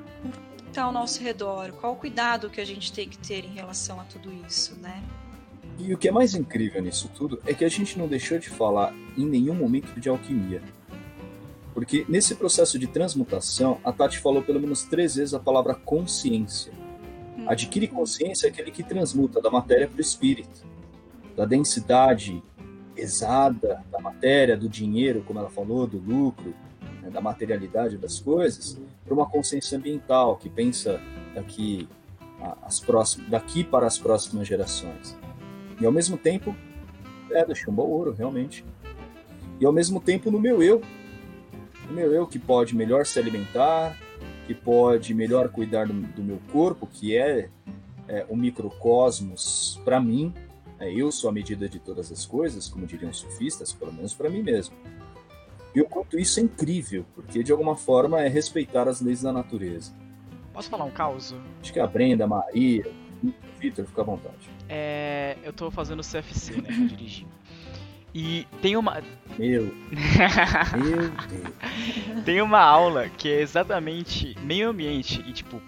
tá 0.76 0.84
ao 0.84 0.92
nosso 0.92 1.24
redor, 1.24 1.72
qual 1.80 1.94
o 1.94 1.96
cuidado 1.96 2.50
que 2.50 2.60
a 2.60 2.66
gente 2.66 2.92
tem 2.92 3.08
que 3.08 3.18
ter 3.18 3.46
em 3.46 3.54
relação 3.54 4.00
a 4.00 4.04
tudo 4.04 4.30
isso, 4.46 4.78
né? 4.80 5.02
E 5.80 5.94
o 5.94 5.98
que 5.98 6.10
é 6.10 6.12
mais 6.12 6.36
incrível 6.36 6.82
nisso 6.82 7.10
tudo 7.16 7.42
é 7.46 7.54
que 7.54 7.64
a 7.64 7.70
gente 7.70 7.98
não 7.98 8.08
deixou 8.08 8.38
de 8.38 8.50
falar 8.50 8.94
em 9.18 9.26
nenhum 9.26 9.56
momento 9.56 9.98
de 10.00 10.10
alquimia. 10.10 10.62
Porque 11.74 12.06
nesse 12.10 12.36
processo 12.36 12.78
de 12.78 12.88
transmutação, 12.88 13.80
a 13.84 13.92
Tati 13.92 14.20
falou 14.20 14.42
pelo 14.42 14.60
menos 14.60 14.84
três 14.84 15.16
vezes 15.16 15.34
a 15.34 15.40
palavra 15.40 15.76
consciência. 15.76 16.74
Adquire 17.48 17.88
consciência 17.88 18.48
é 18.48 18.50
aquele 18.50 18.72
que 18.72 18.84
transmuta 18.84 19.42
da 19.42 19.50
matéria 19.50 19.88
para 19.88 19.98
o 19.98 20.02
espírito, 20.02 20.66
da 21.36 21.46
densidade 21.46 22.44
pesada 22.94 23.84
da 23.92 24.00
matéria, 24.00 24.58
do 24.58 24.70
dinheiro, 24.70 25.24
como 25.26 25.40
ela 25.40 25.50
falou, 25.50 25.86
do 25.86 26.00
lucro, 26.00 26.54
né, 27.02 27.10
da 27.10 27.22
materialidade 27.22 27.98
das 27.98 28.20
coisas, 28.20 28.78
para 29.06 29.14
uma 29.14 29.26
consciência 29.26 29.78
ambiental 29.78 30.36
que 30.36 30.50
pensa 30.50 31.00
daqui, 31.34 31.88
as 32.64 32.80
próximas, 32.80 33.30
daqui 33.30 33.64
para 33.64 33.86
as 33.86 33.98
próximas 33.98 34.48
gerações. 34.48 35.16
E 35.80 35.86
ao 35.86 35.92
mesmo 35.92 36.18
tempo, 36.18 36.56
é, 37.32 37.46
do 37.46 37.56
chumbo 37.56 37.84
ouro, 37.84 38.14
realmente. 38.14 38.66
E 39.60 39.66
ao 39.66 39.72
mesmo 39.72 40.02
tempo 40.02 40.32
no 40.32 40.40
meu 40.40 40.62
eu, 40.62 40.82
no 41.88 41.94
meu 41.94 42.12
eu 42.12 42.26
que 42.26 42.40
pode 42.40 42.76
melhor 42.76 43.06
se 43.06 43.20
alimentar, 43.20 43.96
que 44.48 44.54
pode 44.54 45.14
melhor 45.14 45.50
cuidar 45.50 45.88
do, 45.88 45.94
do 45.94 46.24
meu 46.24 46.40
corpo, 46.52 46.88
que 46.88 47.16
é, 47.16 47.50
é 48.08 48.26
o 48.28 48.36
microcosmos 48.36 49.80
para 49.86 50.00
mim, 50.00 50.34
é, 50.80 50.92
eu 50.92 51.12
sou 51.12 51.30
a 51.30 51.34
medida 51.34 51.70
de 51.70 51.80
todas 51.80 52.12
as 52.12 52.26
coisas, 52.26 52.68
como 52.68 52.86
diriam 52.86 53.10
os 53.10 53.18
sufistas, 53.18 53.72
pelo 53.72 53.94
menos 53.94 54.14
para 54.14 54.30
mim 54.30 54.42
mesmo. 54.42 54.76
E 55.76 55.82
o 55.82 55.86
quanto 55.86 56.18
isso 56.18 56.40
é 56.40 56.44
incrível, 56.44 57.06
porque 57.14 57.44
de 57.44 57.52
alguma 57.52 57.76
forma 57.76 58.22
é 58.22 58.30
respeitar 58.30 58.88
as 58.88 59.02
leis 59.02 59.22
da 59.22 59.34
natureza. 59.34 59.94
Posso 60.54 60.70
falar 60.70 60.86
um 60.86 60.92
caos? 60.92 61.36
Acho 61.62 61.74
que 61.74 61.80
a 61.82 61.86
Brenda, 61.86 62.24
a 62.24 62.28
Maria, 62.28 62.90
o 63.22 63.34
Vitor, 63.60 63.86
fica 63.86 64.02
à 64.02 64.06
vontade. 64.06 64.50
É, 64.70 65.38
eu 65.44 65.52
tô 65.52 65.70
fazendo 65.70 66.02
CFC, 66.02 66.62
né, 66.62 66.70
dirigir. 66.88 67.28
E 68.14 68.48
tem 68.62 68.78
uma. 68.78 69.04
Meu. 69.38 69.76
Meu 70.82 71.10
Deus. 71.10 72.24
tem 72.24 72.42
uma 72.42 72.62
aula 72.62 73.10
que 73.10 73.30
é 73.30 73.42
exatamente 73.42 74.34
meio 74.42 74.70
ambiente 74.70 75.22
e, 75.28 75.34
tipo, 75.34 75.62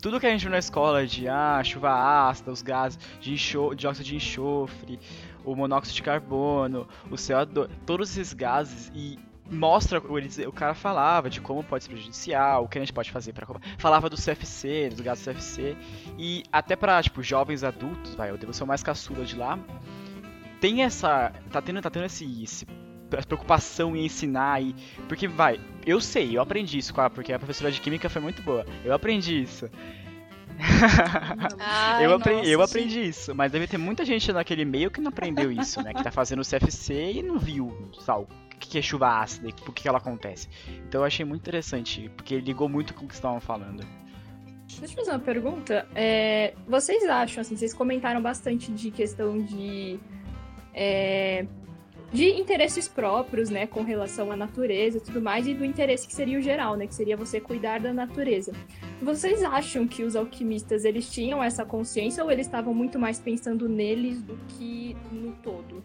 tudo 0.00 0.20
que 0.20 0.26
a 0.26 0.30
gente 0.30 0.42
viu 0.42 0.50
na 0.52 0.58
escola 0.58 1.04
de 1.04 1.26
ah, 1.26 1.60
chuva 1.64 2.28
ácida, 2.28 2.52
os 2.52 2.62
gases 2.62 3.00
de 3.20 3.32
enxofre, 3.32 3.76
dióxido 3.76 4.04
de 4.04 4.14
enxofre, 4.14 5.00
o 5.44 5.56
monóxido 5.56 5.96
de 5.96 6.02
carbono, 6.02 6.86
o 7.10 7.16
CO2, 7.16 7.68
todos 7.84 8.10
esses 8.10 8.32
gases 8.32 8.92
e 8.94 9.18
mostra 9.50 9.98
o 10.00 10.52
cara 10.52 10.74
falava 10.74 11.28
de 11.28 11.40
como 11.40 11.62
pode 11.62 11.84
ser 11.84 11.90
prejudicial, 11.90 12.64
o 12.64 12.68
que 12.68 12.78
a 12.78 12.80
gente 12.80 12.92
pode 12.92 13.10
fazer 13.10 13.32
para 13.32 13.46
falava 13.78 14.08
do 14.08 14.16
CFC, 14.16 14.90
dos 14.90 15.00
gases 15.00 15.24
CFC 15.24 15.76
e 16.18 16.42
até 16.52 16.76
para 16.76 17.02
tipo 17.02 17.22
jovens 17.22 17.64
adultos, 17.64 18.14
vai, 18.14 18.30
eu 18.30 18.38
devo 18.38 18.52
ser 18.52 18.64
o 18.64 18.66
mais 18.66 18.82
caçula 18.82 19.24
de 19.24 19.36
lá. 19.36 19.58
Tem 20.60 20.82
essa 20.82 21.32
tá 21.50 21.60
tendo 21.60 21.80
tá 21.80 21.90
tendo 21.90 22.06
esse, 22.06 22.42
esse 22.42 22.66
preocupação 23.26 23.94
em 23.94 24.06
ensinar 24.06 24.62
e 24.62 24.74
porque 25.08 25.28
vai, 25.28 25.60
eu 25.84 26.00
sei, 26.00 26.36
eu 26.36 26.42
aprendi 26.42 26.78
isso, 26.78 26.94
porque 27.14 27.32
a 27.32 27.38
professora 27.38 27.70
de 27.70 27.80
química 27.80 28.08
foi 28.08 28.22
muito 28.22 28.42
boa. 28.42 28.64
Eu 28.84 28.94
aprendi 28.94 29.42
isso. 29.42 29.68
Ai, 31.58 32.06
eu, 32.06 32.14
aprendi, 32.14 32.38
nossa, 32.38 32.50
eu 32.50 32.62
aprendi 32.62 33.00
isso, 33.00 33.34
mas 33.34 33.50
deve 33.50 33.66
ter 33.66 33.78
muita 33.78 34.04
gente 34.04 34.32
naquele 34.32 34.64
meio 34.64 34.90
que 34.90 35.00
não 35.00 35.08
aprendeu 35.08 35.50
isso, 35.50 35.82
né? 35.82 35.92
Que 35.92 36.02
tá 36.02 36.10
fazendo 36.10 36.40
o 36.40 36.44
CFC 36.44 37.12
e 37.14 37.22
não 37.22 37.38
viu, 37.38 37.90
sabe, 38.00 38.22
o 38.22 38.51
que 38.68 38.78
é 38.78 38.82
chuva 38.82 39.20
ácida 39.20 39.48
e 39.48 39.52
por 39.52 39.74
que 39.74 39.88
ela 39.88 39.98
acontece. 39.98 40.48
Então 40.88 41.00
eu 41.00 41.04
achei 41.04 41.24
muito 41.24 41.42
interessante, 41.42 42.10
porque 42.16 42.38
ligou 42.38 42.68
muito 42.68 42.94
com 42.94 43.04
o 43.04 43.08
que 43.08 43.14
estavam 43.14 43.40
falando. 43.40 43.84
Deixa 44.78 44.94
eu 44.94 45.04
fazer 45.04 45.10
uma 45.10 45.18
pergunta. 45.18 45.86
É, 45.94 46.54
vocês 46.66 47.04
acham, 47.04 47.42
assim, 47.42 47.56
vocês 47.56 47.74
comentaram 47.74 48.22
bastante 48.22 48.72
de 48.72 48.90
questão 48.90 49.38
de. 49.38 49.98
É, 50.74 51.46
de 52.12 52.28
interesses 52.28 52.86
próprios, 52.86 53.48
né, 53.48 53.66
com 53.66 53.82
relação 53.82 54.30
à 54.30 54.36
natureza 54.36 54.98
e 54.98 55.00
tudo 55.00 55.20
mais, 55.20 55.46
e 55.46 55.54
do 55.54 55.64
interesse 55.64 56.06
que 56.06 56.14
seria 56.14 56.38
o 56.38 56.42
geral, 56.42 56.76
né, 56.76 56.86
que 56.86 56.94
seria 56.94 57.16
você 57.16 57.40
cuidar 57.40 57.80
da 57.80 57.92
natureza. 57.92 58.52
Vocês 59.00 59.42
acham 59.42 59.86
que 59.86 60.02
os 60.02 60.14
alquimistas 60.14 60.84
eles 60.84 61.10
tinham 61.10 61.42
essa 61.42 61.64
consciência 61.64 62.22
ou 62.22 62.30
eles 62.30 62.46
estavam 62.46 62.74
muito 62.74 62.98
mais 62.98 63.18
pensando 63.18 63.66
neles 63.66 64.22
do 64.22 64.38
que 64.48 64.94
no 65.10 65.32
todo? 65.42 65.82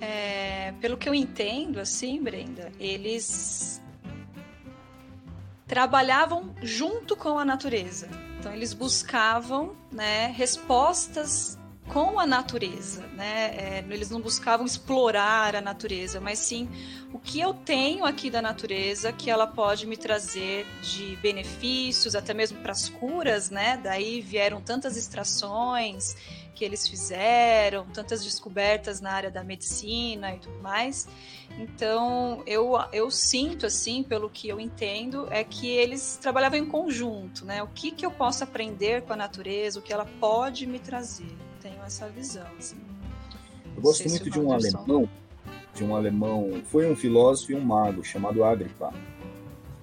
É, 0.00 0.72
pelo 0.80 0.96
que 0.96 1.08
eu 1.08 1.14
entendo, 1.14 1.78
assim, 1.78 2.22
Brenda, 2.22 2.72
eles 2.78 3.82
trabalhavam 5.66 6.54
junto 6.62 7.14
com 7.14 7.38
a 7.38 7.44
natureza. 7.44 8.08
Então 8.38 8.52
eles 8.52 8.72
buscavam, 8.72 9.76
né, 9.92 10.28
respostas 10.28 11.58
com 11.92 12.18
a 12.18 12.26
natureza, 12.26 13.06
né? 13.08 13.54
É, 13.56 13.84
eles 13.90 14.10
não 14.10 14.20
buscavam 14.20 14.64
explorar 14.64 15.56
a 15.56 15.60
natureza, 15.60 16.20
mas 16.20 16.38
sim 16.38 16.68
o 17.12 17.18
que 17.18 17.40
eu 17.40 17.52
tenho 17.52 18.04
aqui 18.04 18.30
da 18.30 18.40
natureza 18.40 19.12
que 19.12 19.28
ela 19.28 19.46
pode 19.46 19.86
me 19.86 19.96
trazer 19.96 20.66
de 20.82 21.16
benefícios, 21.16 22.14
até 22.14 22.32
mesmo 22.32 22.60
para 22.60 22.72
as 22.72 22.88
curas, 22.88 23.50
né? 23.50 23.76
Daí 23.82 24.20
vieram 24.20 24.60
tantas 24.60 24.96
extrações 24.96 26.16
que 26.60 26.64
eles 26.66 26.86
fizeram, 26.86 27.86
tantas 27.86 28.22
descobertas 28.22 29.00
na 29.00 29.12
área 29.12 29.30
da 29.30 29.42
medicina 29.42 30.34
e 30.34 30.38
tudo 30.40 30.58
mais. 30.60 31.08
Então, 31.58 32.42
eu, 32.46 32.74
eu 32.92 33.10
sinto, 33.10 33.64
assim, 33.64 34.02
pelo 34.02 34.28
que 34.28 34.46
eu 34.46 34.60
entendo, 34.60 35.26
é 35.30 35.42
que 35.42 35.66
eles 35.66 36.18
trabalhavam 36.20 36.58
em 36.58 36.66
conjunto, 36.66 37.46
né? 37.46 37.62
O 37.62 37.68
que, 37.68 37.90
que 37.90 38.04
eu 38.04 38.10
posso 38.10 38.44
aprender 38.44 39.00
com 39.04 39.14
a 39.14 39.16
natureza, 39.16 39.78
o 39.78 39.82
que 39.82 39.90
ela 39.90 40.04
pode 40.20 40.66
me 40.66 40.78
trazer 40.78 41.34
tenho 41.62 41.82
essa 41.82 42.08
visão. 42.10 42.46
Assim. 42.58 42.76
Eu 43.74 43.80
gosto 43.80 44.06
muito 44.06 44.28
de 44.28 44.38
um 44.38 44.52
alemão, 44.52 45.08
de 45.74 45.82
um 45.82 45.96
alemão, 45.96 46.62
foi 46.66 46.90
um 46.92 46.94
filósofo 46.94 47.52
e 47.52 47.54
um 47.54 47.62
mago 47.62 48.04
chamado 48.04 48.44
Agrippa. 48.44 48.92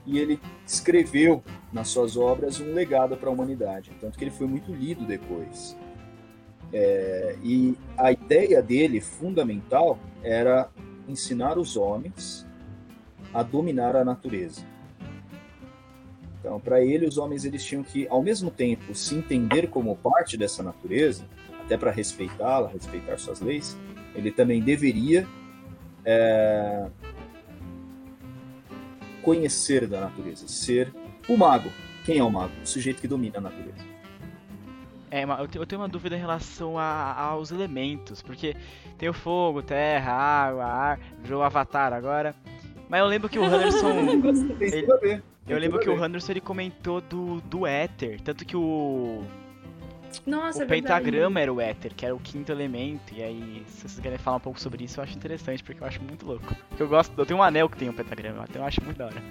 E 0.06 0.20
ele 0.20 0.40
escreveu 0.64 1.44
nas 1.74 1.88
suas 1.88 2.16
obras 2.16 2.60
um 2.60 2.72
legado 2.72 3.18
para 3.18 3.30
a 3.30 3.34
humanidade, 3.34 3.92
tanto 4.00 4.16
que 4.16 4.24
ele 4.24 4.32
foi 4.32 4.46
muito 4.46 4.72
lido 4.72 5.06
depois. 5.08 5.76
É, 6.74 7.36
e 7.43 7.76
a 7.97 8.11
ideia 8.11 8.61
dele, 8.61 8.99
fundamental, 8.99 9.99
era 10.24 10.70
ensinar 11.07 11.57
os 11.57 11.78
homens 11.78 12.45
a 13.34 13.43
dominar 13.43 13.95
a 13.95 14.03
natureza. 14.03 14.61
Então, 16.39 16.59
para 16.59 16.82
ele, 16.82 17.05
os 17.05 17.18
homens 17.18 17.45
eles 17.45 17.63
tinham 17.63 17.84
que, 17.84 18.07
ao 18.07 18.22
mesmo 18.22 18.49
tempo, 18.49 18.93
se 18.93 19.15
entender 19.15 19.68
como 19.70 19.95
parte 19.95 20.38
dessa 20.38 20.63
natureza 20.63 21.26
até 21.63 21.78
para 21.78 21.91
respeitá-la, 21.91 22.70
respeitar 22.70 23.18
suas 23.18 23.41
leis, 23.41 23.78
ele 24.15 24.32
também 24.32 24.61
deveria 24.61 25.28
é, 26.05 26.88
conhecer 29.22 29.88
da 29.88 29.99
natureza, 29.99 30.47
ser 30.47 30.93
o 31.28 31.36
mago. 31.36 31.70
Quem 32.05 32.20
é 32.20 32.24
o 32.24 32.32
mago? 32.32 32.53
O 32.63 32.65
sujeito 32.65 33.01
que 33.01 33.07
domina 33.07 33.39
a 33.39 33.41
natureza. 33.41 33.97
É, 35.10 35.24
eu 35.55 35.66
tenho 35.66 35.82
uma 35.82 35.88
dúvida 35.88 36.16
em 36.16 36.20
relação 36.20 36.78
a, 36.78 37.14
aos 37.14 37.51
elementos, 37.51 38.22
porque 38.22 38.55
tem 38.97 39.08
o 39.08 39.14
fogo, 39.14 39.62
terra, 39.62 40.12
água, 40.12 40.66
ar, 40.66 40.99
virou 41.24 41.41
Avatar 41.41 41.93
agora. 41.93 42.36
Mas 42.89 42.99
eu 42.99 43.08
lembro 43.08 43.30
que 43.30 43.39
o 43.39 43.43
Henderson. 43.45 43.89
ele, 44.60 45.22
eu 45.47 45.58
lembro 45.58 45.80
que 45.80 45.89
o 45.89 46.05
Henderson 46.05 46.34
ele 46.34 46.41
comentou 46.41 46.99
do, 47.01 47.39
do 47.41 47.66
éter, 47.66 48.20
tanto 48.22 48.45
que 48.45 48.55
o 48.55 49.24
nossa, 50.26 50.60
o 50.60 50.64
é 50.64 50.66
pentagrama 50.66 51.39
era 51.39 51.53
o 51.53 51.60
éter, 51.60 51.93
que 51.93 52.05
era 52.05 52.16
o 52.16 52.20
quinto 52.20 52.51
elemento. 52.51 53.14
E 53.14 53.22
aí, 53.22 53.64
se 53.68 53.82
vocês 53.82 53.99
querem 53.99 54.18
falar 54.18 54.38
um 54.38 54.41
pouco 54.41 54.60
sobre 54.60 54.84
isso, 54.84 54.99
eu 54.99 55.03
acho 55.03 55.16
interessante, 55.16 55.64
porque 55.64 55.82
eu 55.82 55.88
acho 55.88 56.01
muito 56.01 56.26
louco. 56.26 56.55
Porque 56.70 56.84
eu 56.84 56.88
gosto, 56.88 57.14
eu 57.18 57.26
tenho 57.26 57.39
um 57.39 57.43
anel 57.43 57.70
que 57.70 57.78
tem 57.78 57.89
um 57.89 57.93
pentagrama, 57.93 58.45
então 58.49 58.62
eu 58.62 58.68
acho 58.68 58.84
muito 58.84 58.97
da 58.97 59.05
hora. 59.05 59.24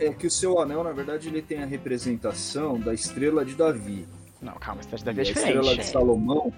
É 0.00 0.12
que 0.12 0.26
o 0.26 0.30
seu 0.30 0.58
anel, 0.60 0.82
na 0.82 0.92
verdade, 0.92 1.28
ele 1.28 1.42
tem 1.42 1.62
a 1.62 1.66
representação 1.66 2.78
da 2.78 2.94
estrela 2.94 3.44
de 3.44 3.54
Davi. 3.54 4.06
Não, 4.42 4.54
calma, 4.54 4.80
a 4.80 4.82
estrela 4.82 4.98
de 4.98 5.04
Davi 5.04 5.20
é 5.20 5.24
diferente. 5.24 5.56
A 5.56 5.60
estrela 5.60 5.76
de 5.76 5.86
Salomão, 5.86 6.52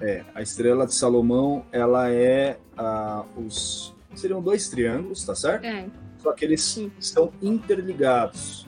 é, 0.00 0.24
a 0.34 0.42
estrela 0.42 0.86
de 0.86 0.94
Salomão, 0.94 1.64
ela 1.70 2.10
é 2.10 2.58
a, 2.76 3.24
os 3.36 3.94
seriam 4.14 4.42
dois 4.42 4.68
triângulos, 4.68 5.24
tá 5.24 5.34
certo? 5.34 5.64
É. 5.64 5.86
Só 6.18 6.32
que 6.32 6.44
eles 6.44 6.62
Sim. 6.62 6.92
estão 6.98 7.32
interligados. 7.40 8.66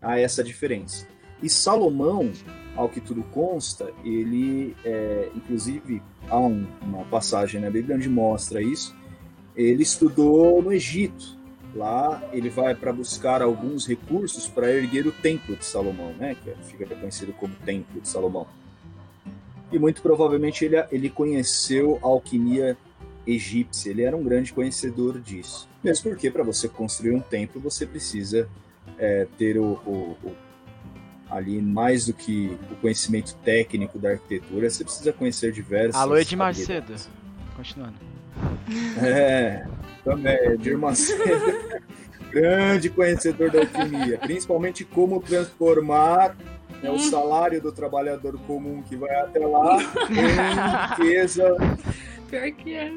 Há 0.00 0.18
essa 0.18 0.42
diferença. 0.44 1.06
E 1.42 1.48
Salomão, 1.48 2.32
ao 2.76 2.88
que 2.88 3.00
tudo 3.00 3.22
consta, 3.24 3.92
ele, 4.04 4.76
é, 4.84 5.30
inclusive, 5.34 6.02
há 6.28 6.38
um, 6.38 6.66
uma 6.82 7.04
passagem 7.04 7.60
na 7.60 7.70
Bíblia 7.70 7.96
onde 7.96 8.08
mostra 8.08 8.60
isso. 8.62 8.94
Ele 9.56 9.82
estudou 9.82 10.62
no 10.62 10.72
Egito. 10.72 11.37
Lá 11.74 12.22
ele 12.32 12.48
vai 12.48 12.74
para 12.74 12.92
buscar 12.92 13.42
alguns 13.42 13.86
recursos 13.86 14.48
para 14.48 14.72
erguer 14.72 15.06
o 15.06 15.12
Templo 15.12 15.54
de 15.56 15.64
Salomão, 15.64 16.14
né? 16.14 16.36
Que 16.42 16.54
fica 16.64 16.86
conhecido 16.86 17.32
como 17.34 17.54
Templo 17.64 18.00
de 18.00 18.08
Salomão. 18.08 18.46
E 19.70 19.78
muito 19.78 20.00
provavelmente 20.00 20.64
ele, 20.64 20.76
ele 20.90 21.10
conheceu 21.10 21.98
a 22.02 22.06
alquimia 22.06 22.76
egípcia. 23.26 23.90
Ele 23.90 24.02
era 24.02 24.16
um 24.16 24.24
grande 24.24 24.52
conhecedor 24.52 25.20
disso. 25.20 25.68
Mesmo 25.84 26.10
porque 26.10 26.30
para 26.30 26.42
você 26.42 26.68
construir 26.68 27.12
um 27.12 27.20
templo 27.20 27.60
você 27.60 27.86
precisa 27.86 28.48
é, 28.98 29.26
ter 29.36 29.58
o, 29.58 29.72
o, 29.86 30.16
o 30.24 30.36
ali 31.30 31.60
mais 31.60 32.06
do 32.06 32.14
que 32.14 32.58
o 32.70 32.76
conhecimento 32.76 33.34
técnico 33.44 33.98
da 33.98 34.12
arquitetura, 34.12 34.70
você 34.70 34.82
precisa 34.82 35.12
conhecer 35.12 35.52
diversas. 35.52 36.00
Alô, 36.00 36.16
Edmar 36.16 36.48
Macedo. 36.48 36.94
Continuando. 37.54 37.96
É. 39.02 39.66
também, 40.08 40.38
Edir 40.52 40.78
Macedo, 40.78 41.80
grande 42.32 42.88
conhecedor 42.88 43.50
da 43.50 43.60
alquimia, 43.60 44.18
principalmente 44.18 44.84
como 44.84 45.20
transformar 45.20 46.34
né, 46.82 46.90
o 46.90 46.98
salário 46.98 47.60
do 47.60 47.70
trabalhador 47.72 48.38
comum 48.46 48.82
que 48.82 48.96
vai 48.96 49.14
até 49.16 49.40
lá 49.40 49.76
em 50.08 51.04
riqueza 51.04 51.56
Pior 52.30 52.50
que 52.52 52.74
é. 52.74 52.92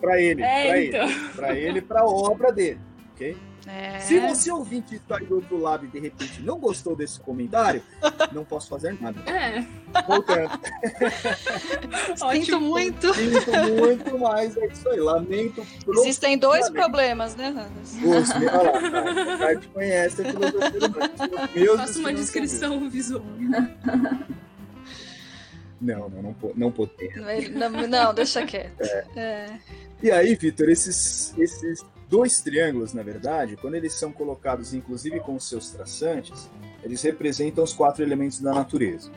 para 0.00 0.20
ele, 0.20 0.42
É, 0.42 0.66
para 0.66 0.82
então. 0.82 1.08
ele, 1.08 1.28
para 1.34 1.58
ele, 1.58 1.80
para 1.80 2.00
a 2.00 2.04
obra 2.06 2.52
dele, 2.52 2.78
ok? 3.14 3.36
É. 3.68 4.00
Se 4.00 4.18
você 4.18 4.50
ouvinte 4.50 4.94
está 4.94 5.18
do 5.18 5.36
outro 5.36 5.58
lado 5.58 5.84
e 5.84 5.88
de 5.88 6.00
repente 6.00 6.40
não 6.40 6.58
gostou 6.58 6.96
desse 6.96 7.20
comentário, 7.20 7.82
não 8.32 8.42
posso 8.44 8.68
fazer 8.68 8.98
nada. 8.98 9.20
É. 9.30 9.64
Voltando, 10.06 10.50
Sinto 12.32 12.60
muito. 12.60 13.12
sinto 13.14 13.50
muito, 13.78 14.18
mas 14.18 14.56
é 14.56 14.66
isso 14.66 14.88
aí. 14.88 14.98
Lamento 14.98 15.66
Existem 15.86 16.38
dois 16.38 16.70
problemas, 16.70 17.36
né, 17.36 17.50
meus, 18.00 18.30
olha 18.30 18.52
lá, 18.52 19.34
o 19.34 19.38
Kart 19.38 19.66
conhece. 19.68 20.22
Os 20.22 21.54
meus 21.54 21.76
Faça 21.76 21.98
uma 21.98 22.12
descrição 22.12 22.88
visual. 22.88 23.22
Não, 25.80 26.08
não, 26.08 26.22
não, 26.22 26.36
não 26.56 26.72
podemos. 26.72 27.16
Não, 27.54 27.70
não, 27.86 28.14
deixa 28.14 28.44
quieto. 28.44 28.82
É. 29.16 29.58
E 30.02 30.10
aí, 30.10 30.34
Vitor, 30.34 30.68
esses, 30.68 31.36
esses 31.38 31.84
dois 32.08 32.40
triângulos, 32.40 32.92
na 32.94 33.02
verdade, 33.02 33.56
quando 33.56 33.74
eles 33.74 33.92
são 33.92 34.10
colocados, 34.12 34.72
inclusive 34.74 35.20
com 35.20 35.34
os 35.36 35.48
seus 35.48 35.70
traçantes, 35.70 36.48
eles 36.82 37.02
representam 37.02 37.62
os 37.64 37.72
quatro 37.72 38.02
elementos 38.02 38.40
da 38.40 38.52
natureza. 38.54 39.10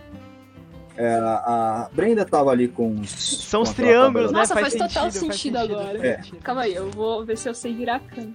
É, 0.97 1.15
a 1.15 1.89
Brenda 1.93 2.23
estava 2.23 2.51
ali 2.51 2.67
com 2.67 2.99
os. 2.99 3.09
São 3.09 3.61
os 3.61 3.69
com 3.69 3.73
aquela 3.73 3.87
triângulos, 3.87 4.13
tabela- 4.13 4.31
né? 4.33 4.39
Nossa, 4.39 4.53
faz 4.55 4.73
total 4.73 5.03
faz 5.03 5.13
sentido 5.15 5.55
agora. 5.57 5.97
faz 5.99 6.03
É. 6.03 6.17
sentido. 6.17 6.39
Calma 6.39 6.61
aí, 6.61 6.75
eu 6.75 6.91
vou 6.91 7.25
ver 7.25 7.37
se 7.37 7.47
eu 7.47 7.53
sei 7.53 7.73
virar 7.73 7.99
canto. 8.01 8.33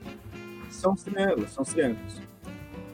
São 0.70 0.92
os 0.94 1.02
triângulos, 1.02 1.50
são 1.52 1.62
os 1.62 1.68
triângulos. 1.68 2.20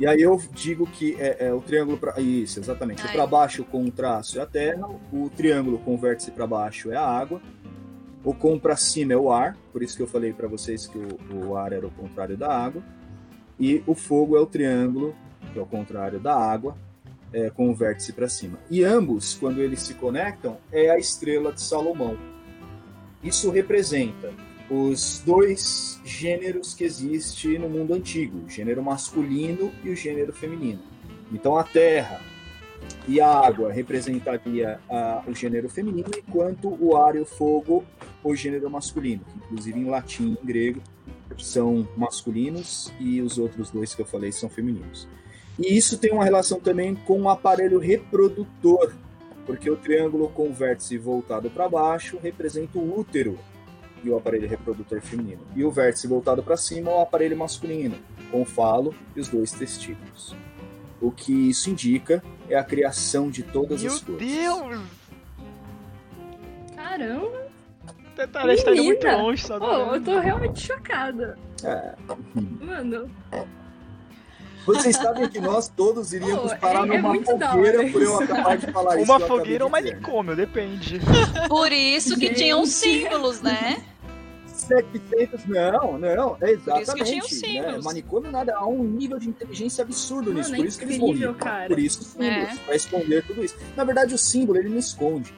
E 0.00 0.06
aí 0.06 0.20
eu 0.20 0.40
digo 0.52 0.84
que 0.86 1.14
é, 1.20 1.46
é 1.46 1.52
o 1.54 1.60
triângulo 1.60 1.96
para 1.96 2.20
isso, 2.20 2.58
exatamente. 2.58 3.04
O 3.04 3.06
Ai. 3.06 3.12
para 3.12 3.26
baixo 3.26 3.62
com 3.64 3.84
o 3.84 3.90
traço 3.90 4.38
é 4.38 4.42
a 4.42 4.46
terra, 4.46 4.88
o 5.12 5.30
triângulo 5.30 5.78
com 5.78 5.94
o 5.94 5.98
vértice 5.98 6.32
para 6.32 6.46
baixo 6.46 6.90
é 6.90 6.96
a 6.96 7.06
água, 7.06 7.40
o 8.24 8.32
com 8.32 8.58
para 8.58 8.76
cima 8.76 9.12
é 9.12 9.16
o 9.16 9.30
ar, 9.30 9.56
por 9.72 9.82
isso 9.82 9.96
que 9.96 10.02
eu 10.02 10.06
falei 10.06 10.32
para 10.32 10.46
vocês 10.48 10.86
que 10.86 10.98
o, 10.98 11.48
o 11.48 11.56
ar 11.56 11.72
era 11.72 11.86
o 11.86 11.90
contrário 11.90 12.36
da 12.36 12.54
água, 12.54 12.82
e 13.58 13.82
o 13.86 13.94
fogo 13.94 14.36
é 14.36 14.40
o 14.40 14.46
triângulo, 14.46 15.14
que 15.52 15.58
é 15.58 15.62
o 15.62 15.66
contrário 15.66 16.20
da 16.20 16.34
água, 16.34 16.76
é, 17.32 17.50
com 17.50 17.70
o 17.70 17.74
vértice 17.74 18.12
para 18.12 18.28
cima. 18.28 18.58
E 18.70 18.84
ambos, 18.84 19.34
quando 19.34 19.60
eles 19.60 19.80
se 19.80 19.94
conectam, 19.94 20.58
é 20.70 20.90
a 20.90 20.98
estrela 20.98 21.52
de 21.52 21.60
Salomão. 21.60 22.16
Isso 23.22 23.50
representa 23.50 24.32
os 24.70 25.22
dois 25.24 26.00
gêneros 26.04 26.74
que 26.74 26.84
existem 26.84 27.58
no 27.58 27.68
mundo 27.68 27.94
antigo, 27.94 28.38
o 28.46 28.48
gênero 28.48 28.82
masculino 28.82 29.72
e 29.84 29.90
o 29.90 29.96
gênero 29.96 30.32
feminino. 30.32 30.80
Então 31.30 31.56
a 31.56 31.64
terra 31.64 32.20
e 33.06 33.20
a 33.20 33.28
água 33.28 33.72
representaria 33.72 34.78
ah, 34.88 35.22
o 35.26 35.34
gênero 35.34 35.68
feminino, 35.68 36.08
enquanto 36.16 36.76
o 36.80 36.96
ar 36.96 37.16
e 37.16 37.20
o 37.20 37.26
fogo 37.26 37.84
o 38.22 38.34
gênero 38.34 38.70
masculino, 38.70 39.24
que 39.24 39.36
inclusive 39.38 39.80
em 39.80 39.84
latim 39.84 40.36
e 40.38 40.42
em 40.42 40.46
grego 40.46 40.80
são 41.38 41.88
masculinos 41.96 42.92
e 43.00 43.20
os 43.20 43.38
outros 43.38 43.70
dois 43.70 43.94
que 43.94 44.02
eu 44.02 44.06
falei 44.06 44.30
são 44.30 44.48
femininos. 44.48 45.08
E 45.58 45.76
isso 45.76 45.98
tem 45.98 46.12
uma 46.12 46.24
relação 46.24 46.60
também 46.60 46.94
com 46.94 47.22
o 47.22 47.28
aparelho 47.28 47.78
reprodutor, 47.78 48.92
porque 49.44 49.70
o 49.70 49.76
triângulo 49.76 50.28
com 50.28 50.48
o 50.48 50.52
vértice 50.52 50.96
voltado 50.96 51.50
para 51.50 51.68
baixo 51.68 52.18
representa 52.22 52.78
o 52.78 52.98
útero 52.98 53.38
e 54.04 54.10
o 54.10 54.16
aparelho 54.16 54.48
reprodutor 54.48 55.00
feminino. 55.00 55.42
E 55.54 55.64
o 55.64 55.70
vértice 55.70 56.06
voltado 56.06 56.42
para 56.42 56.56
cima 56.56 56.90
é 56.90 56.94
o 56.94 57.00
aparelho 57.00 57.36
masculino, 57.36 57.96
com 58.30 58.42
o 58.42 58.46
falo 58.46 58.94
e 59.14 59.20
os 59.20 59.28
dois 59.28 59.52
testículos. 59.52 60.34
O 61.02 61.10
que 61.10 61.50
isso 61.50 61.68
indica 61.68 62.22
é 62.48 62.56
a 62.56 62.62
criação 62.64 63.28
de 63.28 63.42
todas 63.42 63.82
Meu 63.82 63.92
as 63.92 64.00
coisas. 64.00 64.24
Deus! 64.26 64.80
Caramba, 66.76 67.46
A 68.34 68.48
gente 68.54 68.64
tá 68.64 68.72
indo 68.72 68.84
muito 68.84 69.06
longe, 69.06 69.42
só 69.46 69.58
Pô, 69.58 69.66
eu 69.94 70.02
tô 70.02 70.18
realmente 70.20 70.60
chocada. 70.66 71.38
É. 71.64 71.94
Mano, 72.64 73.10
Vocês 74.64 74.94
sabem 74.96 75.28
que 75.28 75.40
nós 75.40 75.68
todos 75.68 76.12
iríamos 76.12 76.52
Pô, 76.52 76.58
parar 76.60 76.86
é- 76.88 76.94
é 76.94 76.96
numa 76.98 77.08
muito 77.08 77.36
da 77.36 77.50
fogueira 77.50 77.78
por 77.90 78.02
eu 78.02 78.12
isso. 78.14 78.22
acabar 78.22 78.56
de 78.58 78.66
falar 78.72 78.96
isso. 79.00 79.04
Uma 79.10 79.16
que 79.16 79.22
eu 79.22 79.26
acabei 79.26 79.38
fogueira 79.38 79.64
ou 79.64 79.70
dizer. 79.70 79.82
manicômio, 79.92 80.36
depende. 80.36 81.00
Por 81.48 81.72
isso 81.72 82.14
que 82.16 82.26
Gente. 82.28 82.36
tinham 82.38 82.64
símbolos, 82.66 83.40
né? 83.42 83.82
700, 84.62 85.46
não, 85.46 85.98
não, 85.98 86.36
é 86.40 86.56
Por 86.56 86.80
isso 86.82 86.94
que 86.94 87.04
tinha 87.04 87.22
os 87.22 87.32
exatamente. 87.32 87.60
Né? 87.76 87.80
Manicômio 87.82 88.30
nada, 88.30 88.54
há 88.56 88.66
um 88.66 88.82
nível 88.84 89.18
de 89.18 89.28
inteligência 89.28 89.82
absurdo 89.82 90.32
nisso, 90.32 90.50
mano, 90.50 90.62
por 90.62 90.64
é 90.64 90.68
isso 90.68 90.78
que 90.78 90.84
eles 90.84 90.98
morriam. 90.98 91.34
cara. 91.34 91.68
Por 91.68 91.78
isso 91.78 92.00
os 92.00 92.06
símbolos, 92.08 92.48
É. 92.48 92.56
para 92.64 92.76
esconder 92.76 93.26
tudo 93.26 93.44
isso. 93.44 93.56
Na 93.76 93.84
verdade, 93.84 94.14
o 94.14 94.18
símbolo, 94.18 94.58
ele 94.58 94.68
não 94.68 94.78
esconde. 94.78 95.32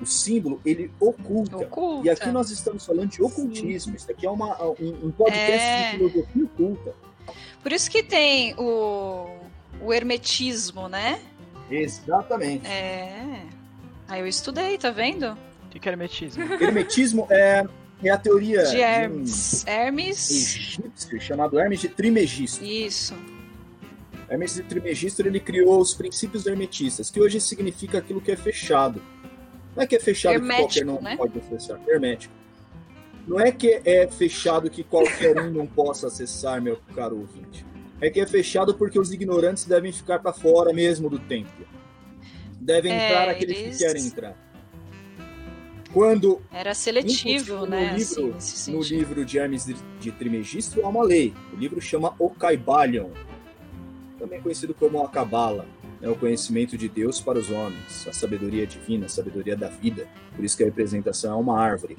O 0.00 0.06
símbolo, 0.06 0.60
ele 0.64 0.90
oculta. 1.00 1.56
Oculta. 1.56 2.06
E 2.06 2.10
aqui 2.10 2.28
nós 2.30 2.50
estamos 2.50 2.84
falando 2.84 3.10
de 3.10 3.22
ocultismo. 3.22 3.94
Isso 3.96 4.10
aqui 4.10 4.26
é 4.26 4.30
uma, 4.30 4.60
um, 4.62 5.06
um 5.06 5.10
podcast 5.10 5.52
É. 5.62 5.90
de 5.92 5.96
filosofia 5.98 6.44
oculta. 6.44 6.94
Por 7.62 7.72
isso 7.72 7.90
que 7.90 8.02
tem 8.02 8.54
o, 8.58 9.26
o 9.80 9.92
hermetismo, 9.92 10.88
né? 10.88 11.20
Exatamente. 11.70 12.66
É. 12.66 13.42
Aí 14.08 14.20
eu 14.20 14.26
estudei, 14.26 14.76
tá 14.76 14.90
vendo? 14.90 15.32
O 15.64 15.68
que 15.70 15.78
que 15.78 15.88
é 15.88 15.92
hermetismo? 15.92 16.42
Hermetismo 16.60 17.26
é, 17.30 17.64
é 18.08 18.12
a 18.12 18.18
teoria 18.18 18.62
De 18.64 18.76
um 18.76 18.80
Hermes. 18.80 19.66
Hermes. 19.66 20.30
egípcio 20.56 21.20
chamado 21.20 21.58
Hermes 21.58 21.80
de 21.80 21.88
Trimegisto. 21.88 22.64
Isso. 22.64 23.14
Hermes 24.28 24.54
de 24.54 24.62
Trimegisto 24.62 25.22
ele 25.22 25.38
criou 25.40 25.80
os 25.80 25.94
princípios 25.94 26.46
hermetistas, 26.46 27.10
que 27.10 27.20
hoje 27.20 27.40
significa 27.40 27.98
aquilo 27.98 28.20
que 28.20 28.32
é 28.32 28.36
fechado. 28.36 29.02
Não 29.76 29.82
é 29.82 29.86
que 29.86 29.96
é 29.96 30.00
fechado 30.00 30.34
Hermético, 30.34 30.68
que 30.68 30.84
qualquer 30.84 31.00
um 31.00 31.02
né? 31.02 31.16
pode 31.16 31.38
acessar. 31.38 31.80
Hermético. 31.86 32.34
Não 33.26 33.40
é 33.40 33.50
que 33.50 33.80
é 33.84 34.06
fechado 34.06 34.68
que 34.70 34.84
qualquer 34.84 35.38
um 35.40 35.50
não 35.50 35.66
possa 35.66 36.06
acessar, 36.08 36.60
meu 36.60 36.78
caro 36.94 37.18
ouvinte. 37.18 37.64
É 38.00 38.10
que 38.10 38.20
é 38.20 38.26
fechado 38.26 38.74
porque 38.74 38.98
os 38.98 39.12
ignorantes 39.12 39.64
devem 39.64 39.90
ficar 39.92 40.18
para 40.18 40.32
fora 40.32 40.72
mesmo 40.72 41.08
do 41.08 41.18
templo. 41.18 41.66
Devem 42.60 42.92
É, 42.92 43.06
entrar 43.08 43.28
aqueles 43.30 43.58
eles- 43.58 43.78
que 43.78 43.84
querem 43.84 44.06
entrar. 44.06 44.36
Quando 45.94 46.42
Era 46.52 46.74
seletivo, 46.74 47.66
né? 47.66 47.90
no 47.90 47.94
assim, 47.94 48.16
livro- 48.22 48.34
nesse 48.34 48.70
no 48.72 48.82
livro 48.82 49.24
de 49.24 49.38
Hermes 49.38 49.64
de, 50.00 50.10
Trimegisto 50.10 50.84
há 50.84 50.88
uma 50.88 51.04
lei. 51.04 51.32
O 51.52 51.56
livro 51.56 51.80
chama 51.80 52.12
O 52.18 52.28
Caibalion, 52.30 53.10
também 54.18 54.40
conhecido 54.42 54.74
como 54.74 55.00
a 55.04 55.08
Cabala. 55.08 55.64
É 56.02 56.08
o 56.08 56.16
conhecimento 56.16 56.76
de 56.76 56.88
Deus 56.88 57.20
para 57.20 57.38
os 57.38 57.48
homens, 57.48 58.06
a 58.08 58.12
sabedoria 58.12 58.66
divina, 58.66 59.06
a 59.06 59.08
sabedoria 59.08 59.56
da 59.56 59.68
vida. 59.68 60.06
Por 60.34 60.44
isso 60.44 60.56
que 60.56 60.64
a 60.64 60.66
representação 60.66 61.32
é 61.32 61.36
uma 61.40 61.58
árvore. 61.58 61.96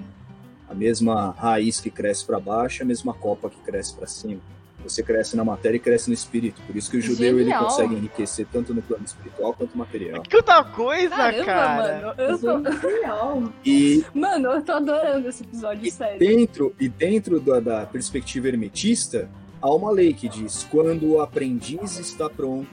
A 0.69 0.75
mesma 0.75 1.31
raiz 1.31 1.79
que 1.79 1.89
cresce 1.89 2.25
para 2.25 2.39
baixo, 2.39 2.83
a 2.83 2.85
mesma 2.85 3.13
copa 3.13 3.49
que 3.49 3.59
cresce 3.61 3.95
para 3.95 4.05
cima. 4.07 4.41
Você 4.87 5.01
cresce 5.03 5.35
na 5.35 5.43
matéria 5.43 5.77
e 5.77 5.79
cresce 5.79 6.07
no 6.09 6.13
espírito. 6.13 6.61
Por 6.67 6.75
isso 6.75 6.89
que 6.89 6.97
o 6.97 7.01
judeu 7.01 7.35
ele 7.39 7.45
Genial. 7.45 7.65
consegue 7.65 7.95
enriquecer 7.95 8.45
tanto 8.51 8.73
no 8.73 8.81
plano 8.81 9.03
espiritual 9.03 9.53
quanto 9.53 9.77
material. 9.77 10.21
Que 10.21 10.37
outra 10.37 10.63
coisa, 10.63 11.15
Caramba, 11.15 11.43
cara! 11.45 12.13
mano. 12.15 12.21
Eu 12.21 12.39
tô... 12.39 12.71
Genial. 12.89 13.53
E 13.65 14.05
Mano, 14.13 14.49
eu 14.51 14.61
tô 14.61 14.71
adorando 14.73 15.27
esse 15.27 15.43
episódio, 15.43 15.91
sério. 15.91 16.19
dentro 16.19 16.75
e 16.79 16.87
dentro 16.87 17.39
da, 17.39 17.59
da 17.59 17.85
perspectiva 17.85 18.47
hermetista 18.47 19.29
há 19.61 19.73
uma 19.73 19.91
lei 19.91 20.13
que 20.13 20.29
diz 20.29 20.67
quando 20.69 21.13
o 21.13 21.21
aprendiz 21.21 21.97
está 21.99 22.29
pronto 22.29 22.67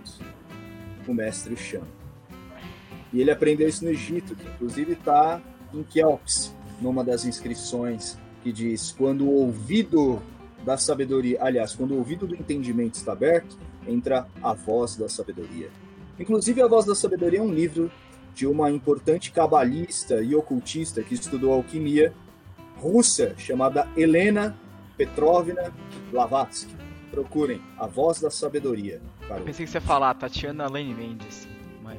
o 1.09 1.15
mestre 1.15 1.55
o 1.55 1.57
chama 1.57 1.87
e 3.13 3.21
ele 3.21 3.31
aprendeu 3.31 3.69
isso 3.69 3.85
no 3.85 3.91
Egito 3.91 4.35
que 4.35 4.47
inclusive 4.47 4.93
está 4.93 5.41
em 5.73 5.83
Kelps 5.83 6.55
numa 6.81 7.03
das 7.03 7.25
inscrições 7.25 8.19
que 8.43 8.53
diz 8.53 8.93
quando 8.97 9.25
o 9.25 9.33
ouvido 9.33 10.21
da 10.65 10.77
sabedoria 10.77 11.39
aliás 11.43 11.75
quando 11.75 11.93
o 11.93 11.99
ouvido 11.99 12.27
do 12.27 12.35
entendimento 12.35 12.95
está 12.95 13.13
aberto 13.13 13.57
entra 13.87 14.27
a 14.43 14.53
voz 14.53 14.97
da 14.97 15.09
sabedoria 15.09 15.69
inclusive 16.19 16.61
a 16.63 16.67
voz 16.69 16.85
da 16.85 16.95
sabedoria 16.95 17.39
é 17.41 17.43
um 17.43 17.53
livro 17.53 17.91
de 18.35 18.47
uma 18.47 18.71
importante 18.71 19.31
cabalista 19.31 20.23
e 20.23 20.35
ocultista 20.35 21.03
que 21.03 21.15
estudou 21.15 21.53
alquimia 21.53 22.13
russa 22.79 23.35
chamada 23.37 23.87
Helena 23.97 24.57
Petrovna 24.97 25.73
Blavatsky. 26.11 26.75
Procurem 27.11 27.61
A 27.79 27.87
Voz 27.87 28.21
da 28.21 28.31
Sabedoria. 28.31 29.03
Pensei 29.45 29.67
que 29.67 29.71
você 29.71 29.77
ia 29.77 29.83
falar 29.83 30.15
Tatiana 30.15 30.65
Lane 30.67 30.95
Mendes, 30.95 31.47
mas. 31.83 31.99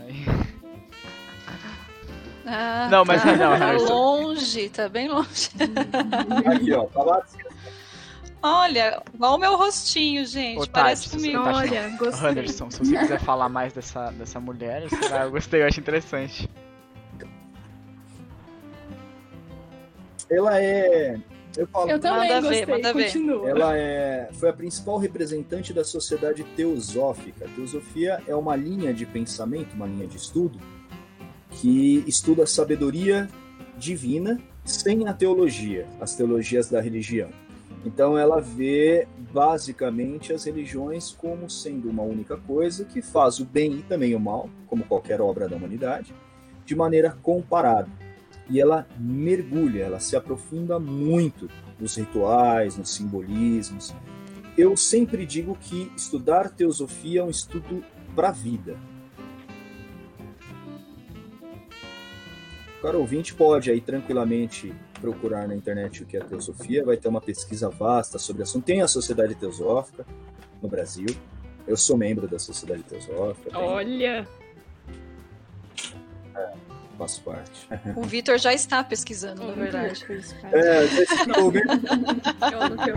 aí- 0.00 0.24
Ah, 2.46 2.88
Não, 2.90 3.04
mas 3.04 3.22
tá, 3.22 3.32
não, 3.36 3.38
tá 3.50 3.56
Harrison. 3.56 3.92
longe, 3.94 4.68
tá 4.68 4.88
bem 4.88 5.08
longe. 5.08 5.50
aqui, 6.46 6.72
ó. 6.72 6.86
Blavatsky. 6.86 7.42
Olha, 8.42 9.00
igual 9.14 9.36
o 9.36 9.38
meu 9.38 9.56
rostinho, 9.56 10.26
gente. 10.26 10.58
Ô, 10.60 10.66
parece 10.66 11.04
Tati, 11.04 11.16
comigo. 11.16 11.44
tá- 11.44 11.54
Olha, 11.54 11.88
gostei. 11.96 12.28
Anderson, 12.30 12.70
se 12.70 12.78
você 12.80 12.98
quiser 12.98 13.20
falar 13.20 13.48
mais 13.48 13.72
dessa, 13.72 14.10
dessa 14.10 14.40
mulher, 14.40 14.82
eu 15.24 15.30
gostei, 15.30 15.62
eu 15.62 15.66
acho 15.66 15.78
interessante. 15.78 16.48
Ela 20.30 20.60
é 20.60 21.20
Eu 21.56 21.66
falo, 21.66 21.90
Eu 21.90 22.00
também 22.00 22.20
Manda 22.28 22.40
ver, 22.40 22.48
gostei, 22.48 22.66
manda 22.74 22.92
ver. 22.94 23.04
continua. 23.04 23.48
ela 23.50 23.76
é, 23.76 24.28
foi 24.32 24.48
a 24.48 24.52
principal 24.54 24.96
representante 24.96 25.72
da 25.72 25.84
sociedade 25.84 26.42
teosófica. 26.56 27.44
A 27.44 27.48
teosofia 27.48 28.22
é 28.26 28.34
uma 28.34 28.56
linha 28.56 28.92
de 28.94 29.04
pensamento, 29.04 29.74
uma 29.74 29.86
linha 29.86 30.06
de 30.06 30.16
estudo, 30.16 30.58
que 31.50 32.02
estuda 32.08 32.44
a 32.44 32.46
sabedoria 32.46 33.28
divina 33.76 34.40
sem 34.64 35.06
a 35.06 35.12
teologia, 35.12 35.86
as 36.00 36.14
teologias 36.14 36.70
da 36.70 36.80
religião. 36.80 37.28
Então 37.84 38.16
ela 38.16 38.40
vê 38.40 39.08
basicamente 39.32 40.32
as 40.32 40.44
religiões 40.44 41.10
como 41.10 41.50
sendo 41.50 41.90
uma 41.90 42.02
única 42.02 42.36
coisa 42.36 42.84
que 42.84 43.02
faz 43.02 43.40
o 43.40 43.44
bem 43.44 43.78
e 43.78 43.82
também 43.82 44.14
o 44.14 44.20
mal, 44.20 44.48
como 44.68 44.84
qualquer 44.84 45.20
obra 45.20 45.48
da 45.48 45.56
humanidade, 45.56 46.14
de 46.64 46.76
maneira 46.76 47.16
comparada. 47.22 47.88
E 48.48 48.60
ela 48.60 48.86
mergulha, 48.98 49.82
ela 49.84 50.00
se 50.00 50.14
aprofunda 50.14 50.78
muito 50.78 51.48
nos 51.78 51.96
rituais, 51.96 52.76
nos 52.76 52.94
simbolismos. 52.94 53.94
Eu 54.56 54.76
sempre 54.76 55.26
digo 55.26 55.56
que 55.60 55.90
estudar 55.96 56.50
teosofia 56.50 57.20
é 57.20 57.24
um 57.24 57.30
estudo 57.30 57.82
para 58.14 58.28
a 58.28 58.32
vida. 58.32 58.76
O 62.78 62.82
cara 62.82 62.98
ouvinte 62.98 63.34
pode 63.34 63.70
aí 63.70 63.80
tranquilamente 63.80 64.72
procurar 65.06 65.48
na 65.48 65.54
internet 65.56 66.02
o 66.04 66.06
que 66.06 66.16
é 66.16 66.20
teosofia, 66.20 66.84
vai 66.84 66.96
ter 66.96 67.08
uma 67.08 67.20
pesquisa 67.20 67.68
vasta 67.68 68.18
sobre 68.20 68.40
o 68.42 68.44
assunto. 68.44 68.64
Tem 68.64 68.80
a 68.82 68.86
Sociedade 68.88 69.34
Teosófica 69.34 70.06
no 70.62 70.68
Brasil. 70.68 71.08
Eu 71.66 71.76
sou 71.76 71.96
membro 71.96 72.28
da 72.28 72.38
Sociedade 72.38 72.82
Teosófica, 72.84 73.50
tenho- 73.50 73.64
Olha, 73.64 74.28
faço 76.96 77.20
parte. 77.22 77.68
O 77.96 78.02
Vitor 78.02 78.38
já 78.38 78.54
está 78.54 78.82
pesquisando, 78.84 79.44
na 79.44 79.52
verdade. 79.54 80.04
É, 80.52 80.82
não 81.26 81.50
tenho- 81.50 82.96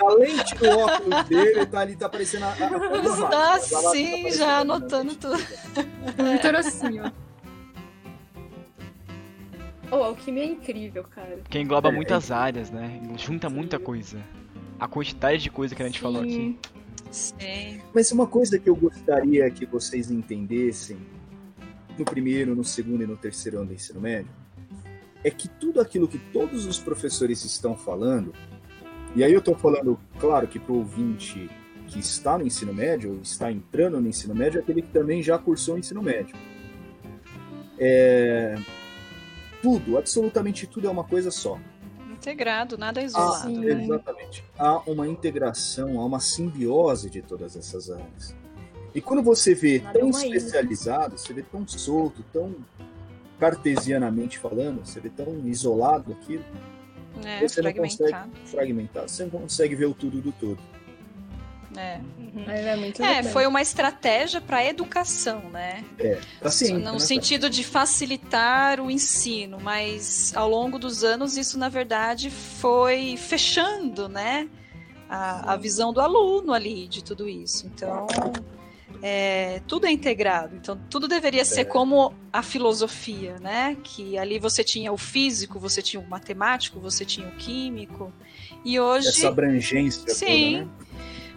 a 0.00 0.12
lente 0.14 0.54
do 0.54 0.68
óculos 0.68 1.24
dele 1.24 1.66
tá 1.66 1.80
ali, 1.80 1.96
tá 1.96 2.06
aparecendo 2.06 2.44
a, 2.44 2.48
a, 2.48 2.52
a- 2.52 3.54
Ah, 3.54 3.58
sim, 3.58 4.30
já 4.30 4.58
anotando 4.60 5.14
tudo. 5.16 5.38
Vitor 5.38 6.54
assim, 6.54 7.00
ó. 7.00 7.10
Oh, 9.90 10.02
a 10.02 10.06
alquimia 10.06 10.42
é 10.42 10.46
incrível, 10.46 11.04
cara. 11.04 11.38
Que 11.48 11.58
engloba 11.58 11.88
É, 11.88 11.92
muitas 11.92 12.30
áreas, 12.30 12.70
né? 12.70 13.00
Junta 13.16 13.48
muita 13.48 13.78
coisa. 13.78 14.22
A 14.78 14.86
quantidade 14.86 15.42
de 15.42 15.50
coisa 15.50 15.74
que 15.74 15.82
a 15.82 15.86
gente 15.86 16.00
falou 16.00 16.22
aqui. 16.22 16.32
Sim. 16.32 16.58
Sim. 17.10 17.80
Mas 17.94 18.12
uma 18.12 18.26
coisa 18.26 18.58
que 18.58 18.68
eu 18.68 18.76
gostaria 18.76 19.50
que 19.50 19.64
vocês 19.64 20.10
entendessem 20.10 20.98
no 21.98 22.04
primeiro, 22.04 22.54
no 22.54 22.62
segundo 22.62 23.02
e 23.02 23.06
no 23.06 23.16
terceiro 23.16 23.58
ano 23.58 23.68
do 23.68 23.74
ensino 23.74 24.00
médio 24.00 24.30
é 25.24 25.30
que 25.30 25.48
tudo 25.48 25.80
aquilo 25.80 26.06
que 26.06 26.18
todos 26.18 26.64
os 26.64 26.78
professores 26.78 27.44
estão 27.44 27.76
falando, 27.76 28.32
e 29.16 29.24
aí 29.24 29.32
eu 29.32 29.40
estou 29.40 29.56
falando, 29.56 29.98
claro, 30.18 30.46
que 30.46 30.58
para 30.58 30.72
o 30.72 30.78
ouvinte 30.78 31.50
que 31.86 31.98
está 31.98 32.38
no 32.38 32.46
ensino 32.46 32.72
médio, 32.72 33.12
ou 33.12 33.20
está 33.22 33.50
entrando 33.50 34.00
no 34.00 34.06
ensino 34.06 34.34
médio, 34.34 34.58
é 34.58 34.62
aquele 34.62 34.82
que 34.82 34.90
também 34.90 35.22
já 35.22 35.38
cursou 35.38 35.74
o 35.74 35.78
ensino 35.78 36.02
médio. 36.02 36.36
É, 37.78 38.56
Tudo, 39.68 39.98
absolutamente 39.98 40.66
tudo 40.66 40.86
é 40.86 40.90
uma 40.90 41.04
coisa 41.04 41.30
só. 41.30 41.58
Integrado, 42.10 42.78
nada 42.78 43.00
Há, 43.00 43.04
isolado. 43.04 43.48
sim. 43.50 43.58
né? 43.58 43.84
exatamente. 43.84 44.44
Há 44.58 44.78
uma 44.90 45.06
integração, 45.06 46.00
há 46.00 46.04
uma 46.06 46.20
simbiose 46.20 47.10
de 47.10 47.20
todas 47.20 47.54
essas 47.54 47.90
áreas. 47.90 48.34
E 48.94 49.00
quando 49.02 49.22
você 49.22 49.54
vê 49.54 49.80
Nada 49.80 49.98
é 49.98 50.00
tão 50.00 50.08
ilha. 50.08 50.36
especializado, 50.36 51.18
você 51.18 51.32
vê 51.34 51.42
tão 51.42 51.68
solto, 51.68 52.24
tão 52.32 52.54
cartesianamente 53.38 54.38
falando, 54.38 54.84
você 54.84 55.00
vê 55.00 55.10
tão 55.10 55.46
isolado 55.46 56.12
aquilo, 56.12 56.44
É, 57.24 57.46
Você 57.46 57.60
não 57.60 57.70
fragmentado. 57.72 58.30
fragmentado, 58.46 59.08
você 59.10 59.22
não 59.24 59.30
consegue 59.30 59.74
ver 59.74 59.86
o 59.86 59.94
tudo 59.94 60.20
do 60.20 60.30
todo. 60.32 60.58
É. 61.78 62.00
Mas 62.46 62.60
é 62.60 62.76
muito 62.76 63.02
É, 63.02 63.22
foi 63.22 63.46
uma 63.46 63.62
estratégia 63.62 64.40
para 64.40 64.58
a 64.58 64.64
educação, 64.66 65.48
né? 65.50 65.84
Assim, 66.42 66.72
no 66.74 66.92
né? 66.94 66.98
sentido 66.98 67.48
de 67.48 67.62
facilitar 67.62 68.80
o 68.80 68.90
ensino, 68.90 69.58
mas 69.60 70.32
ao 70.34 70.48
longo 70.48 70.78
dos 70.78 71.04
anos 71.04 71.36
isso 71.36 71.56
na 71.56 71.68
verdade 71.68 72.30
foi 72.30 73.16
fechando, 73.16 74.08
né, 74.08 74.48
a, 75.08 75.52
a 75.54 75.56
visão 75.56 75.92
do 75.92 76.00
aluno 76.00 76.52
ali 76.52 76.88
de 76.88 77.02
tudo 77.04 77.28
isso. 77.28 77.66
Então 77.66 78.06
é, 79.00 79.60
tudo 79.66 79.86
é 79.86 79.92
integrado. 79.92 80.56
Então 80.56 80.78
tudo 80.90 81.06
deveria 81.06 81.44
ser 81.44 81.60
É. 81.60 81.64
como 81.64 82.12
a 82.32 82.42
filosofia, 82.42 83.36
né? 83.40 83.76
Que 83.84 84.18
ali 84.18 84.38
você 84.38 84.64
tinha 84.64 84.92
o 84.92 84.96
físico, 84.98 85.58
você 85.58 85.80
tinha 85.80 86.00
o 86.00 86.08
matemático, 86.08 86.80
você 86.80 87.04
tinha 87.04 87.28
o 87.28 87.32
químico. 87.32 88.12
E 88.64 88.78
hoje 88.80 89.08
essa 89.08 89.28
abrangência 89.28 90.12
Sim. 90.12 90.26
toda, 90.26 90.64
né? 90.64 90.68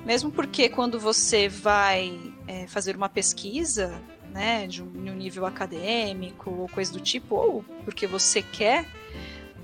Mesmo 0.06 0.32
porque 0.32 0.70
quando 0.70 0.99
você 0.99 1.47
vai 1.47 2.20
é, 2.47 2.68
fazer 2.68 2.95
uma 2.95 3.10
pesquisa, 3.10 3.93
né, 4.32 4.66
de 4.68 4.82
um, 4.82 4.91
em 4.95 5.10
um 5.12 5.16
nível 5.16 5.45
acadêmico 5.45 6.49
ou 6.52 6.70
coisa 6.70 6.91
do 6.91 6.99
tipo, 6.99 7.36
ou 7.36 7.64
porque 7.84 8.08
você 8.08 8.41
quer, 8.41 8.86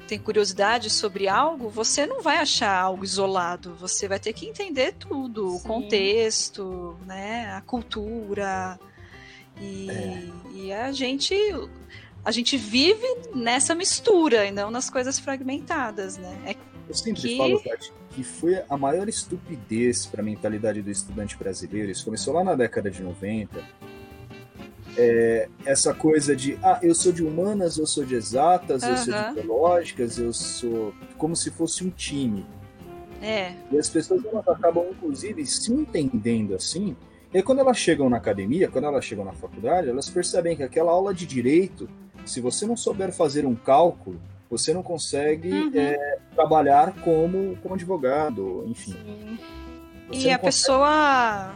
tem 0.07 0.17
curiosidade 0.19 0.89
sobre 0.89 1.27
algo, 1.27 1.69
você 1.69 2.05
não 2.05 2.21
vai 2.21 2.37
achar 2.37 2.77
algo 2.79 3.03
isolado, 3.03 3.75
você 3.75 4.07
vai 4.07 4.19
ter 4.19 4.31
que 4.33 4.45
entender 4.45 4.93
tudo, 4.93 5.47
o 5.55 5.57
Sim. 5.59 5.67
contexto, 5.67 6.97
né, 7.05 7.51
a 7.53 7.61
cultura. 7.61 8.79
E, 9.59 9.89
É. 9.89 10.23
e 10.53 10.73
a 10.73 10.91
gente 10.91 11.33
a 12.23 12.31
gente 12.31 12.57
vive 12.57 13.07
nessa 13.33 13.73
mistura 13.73 14.45
e 14.45 14.51
não 14.51 14.69
nas 14.69 14.89
coisas 14.89 15.17
fragmentadas, 15.17 16.17
né? 16.17 16.37
É 16.45 16.55
Eu 16.89 16.93
sempre 16.93 17.21
que- 17.21 17.37
falo, 17.37 17.59
Tati, 17.61 17.93
que 18.17 18.23
foi 18.23 18.63
a 18.67 18.75
maior 18.75 19.07
estupidez 19.07 20.07
para 20.07 20.21
a 20.21 20.25
mentalidade 20.25 20.81
do 20.81 20.89
estudante 20.89 21.37
brasileiro. 21.37 21.91
Isso 21.91 22.03
começou 22.03 22.33
lá 22.33 22.43
na 22.43 22.55
década 22.55 22.89
de 22.89 23.03
90. 23.03 23.63
É, 24.97 25.47
essa 25.63 25.93
coisa 25.93 26.35
de, 26.35 26.57
ah, 26.63 26.79
eu 26.81 26.95
sou 26.95 27.11
de 27.11 27.23
humanas, 27.23 27.77
eu 27.77 27.85
sou 27.85 28.03
de 28.03 28.15
exatas, 28.15 28.81
eu 28.81 28.97
sou 28.97 29.13
de 29.13 29.33
biológicas, 29.35 30.17
eu 30.17 30.33
sou. 30.33 30.95
como 31.15 31.35
se 31.35 31.51
fosse 31.51 31.85
um 31.85 31.91
time. 31.91 32.43
é, 33.21 33.53
E 33.71 33.77
as 33.77 33.87
pessoas 33.87 34.23
acabam, 34.47 34.87
inclusive, 34.89 35.45
se 35.45 35.71
entendendo 35.71 36.55
assim. 36.55 36.97
E 37.31 37.43
quando 37.43 37.59
elas 37.59 37.77
chegam 37.77 38.09
na 38.09 38.17
academia, 38.17 38.67
quando 38.67 38.85
elas 38.85 39.05
chegam 39.05 39.23
na 39.25 39.33
faculdade, 39.33 39.89
elas 39.89 40.09
percebem 40.09 40.57
que 40.57 40.63
aquela 40.63 40.91
aula 40.91 41.13
de 41.13 41.27
direito, 41.27 41.87
se 42.25 42.41
você 42.41 42.65
não 42.65 42.75
souber 42.75 43.11
fazer 43.13 43.45
um 43.45 43.53
cálculo, 43.53 44.19
você 44.49 44.73
não 44.73 44.81
consegue 44.83 45.51
Uhum. 45.51 45.71
é, 45.75 46.17
trabalhar 46.33 46.93
como, 47.01 47.57
como 47.61 47.75
advogado, 47.75 48.63
enfim. 48.67 48.91
Sim. 48.93 49.39
Você 50.09 50.27
e 50.27 50.31
a 50.31 50.39
pessoa 50.39 51.51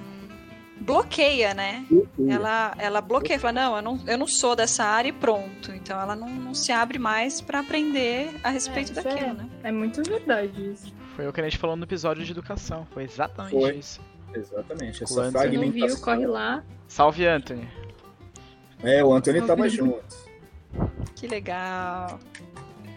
bloqueia, 0.79 1.53
né? 1.53 1.85
consegue- 1.89 2.31
Ela, 2.31 2.73
ela 2.77 3.01
bloqueia, 3.01 3.39
fala, 3.39 3.53
não 3.53 3.75
eu, 3.77 3.81
não, 3.81 3.99
eu 4.07 4.17
não 4.17 4.27
sou 4.27 4.55
dessa 4.55 4.83
área 4.83 5.09
e 5.09 5.13
pronto. 5.13 5.71
Então 5.71 5.99
ela 5.99 6.15
não, 6.15 6.27
não 6.29 6.53
se 6.53 6.71
abre 6.71 6.97
mais 6.99 7.39
para 7.39 7.59
aprender 7.59 8.31
a 8.43 8.49
respeito 8.49 8.91
É, 8.91 8.95
daquilo, 8.95 9.29
é- 9.29 9.33
né? 9.33 9.49
É 9.63 9.71
muito 9.71 10.01
verdade 10.03 10.71
isso. 10.71 10.93
Foi 11.15 11.27
o 11.27 11.31
que 11.33 11.39
a 11.39 11.43
gente 11.43 11.57
falou 11.57 11.75
no 11.75 11.83
episódio 11.83 12.25
de 12.25 12.31
educação. 12.31 12.85
Foi 12.91 13.03
exatamente 13.03 13.51
Foi. 13.51 13.75
isso. 13.75 14.01
Exatamente, 14.33 15.03
essa 15.03 15.13
Quando 15.13 15.31
você 15.31 15.47
Não 15.47 15.51
viu, 15.51 15.61
fragmentação. 15.61 16.01
corre 16.03 16.25
lá. 16.25 16.63
Salve, 16.87 17.27
Anthony. 17.27 17.67
É, 18.81 19.03
o 19.03 19.13
tava 19.45 19.69
Salve. 19.69 19.75
junto. 19.77 20.31
Que 21.15 21.27
legal. 21.27 22.17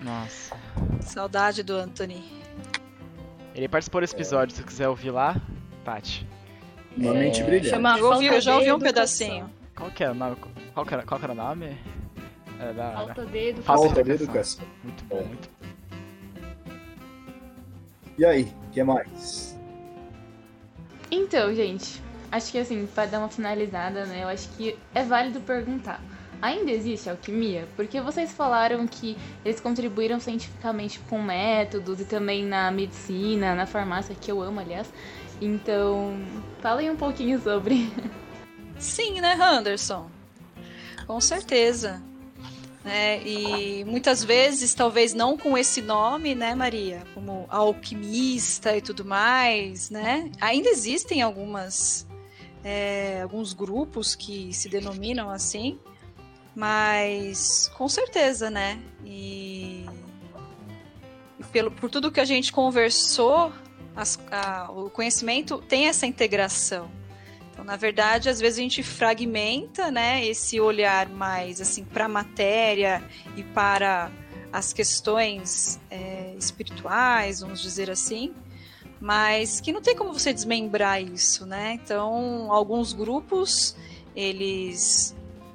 Nossa. 0.05 0.55
Saudade 1.00 1.62
do 1.62 1.74
Anthony. 1.74 2.22
Ele 3.55 3.68
participou 3.68 4.00
desse 4.00 4.14
episódio, 4.14 4.55
se 4.55 4.61
você 4.61 4.66
quiser 4.66 4.88
ouvir 4.88 5.11
lá, 5.11 5.40
Tati. 5.84 6.26
Uma 6.96 7.14
mente 7.14 7.40
É, 7.40 7.44
brilhante. 7.44 7.70
chama 7.70 7.98
Eu, 7.98 8.12
ouvi, 8.12 8.26
eu 8.26 8.40
já 8.40 8.57
ouvi 8.57 8.70
um 8.72 8.78
pedacinho. 8.78 9.50
Qual 9.74 9.90
que 9.90 10.05
era 10.05 10.12
o 10.12 10.14
nome? 10.14 10.36
Qual 10.74 10.84
que 10.86 10.94
era, 10.94 11.02
qual 11.05 11.18
que 11.18 11.24
era 11.26 11.32
o 11.32 11.36
nome? 11.36 11.76
Era 12.61 12.72
da... 12.72 12.92
Falta 12.92 13.26
de 13.26 13.38
educação. 13.48 13.76
Falta 13.76 14.05
de 14.05 14.11
educação. 14.11 14.66
Muito 14.84 15.05
bom, 15.05 15.16
É. 15.16 15.22
muito 15.24 15.48
E 18.18 18.24
aí, 18.24 18.52
o 18.68 18.70
que 18.70 18.82
mais? 18.84 19.59
Então, 21.11 21.52
gente, 21.55 22.00
acho 22.30 22.52
que 22.52 22.59
assim, 22.59 22.86
para 22.86 23.07
dar 23.07 23.18
uma 23.20 23.28
finalizada, 23.28 24.05
né, 24.05 24.22
eu 24.22 24.28
acho 24.28 24.48
que 24.50 24.76
é 24.94 25.02
válido 25.05 25.40
perguntar. 25.40 26.00
Ainda 26.45 26.72
existe 26.72 27.09
alquimia? 27.09 27.66
Porque 27.74 28.03
vocês 28.03 28.30
falaram 28.30 28.86
que 28.86 29.16
eles 29.42 29.61
contribuíram 29.61 30.20
cientificamente 30.20 31.01
com 31.09 31.22
métodos 31.22 32.03
e 32.03 32.05
também 32.05 32.45
na 32.45 32.70
medicina, 32.70 33.55
na 33.55 33.64
farmácia, 33.64 34.14
que 34.14 34.30
eu 34.30 34.42
amo, 34.42 34.61
aliás. 34.61 34.92
Então, 35.40 36.22
falem 36.61 36.90
um 36.90 36.97
pouquinho 36.97 37.40
sobre. 37.40 37.90
Sim, 38.78 39.22
né, 39.22 39.38
Anderson? 39.40 40.11
Com 41.07 41.18
certeza. 41.18 42.03
Né? 42.84 43.26
E 43.26 43.82
muitas 43.86 44.22
vezes, 44.22 44.74
talvez 44.74 45.14
não 45.14 45.38
com 45.38 45.57
esse 45.57 45.80
nome, 45.80 46.34
né, 46.34 46.55
Maria? 46.55 47.05
Como 47.14 47.47
alquimista 47.49 48.76
e 48.76 48.82
tudo 48.82 49.03
mais, 49.03 49.88
né? 49.88 50.30
Ainda 50.42 50.68
existem 50.68 51.22
algumas, 51.22 52.07
é, 52.62 53.22
alguns 53.22 53.55
grupos 53.55 54.14
que 54.14 54.53
se 54.53 54.68
denominam 54.68 55.30
assim, 55.30 55.80
mas 56.55 57.70
com 57.76 57.88
certeza, 57.88 58.50
né? 58.50 58.80
E, 59.05 59.86
e 61.38 61.44
pelo, 61.52 61.70
por 61.70 61.90
tudo 61.90 62.12
que 62.12 62.20
a 62.20 62.24
gente 62.24 62.52
conversou, 62.52 63.52
as, 63.94 64.18
a, 64.30 64.70
o 64.70 64.88
conhecimento 64.90 65.59
tem 65.59 65.86
essa 65.86 66.07
integração. 66.07 66.90
Então, 67.50 67.64
na 67.64 67.76
verdade, 67.76 68.28
às 68.28 68.40
vezes 68.40 68.59
a 68.59 68.62
gente 68.62 68.82
fragmenta, 68.82 69.90
né, 69.90 70.26
esse 70.26 70.61
olhar 70.61 71.09
mais 71.09 71.61
assim 71.61 71.84
para 71.84 72.07
a 72.07 72.09
matéria 72.09 73.02
e 73.36 73.44
para 73.44 74.11
as 74.52 74.72
questões 74.72 75.80
é, 75.90 76.34
espirituais, 76.36 77.40
vamos 77.40 77.61
dizer 77.61 77.90
assim, 77.90 78.34
mas 79.00 79.61
que 79.61 79.72
não 79.72 79.80
tem 79.80 79.94
como 79.94 80.12
você 80.12 80.32
desmembrar 80.32 81.02
isso, 81.02 81.44
né? 81.46 81.78
Então, 81.82 82.52
alguns 82.52 82.92
grupos 82.92 83.76
eles 84.16 85.14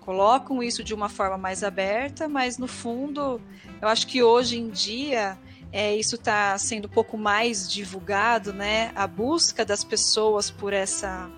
colocam 0.09 0.63
isso 0.63 0.83
de 0.83 0.91
uma 0.91 1.07
forma 1.07 1.37
mais 1.37 1.63
aberta, 1.63 2.27
mas 2.27 2.57
no 2.57 2.65
fundo, 2.65 3.39
eu 3.79 3.87
acho 3.87 4.07
que 4.07 4.23
hoje 4.23 4.57
em 4.57 4.67
dia 4.67 5.37
é, 5.71 5.95
isso 5.95 6.15
está 6.15 6.57
sendo 6.57 6.85
um 6.85 6.89
pouco 6.89 7.15
mais 7.15 7.71
divulgado, 7.71 8.51
né? 8.51 8.91
A 8.95 9.05
busca 9.05 9.63
das 9.63 9.83
pessoas 9.83 10.49
por 10.49 10.73
essa 10.73 11.29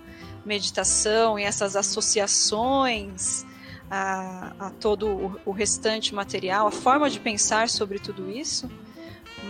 meditação 0.42 1.38
e 1.38 1.42
essas 1.42 1.76
associações 1.76 3.44
a, 3.90 4.54
a 4.58 4.70
todo 4.70 5.06
o, 5.06 5.40
o 5.44 5.52
restante 5.52 6.14
material, 6.14 6.66
a 6.66 6.72
forma 6.72 7.10
de 7.10 7.20
pensar 7.20 7.68
sobre 7.68 7.98
tudo 7.98 8.30
isso, 8.30 8.70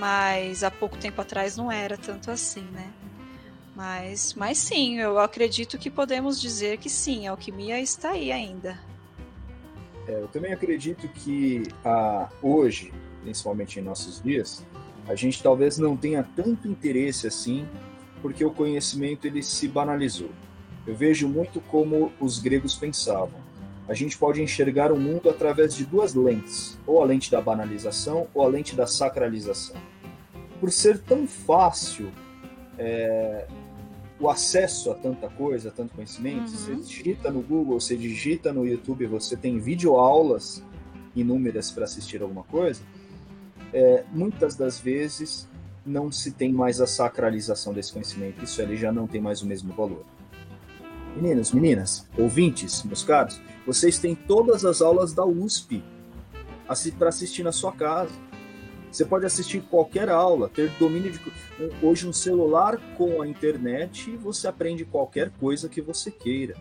mas 0.01 0.65
há 0.65 0.71
pouco 0.71 0.97
tempo 0.99 1.21
atrás 1.21 1.57
não 1.57 1.71
era 1.71 1.97
tanto 1.97 2.29
assim, 2.29 2.63
né? 2.73 2.93
Mas, 3.77 4.35
mas 4.35 4.59
sim, 4.59 4.99
eu 4.99 5.21
acredito 5.21 5.79
que 5.79 5.89
podemos 5.89 6.41
dizer 6.41 6.79
que 6.79 6.91
sim, 6.91 7.29
a 7.29 7.31
alquimia 7.31 7.81
está 7.81 8.11
aí 8.11 8.33
ainda. 8.33 8.91
É, 10.07 10.21
eu 10.21 10.29
também 10.29 10.53
acredito 10.53 11.09
que 11.09 11.63
ah, 11.85 12.29
hoje, 12.43 12.93
principalmente 13.23 13.79
em 13.79 13.83
nossos 13.83 14.21
dias, 14.23 14.65
a 15.07 15.15
gente 15.15 15.43
talvez 15.43 15.79
não 15.79 15.97
tenha 15.97 16.23
tanto 16.37 16.69
interesse 16.69 17.27
assim, 17.27 17.67
porque 18.21 18.45
o 18.45 18.51
conhecimento 18.51 19.27
ele 19.27 19.43
se 19.43 19.67
banalizou. 19.69 20.31
Eu 20.87 20.95
vejo 20.95 21.29
muito 21.29 21.61
como 21.61 22.13
os 22.21 22.39
gregos 22.39 22.75
pensavam. 22.75 23.41
A 23.89 23.95
gente 23.95 24.17
pode 24.17 24.41
enxergar 24.41 24.93
o 24.93 24.99
mundo 24.99 25.29
através 25.29 25.75
de 25.75 25.85
duas 25.85 26.15
lentes, 26.15 26.79
ou 26.87 27.03
a 27.03 27.05
lente 27.05 27.31
da 27.31 27.41
banalização 27.41 28.29
ou 28.33 28.45
a 28.45 28.49
lente 28.49 28.77
da 28.77 28.87
sacralização. 28.87 29.77
Por 30.61 30.71
ser 30.71 30.99
tão 30.99 31.27
fácil 31.27 32.11
é, 32.79 33.47
o 34.23 34.31
acesso 34.31 34.93
a 34.93 34.95
tanta 34.95 35.29
coisa, 35.29 35.69
a 35.69 35.73
tanto 35.73 35.95
conhecimento, 35.95 36.49
uhum. 36.49 36.57
você 36.57 36.77
digita 36.77 37.29
no 37.29 37.43
Google, 37.43 37.81
você 37.81 37.97
digita 37.97 38.53
no 38.53 38.65
YouTube, 38.65 39.05
você 39.07 39.37
tem 39.37 39.59
videoaulas 39.59 40.63
inúmeras 41.15 41.73
para 41.73 41.85
assistir 41.85 42.23
alguma 42.23 42.45
coisa, 42.45 42.81
é, 43.73 44.05
muitas 44.13 44.55
das 44.55 44.79
vezes 44.79 45.49
não 45.85 46.13
se 46.13 46.31
tem 46.31 46.53
mais 46.53 46.81
a 46.81 46.87
sacralização 46.87 47.75
desse 47.75 47.93
conhecimento, 47.93 48.45
isso 48.45 48.63
ali 48.63 48.77
já 48.77 48.93
não 48.93 49.09
tem 49.09 49.21
mais 49.21 49.43
o 49.43 49.47
mesmo 49.47 49.75
valor. 49.75 50.05
Meninos, 51.17 51.51
meninas, 51.51 52.09
ouvintes, 52.17 52.85
meus 52.85 53.03
caros, 53.03 53.41
vocês 53.67 53.99
têm 53.99 54.15
todas 54.15 54.65
as 54.65 54.81
aulas 54.81 55.13
da 55.13 55.27
USP 55.27 55.83
para 56.97 57.09
assistir 57.09 57.43
na 57.43 57.51
sua 57.53 57.73
casa. 57.73 58.13
Você 58.93 59.07
pode 59.07 59.25
assistir 59.25 59.63
qualquer 59.63 60.11
aula, 60.11 60.51
ter 60.51 60.69
domínio 60.79 61.11
de. 61.11 61.19
Hoje, 61.83 62.07
um 62.07 62.13
celular 62.13 62.79
com 62.99 63.23
a 63.23 63.27
internet, 63.27 64.15
você 64.19 64.47
aprende 64.47 64.85
qualquer 64.85 65.31
coisa 65.41 65.67
que 65.67 65.81
você 65.81 66.11
queira. 66.11 66.55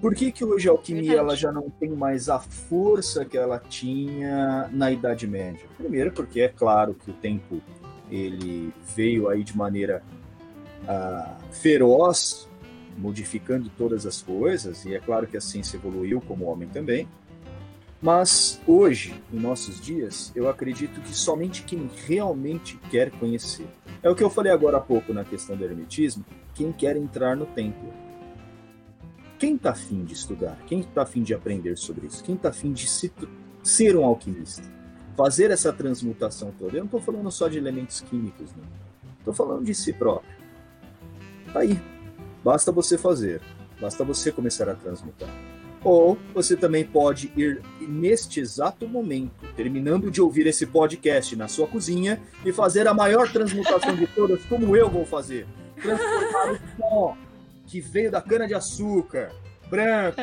Por 0.00 0.16
que, 0.16 0.32
que 0.32 0.44
hoje 0.44 0.68
a 0.68 0.72
alquimia 0.72 1.18
ela 1.18 1.36
já 1.36 1.52
não 1.52 1.70
tem 1.70 1.90
mais 1.90 2.28
a 2.28 2.40
força 2.40 3.24
que 3.24 3.38
ela 3.38 3.60
tinha 3.60 4.68
na 4.72 4.90
Idade 4.90 5.28
Média? 5.28 5.64
Primeiro, 5.78 6.10
porque 6.10 6.40
é 6.40 6.48
claro 6.48 6.92
que 6.92 7.12
o 7.12 7.14
tempo 7.14 7.62
ele 8.10 8.74
veio 8.96 9.28
aí 9.28 9.44
de 9.44 9.56
maneira 9.56 10.02
uh, 10.82 11.52
feroz 11.52 12.48
modificando 12.98 13.70
todas 13.78 14.04
as 14.04 14.20
coisas, 14.20 14.84
e 14.84 14.94
é 14.94 14.98
claro 14.98 15.28
que 15.28 15.36
a 15.36 15.40
ciência 15.40 15.76
evoluiu 15.76 16.20
como 16.20 16.46
o 16.46 16.48
homem 16.48 16.68
também. 16.68 17.08
Mas 18.02 18.60
hoje, 18.66 19.14
em 19.32 19.38
nossos 19.38 19.80
dias, 19.80 20.32
eu 20.34 20.48
acredito 20.48 21.00
que 21.00 21.14
somente 21.14 21.62
quem 21.62 21.88
realmente 22.06 22.76
quer 22.90 23.10
conhecer. 23.12 23.66
É 24.02 24.10
o 24.10 24.14
que 24.14 24.24
eu 24.24 24.28
falei 24.28 24.50
agora 24.50 24.78
há 24.78 24.80
pouco 24.80 25.14
na 25.14 25.24
questão 25.24 25.56
do 25.56 25.64
hermetismo, 25.64 26.24
quem 26.54 26.72
quer 26.72 26.96
entrar 26.96 27.36
no 27.36 27.46
templo. 27.46 27.92
Quem 29.38 29.54
está 29.54 29.70
afim 29.70 30.04
de 30.04 30.14
estudar? 30.14 30.58
Quem 30.66 30.80
está 30.80 31.02
afim 31.02 31.22
de 31.22 31.32
aprender 31.32 31.76
sobre 31.78 32.06
isso? 32.06 32.22
Quem 32.24 32.34
está 32.34 32.48
afim 32.48 32.72
de 32.72 32.88
se, 32.88 33.12
ser 33.62 33.96
um 33.96 34.04
alquimista? 34.04 34.64
Fazer 35.16 35.50
essa 35.50 35.72
transmutação 35.72 36.52
toda. 36.58 36.76
Eu 36.76 36.80
não 36.80 36.86
estou 36.86 37.00
falando 37.00 37.30
só 37.30 37.48
de 37.48 37.58
elementos 37.58 38.00
químicos, 38.00 38.50
não. 38.56 38.64
Estou 39.18 39.32
falando 39.32 39.64
de 39.64 39.74
si 39.74 39.92
próprio. 39.92 40.32
Tá 41.52 41.60
aí, 41.60 41.80
Basta 42.44 42.72
você 42.72 42.98
fazer, 42.98 43.40
basta 43.80 44.02
você 44.02 44.32
começar 44.32 44.68
a 44.68 44.74
transmutar. 44.74 45.30
Ou 45.84 46.16
você 46.32 46.56
também 46.56 46.84
pode 46.84 47.32
ir 47.36 47.60
neste 47.80 48.40
exato 48.40 48.86
momento, 48.86 49.32
terminando 49.56 50.10
de 50.10 50.20
ouvir 50.20 50.46
esse 50.46 50.66
podcast 50.66 51.34
na 51.34 51.48
sua 51.48 51.66
cozinha, 51.66 52.20
e 52.44 52.52
fazer 52.52 52.86
a 52.86 52.94
maior 52.94 53.30
transmutação 53.30 53.94
de 53.96 54.06
todas, 54.06 54.44
como 54.44 54.76
eu 54.76 54.88
vou 54.88 55.04
fazer. 55.04 55.46
Transformar 55.80 56.52
o 56.52 56.58
pó 56.78 57.16
que 57.66 57.80
veio 57.80 58.10
da 58.10 58.20
cana-de-açúcar, 58.20 59.32
branco, 59.68 60.20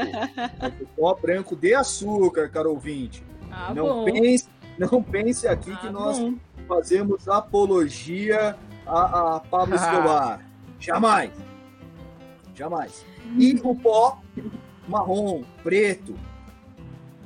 o 0.81 0.85
pó 0.95 1.15
branco 1.15 1.55
de 1.55 1.73
açúcar, 1.73 2.47
caro 2.49 2.69
ouvinte. 2.69 3.23
Ah, 3.51 3.73
não, 3.73 4.05
pense, 4.05 4.47
não 4.77 5.03
pense 5.03 5.47
aqui 5.47 5.71
ah, 5.71 5.77
que 5.77 5.89
nós 5.89 6.19
bom. 6.19 6.35
fazemos 6.67 7.27
apologia 7.27 8.55
a, 8.85 9.35
a 9.35 9.39
Pablo 9.39 9.73
Escobar. 9.75 10.45
Jamais. 10.79 11.31
Jamais. 12.55 13.05
E 13.37 13.59
o 13.63 13.75
pó 13.75 14.21
marrom, 14.89 15.43
preto. 15.63 16.15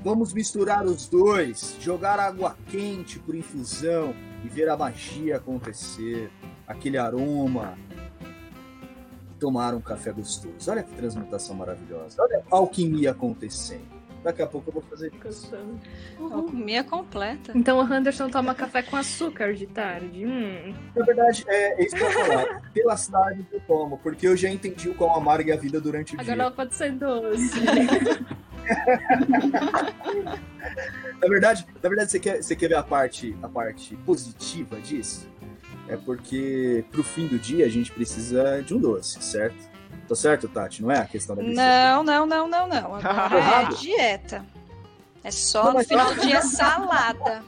Vamos 0.03 0.33
misturar 0.33 0.85
os 0.85 1.07
dois, 1.07 1.77
jogar 1.79 2.19
água 2.19 2.57
quente 2.69 3.17
por 3.19 3.33
infusão 3.33 4.13
e 4.43 4.49
ver 4.49 4.67
a 4.67 4.75
magia 4.75 5.37
acontecer, 5.37 6.29
aquele 6.67 6.97
aroma. 6.97 7.77
Tomar 9.39 9.73
um 9.73 9.81
café 9.81 10.11
gostoso. 10.11 10.69
Olha 10.69 10.83
que 10.83 10.93
transmutação 10.93 11.55
maravilhosa. 11.55 12.21
Olha 12.21 12.43
a 12.51 12.55
alquimia 12.55 13.11
acontecendo. 13.11 13.92
Daqui 14.23 14.41
a 14.41 14.47
pouco 14.47 14.69
eu 14.69 14.73
vou 14.73 14.81
fazer 14.83 15.11
isso. 15.27 15.53
Uhum. 16.17 16.33
Alcumia 16.33 16.83
completa. 16.83 17.51
Então 17.53 17.77
o 17.77 17.81
Anderson 17.81 18.29
toma 18.29 18.55
café 18.55 18.81
com 18.81 18.95
açúcar 18.95 19.53
de 19.53 19.67
tarde. 19.67 20.25
Hum. 20.25 20.73
Na 20.95 21.05
verdade, 21.05 21.43
é, 21.47 21.83
isso 21.83 21.95
que 21.95 22.01
eu 22.01 22.09
ia 22.09 22.25
falar. 22.25 22.61
Pelas 22.73 23.07
tardes 23.07 23.45
eu 23.51 23.59
tomo, 23.61 23.97
porque 23.97 24.27
eu 24.27 24.37
já 24.37 24.49
entendi 24.49 24.89
o 24.89 24.95
quão 24.95 25.13
amarga 25.13 25.51
é 25.51 25.55
a 25.55 25.59
vida 25.59 25.81
durante 25.81 26.15
o 26.15 26.19
Agora 26.21 26.35
dia. 26.35 26.45
Agora 26.45 26.55
pode 26.55 26.73
ser 26.75 26.93
doce. 26.93 27.59
na 31.21 31.27
verdade, 31.27 31.67
na 31.81 31.89
verdade 31.89 32.11
você, 32.11 32.19
quer, 32.19 32.41
você 32.41 32.55
quer 32.55 32.69
ver 32.69 32.75
a 32.75 32.83
parte, 32.83 33.35
a 33.43 33.49
parte 33.49 33.95
positiva 33.97 34.79
disso? 34.79 35.27
É 35.89 35.97
porque 35.97 36.85
pro 36.91 37.03
fim 37.03 37.27
do 37.27 37.37
dia 37.37 37.65
a 37.65 37.69
gente 37.69 37.91
precisa 37.91 38.61
de 38.61 38.73
um 38.73 38.79
doce, 38.79 39.21
certo? 39.21 39.72
Tô 40.07 40.15
certo, 40.15 40.47
Tati? 40.47 40.81
Não 40.81 40.91
é 40.91 40.99
a 40.99 41.05
questão 41.05 41.35
da 41.35 41.43
Não, 41.43 42.03
não, 42.03 42.25
não, 42.25 42.47
não, 42.47 42.67
não. 42.67 42.95
Agora 43.03 43.71
é 43.71 43.75
dieta. 43.75 44.45
É 45.23 45.31
só 45.31 45.65
não, 45.65 45.73
no 45.73 45.83
final 45.85 46.13
do 46.13 46.21
dia 46.21 46.41
salada. 46.41 47.43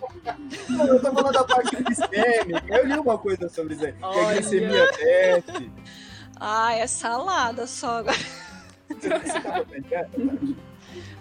Não, 0.69 0.87
eu 0.87 1.01
tô 1.01 1.11
falando 1.11 1.33
da 1.33 1.43
parte 1.43 1.75
glicêmica. 1.75 2.63
Eu 2.73 2.87
li 2.87 2.97
uma 2.97 3.17
coisa 3.17 3.49
sobre 3.49 3.73
isso 3.73 3.85
aí. 3.85 3.91
Que 3.93 4.19
a 4.19 4.33
glicemia 4.33 4.91
desce. 4.93 5.71
Ah, 6.39 6.73
é 6.73 6.87
salada 6.87 7.67
só 7.67 7.97
agora. 7.99 8.17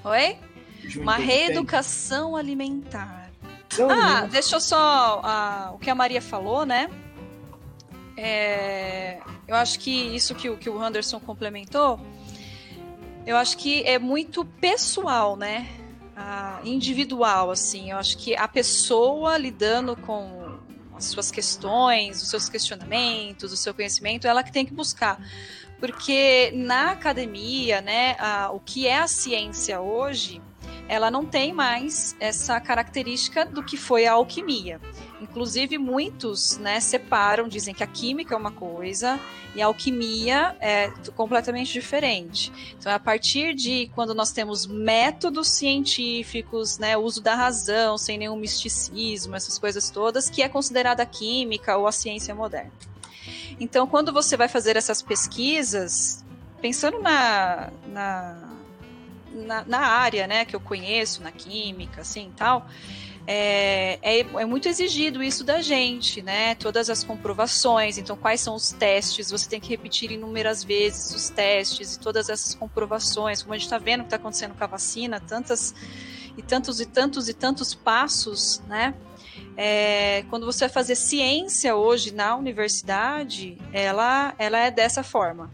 Oi? 0.05 0.39
Uma 0.97 1.17
reeducação 1.17 2.37
alimentar. 2.37 3.31
ah, 3.91 4.27
deixa 4.31 4.55
eu 4.57 4.61
só. 4.61 5.21
Ah, 5.25 5.73
o 5.75 5.79
que 5.79 5.91
a 5.91 5.95
Maria 5.95 6.23
falou, 6.23 6.65
né? 6.65 6.89
É, 8.17 9.19
eu 9.47 9.57
acho 9.57 9.79
que 9.79 9.91
isso 9.91 10.35
que, 10.35 10.55
que 10.57 10.71
o 10.71 10.81
Anderson 10.81 11.21
complementou, 11.21 12.01
eu 13.27 13.37
acho 13.37 13.57
que 13.57 13.83
é 13.85 13.99
muito 13.99 14.45
pessoal, 14.45 15.37
né? 15.37 15.69
Ah, 16.17 16.61
individual, 16.65 17.51
assim. 17.51 17.91
Eu 17.91 17.97
acho 17.97 18.19
que 18.19 18.37
a 18.37 18.47
pessoa 18.47 19.37
lidando 19.37 19.97
com 19.97 20.59
as 20.95 21.07
suas 21.07 21.31
questões, 21.31 22.23
os 22.23 22.29
seus 22.29 22.49
questionamentos, 22.49 23.53
o 23.53 23.57
seu 23.57 23.75
conhecimento, 23.75 24.27
ela 24.27 24.43
que 24.43 24.53
tem 24.53 24.65
que 24.65 24.73
buscar. 24.73 25.21
Porque 25.81 26.53
na 26.55 26.93
academia, 26.93 27.81
né, 27.81 28.17
a, 28.19 28.51
o 28.53 28.61
que 28.61 28.87
é 28.87 28.99
a 28.99 29.09
ciência 29.09 29.81
hoje, 29.81 30.41
ela 30.89 31.11
não 31.11 31.25
tem 31.25 31.53
mais 31.53 32.15
essa 32.21 32.61
característica 32.61 33.45
do 33.45 33.63
que 33.63 33.77
foi 33.77 34.07
a 34.07 34.13
alquimia. 34.13 34.81
Inclusive, 35.25 35.79
muitos 35.79 36.59
né, 36.59 36.79
separam, 36.81 37.49
dizem 37.49 37.75
que 37.75 37.83
a 37.83 37.87
química 37.87 38.35
é 38.35 38.39
uma 38.39 38.53
coisa 38.53 39.19
e 39.55 39.63
a 39.63 39.67
alquimia 39.67 40.55
é 40.61 40.91
completamente 41.17 41.73
diferente. 41.73 42.53
Então, 42.79 42.93
é 42.93 42.95
a 42.95 42.99
partir 42.99 43.55
de 43.55 43.91
quando 43.95 44.15
nós 44.15 44.33
temos 44.33 44.67
métodos 44.67 45.49
científicos, 45.49 46.79
né, 46.79 46.95
uso 46.97 47.23
da 47.23 47.35
razão, 47.35 47.97
sem 47.97 48.19
nenhum 48.19 48.37
misticismo, 48.37 49.35
essas 49.35 49.59
coisas 49.59 49.89
todas, 49.89 50.29
que 50.29 50.43
é 50.43 50.49
considerada 50.49 51.03
a 51.03 51.07
química 51.07 51.75
ou 51.79 51.87
a 51.87 51.93
ciência 51.93 52.35
moderna. 52.35 52.73
Então, 53.59 53.87
quando 53.87 54.13
você 54.13 54.37
vai 54.37 54.49
fazer 54.49 54.77
essas 54.77 55.01
pesquisas, 55.01 56.23
pensando 56.61 57.01
na, 57.01 57.73
na, 57.87 58.53
na, 59.33 59.65
na 59.65 59.81
área 59.81 60.27
né, 60.27 60.45
que 60.45 60.55
eu 60.55 60.61
conheço, 60.61 61.23
na 61.23 61.33
química, 61.33 62.03
assim 62.03 62.31
tal 62.37 62.69
é, 63.27 63.99
é, 64.03 64.21
é, 64.21 64.45
muito 64.45 64.69
exigido 64.69 65.23
isso 65.23 65.45
da 65.45 65.63
gente, 65.63 66.21
né? 66.21 66.55
Todas 66.57 66.91
as 66.91 67.03
comprovações, 67.03 67.97
então 67.97 68.17
quais 68.17 68.41
são 68.41 68.55
os 68.55 68.71
testes, 68.71 69.31
você 69.31 69.49
tem 69.49 69.61
que 69.61 69.69
repetir 69.69 70.13
inúmeras 70.13 70.63
vezes 70.63 71.15
os 71.15 71.31
testes 71.31 71.95
e 71.95 72.01
todas 72.01 72.29
essas 72.29 72.55
comprovações, 72.55 73.43
como 73.43 73.55
a 73.55 73.57
gente 73.57 73.67
está 73.67 73.79
vendo 73.79 74.01
que 74.01 74.07
está 74.07 74.17
acontecendo 74.17 74.55
com 74.55 74.63
a 74.63 74.67
vacina, 74.67 75.21
tantas 75.21 75.75
e 76.37 76.43
tantos 76.43 76.81
e 76.81 76.87
tantos 76.87 77.29
e 77.29 77.35
tantos 77.35 77.75
passos, 77.75 78.61
né? 78.69 78.95
É, 79.57 80.25
quando 80.29 80.45
você 80.45 80.67
vai 80.67 80.69
fazer 80.69 80.95
ciência 80.95 81.75
hoje 81.77 82.13
na 82.13 82.37
universidade, 82.37 83.57
ela, 83.73 84.35
ela 84.37 84.59
é 84.59 84.71
dessa 84.71 85.03
forma, 85.03 85.51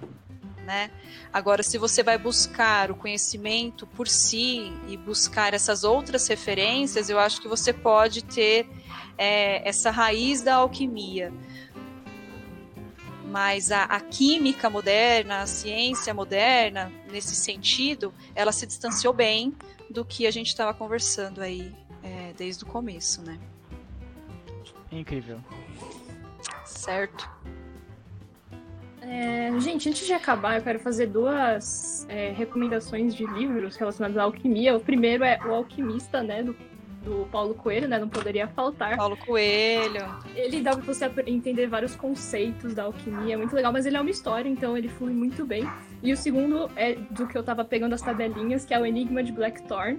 né? 0.70 0.88
Agora, 1.32 1.64
se 1.64 1.76
você 1.78 2.00
vai 2.00 2.16
buscar 2.16 2.92
o 2.92 2.94
conhecimento 2.94 3.88
por 3.88 4.06
si 4.06 4.72
e 4.86 4.96
buscar 4.96 5.52
essas 5.52 5.82
outras 5.82 6.28
referências, 6.28 7.10
eu 7.10 7.18
acho 7.18 7.42
que 7.42 7.48
você 7.48 7.72
pode 7.72 8.22
ter 8.22 8.68
é, 9.18 9.68
essa 9.68 9.90
raiz 9.90 10.42
da 10.42 10.54
alquimia. 10.54 11.32
Mas 13.26 13.72
a, 13.72 13.82
a, 13.82 14.00
química 14.00 14.70
moderna, 14.70 15.40
a 15.40 15.46
ciência 15.46 16.14
moderna, 16.14 16.92
nesse 17.10 17.34
sentido, 17.34 18.14
ela 18.32 18.52
se 18.52 18.64
distanciou 18.64 19.12
bem 19.12 19.52
do 19.90 20.04
que 20.04 20.24
a 20.24 20.30
gente 20.30 20.48
estava 20.48 20.72
conversando 20.72 21.42
aí 21.42 21.74
é, 22.00 22.32
desde 22.36 22.62
o 22.62 22.66
começo, 22.66 23.22
né? 23.22 23.40
Incrível. 24.92 25.40
Certo. 26.64 27.28
É, 29.02 29.50
gente, 29.60 29.88
antes 29.88 30.06
de 30.06 30.12
acabar, 30.12 30.58
eu 30.58 30.62
quero 30.62 30.78
fazer 30.78 31.06
duas 31.06 32.06
é, 32.08 32.30
recomendações 32.32 33.14
de 33.14 33.24
livros 33.26 33.76
relacionados 33.76 34.16
à 34.18 34.24
alquimia. 34.24 34.76
O 34.76 34.80
primeiro 34.80 35.24
é 35.24 35.40
O 35.46 35.54
Alquimista, 35.54 36.22
né, 36.22 36.42
do, 36.42 36.54
do 37.02 37.26
Paulo 37.30 37.54
Coelho, 37.54 37.88
né, 37.88 37.98
não 37.98 38.08
poderia 38.08 38.46
faltar. 38.48 38.96
Paulo 38.98 39.16
Coelho. 39.16 40.06
Ele 40.34 40.60
dá 40.60 40.72
pra 40.72 40.82
você 40.82 41.10
entender 41.26 41.66
vários 41.66 41.96
conceitos 41.96 42.74
da 42.74 42.84
alquimia, 42.84 43.34
é 43.34 43.36
muito 43.36 43.54
legal, 43.54 43.72
mas 43.72 43.86
ele 43.86 43.96
é 43.96 44.00
uma 44.00 44.10
história, 44.10 44.48
então 44.48 44.76
ele 44.76 44.88
flui 44.88 45.14
muito 45.14 45.46
bem. 45.46 45.64
E 46.02 46.12
o 46.12 46.16
segundo 46.16 46.70
é 46.76 46.94
do 46.94 47.26
que 47.26 47.36
eu 47.36 47.42
tava 47.42 47.64
pegando 47.64 47.94
as 47.94 48.02
tabelinhas, 48.02 48.66
que 48.66 48.74
é 48.74 48.78
o 48.78 48.84
Enigma 48.84 49.22
de 49.22 49.32
Blackthorn, 49.32 49.98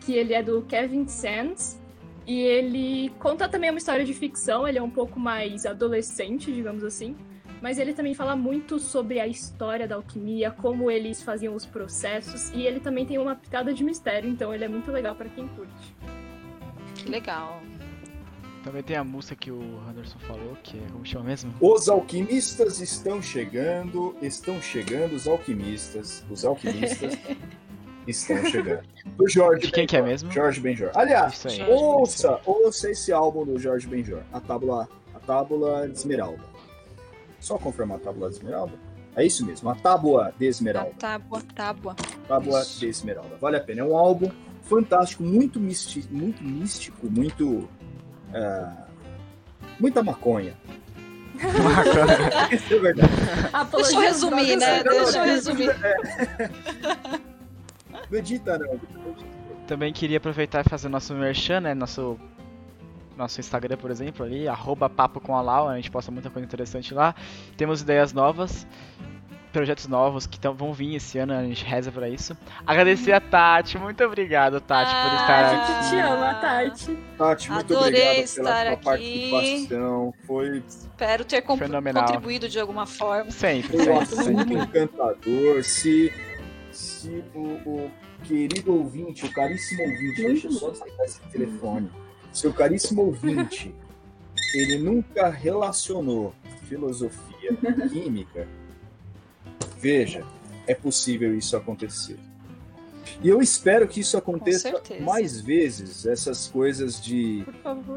que 0.00 0.12
ele 0.12 0.34
é 0.34 0.42
do 0.42 0.60
Kevin 0.62 1.08
Sands, 1.08 1.80
e 2.26 2.40
ele 2.40 3.10
conta 3.18 3.48
também 3.48 3.70
uma 3.70 3.78
história 3.78 4.04
de 4.04 4.12
ficção, 4.12 4.68
ele 4.68 4.78
é 4.78 4.82
um 4.82 4.90
pouco 4.90 5.18
mais 5.18 5.64
adolescente, 5.64 6.52
digamos 6.52 6.84
assim 6.84 7.16
mas 7.60 7.78
ele 7.78 7.92
também 7.94 8.14
fala 8.14 8.36
muito 8.36 8.78
sobre 8.78 9.20
a 9.20 9.26
história 9.26 9.86
da 9.86 9.96
alquimia, 9.96 10.50
como 10.50 10.90
eles 10.90 11.22
faziam 11.22 11.54
os 11.54 11.64
processos, 11.64 12.50
e 12.50 12.62
ele 12.62 12.80
também 12.80 13.06
tem 13.06 13.18
uma 13.18 13.34
pitada 13.34 13.72
de 13.72 13.82
mistério, 13.82 14.28
então 14.28 14.54
ele 14.54 14.64
é 14.64 14.68
muito 14.68 14.90
legal 14.90 15.14
para 15.14 15.28
quem 15.28 15.48
curte. 15.48 15.96
Que 16.96 17.10
legal. 17.10 17.60
Também 18.66 18.82
tem 18.82 18.96
a 18.96 19.04
música 19.04 19.36
que 19.36 19.50
o 19.52 19.78
Anderson 19.88 20.18
falou, 20.18 20.56
que 20.62 20.76
é 20.76 20.90
como 20.90 21.06
chama 21.06 21.26
mesmo? 21.26 21.54
Os 21.60 21.88
alquimistas 21.88 22.80
estão 22.80 23.22
chegando, 23.22 24.16
estão 24.20 24.60
chegando 24.60 25.14
os 25.14 25.28
alquimistas, 25.28 26.24
os 26.28 26.44
alquimistas 26.44 27.16
estão 28.08 28.44
chegando. 28.44 28.82
Do 29.16 29.28
Jorge 29.28 29.66
De 29.66 29.72
quem 29.72 29.86
que 29.86 29.96
é 29.96 30.02
mesmo? 30.02 30.32
Jorge 30.32 30.60
Benjor. 30.60 30.90
Aliás, 30.96 31.44
ouça, 31.68 32.40
ouça 32.44 32.90
esse 32.90 33.12
álbum 33.12 33.44
do 33.44 33.56
Jorge 33.56 33.86
Benjor, 33.86 34.22
a 34.32 34.40
tábula, 34.40 34.88
a 35.14 35.20
tábula 35.20 35.88
de 35.88 35.96
Esmeralda. 35.96 36.42
Só 37.46 37.56
confirmar 37.56 37.98
a 37.98 38.00
tábua 38.00 38.28
de 38.28 38.34
esmeralda? 38.34 38.72
É 39.14 39.24
isso 39.24 39.46
mesmo, 39.46 39.70
a 39.70 39.74
tábua 39.76 40.34
de 40.36 40.46
esmeralda. 40.46 40.90
A 40.90 40.98
tábua, 40.98 41.42
tábua. 41.54 41.96
Tábua 42.26 42.60
isso. 42.60 42.80
de 42.80 42.88
esmeralda. 42.88 43.36
Vale 43.40 43.56
a 43.56 43.60
pena. 43.60 43.82
É 43.82 43.84
um 43.84 43.96
álbum 43.96 44.28
fantástico, 44.62 45.22
muito, 45.22 45.60
místico, 45.60 46.12
muito 46.12 46.42
místico, 46.42 47.06
muito. 47.08 47.46
Uh, 47.46 48.86
muita 49.78 50.02
maconha. 50.02 50.54
Isso 52.50 52.74
é 52.74 52.78
verdade. 52.80 53.12
Deixa 53.76 53.94
eu 53.94 54.00
resumir, 54.00 54.56
né? 54.56 54.82
Deixa 54.82 55.18
eu 55.18 55.24
resumir. 55.24 55.70
Não 58.10 58.18
edita, 58.18 58.58
não. 58.58 58.80
Também 59.68 59.92
queria 59.92 60.16
aproveitar 60.16 60.66
e 60.66 60.68
fazer 60.68 60.88
nosso 60.88 61.14
merchan, 61.14 61.60
né? 61.60 61.74
Nosso 61.74 62.18
nosso 63.16 63.40
Instagram, 63.40 63.76
por 63.76 63.90
exemplo, 63.90 64.24
ali, 64.24 64.46
arroba 64.46 64.88
papo 64.88 65.20
com 65.20 65.36
a 65.36 65.40
Lau, 65.40 65.68
a 65.68 65.76
gente 65.76 65.90
posta 65.90 66.10
muita 66.12 66.30
coisa 66.30 66.46
interessante 66.46 66.92
lá. 66.92 67.14
Temos 67.56 67.80
ideias 67.80 68.12
novas, 68.12 68.66
projetos 69.52 69.86
novos 69.86 70.26
que 70.26 70.38
tão, 70.38 70.54
vão 70.54 70.72
vir 70.72 70.96
esse 70.96 71.18
ano, 71.18 71.32
a 71.32 71.42
gente 71.42 71.64
reza 71.64 71.90
pra 71.90 72.08
isso. 72.08 72.36
Agradecer 72.66 73.12
a 73.12 73.20
Tati, 73.20 73.78
muito 73.78 74.04
obrigado, 74.04 74.60
Tati, 74.60 74.92
ah, 74.94 75.08
por 75.08 75.20
estar 75.20 75.46
aqui. 75.46 75.72
A 75.72 75.82
gente 75.82 75.90
te 75.90 75.96
ama, 75.96 76.34
Tati. 76.34 76.98
Tati, 77.16 77.50
muito 77.50 77.74
Adorei 77.74 77.88
obrigado 77.88 78.24
estar 78.24 78.42
pela 78.42 78.72
aqui. 78.72 78.84
participação. 79.30 80.14
Foi. 80.26 80.62
Espero 80.68 81.24
ter 81.24 81.42
contribuído 81.42 82.48
de 82.48 82.60
alguma 82.60 82.86
forma. 82.86 83.30
Sempre, 83.30 83.78
Foi 83.78 84.06
sempre, 84.06 84.24
sempre. 84.24 84.54
encantador. 84.54 85.64
Se, 85.64 86.12
se 86.70 87.24
o, 87.34 87.40
o, 87.40 87.90
querido 88.24 88.74
ouvinte, 88.74 89.24
o 89.24 89.32
caríssimo 89.32 89.82
ouvinte, 89.84 90.22
deixa 90.22 90.48
eu 90.48 90.52
só 90.52 90.70
desligar 90.70 91.06
esse 91.06 91.20
telefone 91.30 91.90
seu 92.36 92.52
caríssimo 92.52 93.02
ouvinte, 93.02 93.74
ele 94.54 94.78
nunca 94.78 95.28
relacionou 95.28 96.34
filosofia 96.68 97.56
e 97.62 97.88
química, 97.88 98.46
veja, 99.78 100.24
é 100.66 100.74
possível 100.74 101.36
isso 101.36 101.56
acontecer. 101.56 102.18
E 103.22 103.28
eu 103.28 103.40
espero 103.40 103.88
que 103.88 104.00
isso 104.00 104.18
aconteça 104.18 104.82
mais 105.00 105.40
vezes, 105.40 106.04
essas 106.04 106.48
coisas 106.48 107.00
de, 107.00 107.44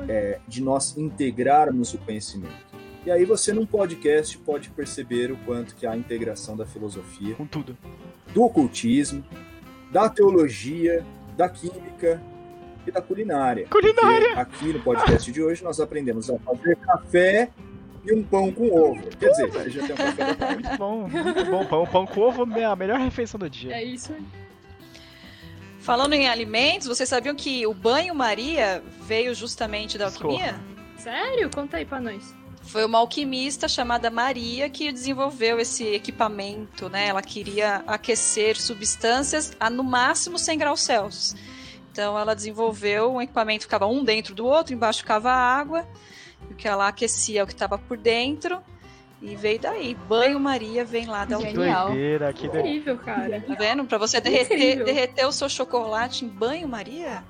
é, 0.08 0.40
de 0.48 0.62
nós 0.62 0.96
integrarmos 0.98 1.94
o 1.94 1.98
conhecimento. 1.98 2.70
E 3.06 3.12
aí 3.12 3.26
você 3.26 3.52
num 3.52 3.66
podcast 3.66 4.38
pode 4.38 4.70
perceber 4.70 5.32
o 5.32 5.38
quanto 5.38 5.76
que 5.76 5.86
há 5.86 5.92
a 5.92 5.98
integração 5.98 6.56
da 6.56 6.66
filosofia, 6.66 7.36
Com 7.36 7.46
tudo. 7.46 7.78
do 8.34 8.44
ocultismo, 8.44 9.24
da 9.92 10.08
teologia, 10.08 11.04
da 11.36 11.50
química 11.50 12.22
e 12.86 12.92
da 12.92 13.02
culinária. 13.02 13.68
Culinária! 13.70 14.36
Porque 14.36 14.40
aqui 14.40 14.74
no 14.74 14.80
podcast 14.82 15.32
de 15.32 15.42
hoje 15.42 15.64
nós 15.64 15.80
aprendemos 15.80 16.30
a 16.30 16.38
fazer 16.40 16.76
café 16.78 17.50
e 18.06 18.14
um 18.14 18.24
pão 18.24 18.52
com 18.52 18.72
ovo. 18.72 19.08
Quer 19.20 19.30
dizer, 19.30 19.52
você 19.52 19.70
já 19.70 19.82
tem 19.86 19.94
um 19.94 19.98
café 19.98 20.26
da 20.26 20.36
tarde. 20.36 20.64
Muito 20.64 20.78
bom, 20.78 21.08
muito 21.08 21.46
bom. 21.46 21.66
Pão, 21.66 21.88
pão 21.88 22.06
com 22.06 22.22
ovo 22.22 22.58
é 22.58 22.66
a 22.66 22.76
melhor 22.76 23.00
refeição 23.00 23.40
do 23.40 23.50
dia. 23.50 23.76
É 23.76 23.84
isso 23.84 24.14
aí. 24.14 24.24
Falando 25.80 26.14
em 26.14 26.28
alimentos, 26.28 26.88
vocês 26.88 27.08
sabiam 27.08 27.36
que 27.36 27.66
o 27.66 27.74
banho-maria 27.74 28.84
veio 29.02 29.34
justamente 29.34 29.98
da 29.98 30.06
alquimia? 30.06 30.56
Sério? 30.98 31.50
Conta 31.50 31.78
aí 31.78 31.86
pra 31.86 32.00
nós. 32.00 32.36
Foi 32.62 32.86
uma 32.86 33.00
alquimista 33.00 33.68
chamada 33.68 34.12
Maria 34.12 34.70
que 34.70 34.92
desenvolveu 34.92 35.60
esse 35.60 35.88
equipamento, 35.88 36.90
né? 36.90 37.08
Ela 37.08 37.22
queria 37.22 37.78
aquecer 37.88 38.60
substâncias 38.60 39.54
a 39.60 39.70
no 39.70 39.84
máximo 39.84 40.38
100 40.38 40.58
graus 40.58 40.82
Celsius. 40.82 41.36
Então 41.92 42.18
ela 42.18 42.36
desenvolveu 42.36 43.14
um 43.14 43.22
equipamento 43.22 43.60
que 43.60 43.66
ficava 43.66 43.88
um 43.88 44.04
dentro 44.04 44.34
do 44.36 44.46
outro, 44.46 44.74
embaixo 44.74 45.00
ficava 45.00 45.32
água, 45.32 45.88
o 46.50 46.54
que 46.54 46.68
ela 46.68 46.88
aquecia 46.88 47.44
o 47.44 47.48
que 47.48 47.54
estava 47.54 47.78
por 47.78 47.98
dentro. 47.98 48.62
E 49.22 49.36
veio 49.36 49.60
daí. 49.60 49.96
Banho-maria 50.08 50.86
vem 50.86 51.06
lá 51.06 51.26
da. 51.26 51.38
Genial. 51.40 51.88
doideira, 51.88 52.32
que. 52.32 52.48
Incrível, 52.48 52.98
cara. 52.98 53.42
Tá 53.42 53.54
vendo? 53.56 53.84
Pra 53.84 53.98
você 53.98 54.22
derreter, 54.22 54.56
Incrível. 54.56 54.86
derreter 54.86 55.26
o 55.26 55.32
seu 55.34 55.50
chocolate 55.50 56.24
em 56.24 56.30
banho-maria. 56.30 57.22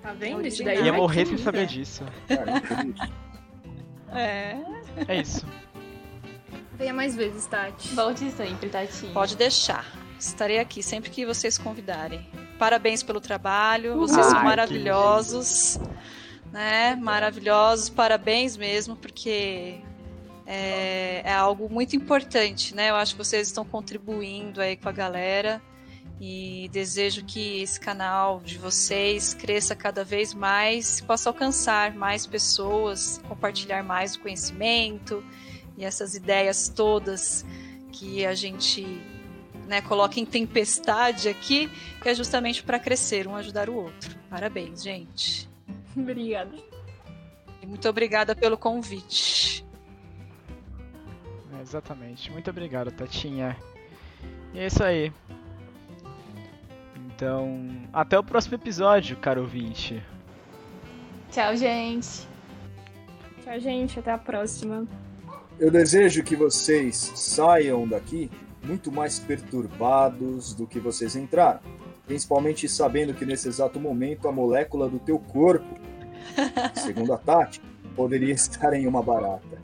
Tá 0.00 0.12
vendo? 0.12 0.46
Isso 0.46 0.62
daí 0.62 0.80
Ia 0.82 0.88
é 0.88 0.92
morrer 0.92 1.26
sem 1.26 1.36
química. 1.36 1.44
saber 1.44 1.66
disso. 1.66 2.04
Incrível. 2.30 2.94
É. 4.14 4.56
É 5.08 5.16
isso. 5.20 5.44
Venha 6.74 6.92
mais 6.94 7.16
vezes, 7.16 7.46
Tati. 7.46 7.88
Volte 7.94 8.30
sempre, 8.30 8.68
Tatinha. 8.68 9.12
Pode 9.12 9.36
deixar. 9.36 9.86
Estarei 10.18 10.58
aqui 10.58 10.82
sempre 10.82 11.10
que 11.10 11.24
vocês 11.26 11.58
convidarem. 11.58 12.24
Parabéns 12.62 13.02
pelo 13.02 13.20
trabalho. 13.20 13.98
Vocês 13.98 14.24
são 14.24 14.40
maravilhosos. 14.44 15.80
Né? 16.52 16.94
Maravilhosos. 16.94 17.88
Parabéns 17.88 18.56
mesmo, 18.56 18.94
porque 18.94 19.80
é, 20.46 21.22
é 21.24 21.32
algo 21.34 21.68
muito 21.68 21.96
importante, 21.96 22.72
né? 22.72 22.90
Eu 22.90 22.94
acho 22.94 23.16
que 23.16 23.18
vocês 23.18 23.48
estão 23.48 23.64
contribuindo 23.64 24.60
aí 24.60 24.76
com 24.76 24.88
a 24.88 24.92
galera. 24.92 25.60
e 26.20 26.68
desejo 26.70 27.24
que 27.24 27.62
esse 27.62 27.80
canal 27.80 28.38
de 28.38 28.58
vocês 28.58 29.34
cresça 29.34 29.74
cada 29.74 30.04
vez 30.04 30.32
mais, 30.32 31.00
possa 31.00 31.30
alcançar 31.30 31.92
mais 31.96 32.28
pessoas, 32.28 33.20
compartilhar 33.26 33.82
mais 33.82 34.14
o 34.14 34.20
conhecimento 34.20 35.24
e 35.76 35.84
essas 35.84 36.14
ideias 36.14 36.68
todas 36.68 37.44
que 37.90 38.24
a 38.24 38.36
gente 38.36 39.02
né, 39.72 39.80
coloca 39.80 40.20
em 40.20 40.26
tempestade 40.26 41.30
aqui, 41.30 41.70
que 42.02 42.06
é 42.06 42.14
justamente 42.14 42.62
para 42.62 42.78
crescer, 42.78 43.26
um 43.26 43.34
ajudar 43.34 43.70
o 43.70 43.74
outro. 43.74 44.14
Parabéns, 44.28 44.82
gente. 44.82 45.48
Obrigada. 45.96 46.54
E 47.62 47.66
muito 47.66 47.88
obrigada 47.88 48.36
pelo 48.36 48.58
convite. 48.58 49.64
É, 51.56 51.62
exatamente. 51.62 52.30
Muito 52.30 52.50
obrigado, 52.50 52.90
Tatinha. 52.90 53.56
E 54.52 54.58
é 54.58 54.66
isso 54.66 54.84
aí. 54.84 55.10
Então, 57.06 57.70
até 57.94 58.18
o 58.18 58.22
próximo 58.22 58.56
episódio, 58.56 59.16
caro 59.16 59.40
ouvinte. 59.40 60.02
Tchau, 61.30 61.56
gente. 61.56 62.28
Tchau, 63.42 63.58
gente. 63.58 63.98
Até 63.98 64.10
a 64.10 64.18
próxima. 64.18 64.86
Eu 65.58 65.70
desejo 65.70 66.22
que 66.22 66.36
vocês 66.36 66.96
saiam 67.14 67.88
daqui 67.88 68.30
muito 68.64 68.92
mais 68.92 69.18
perturbados 69.18 70.54
do 70.54 70.66
que 70.66 70.78
vocês 70.78 71.16
entraram. 71.16 71.60
Principalmente 72.06 72.68
sabendo 72.68 73.14
que 73.14 73.24
nesse 73.24 73.48
exato 73.48 73.80
momento 73.80 74.28
a 74.28 74.32
molécula 74.32 74.88
do 74.88 74.98
teu 74.98 75.18
corpo, 75.18 75.76
segundo 76.74 77.12
a 77.12 77.18
Tati, 77.18 77.60
poderia 77.94 78.32
estar 78.32 78.72
em 78.74 78.86
uma 78.86 79.02
barata. 79.02 79.60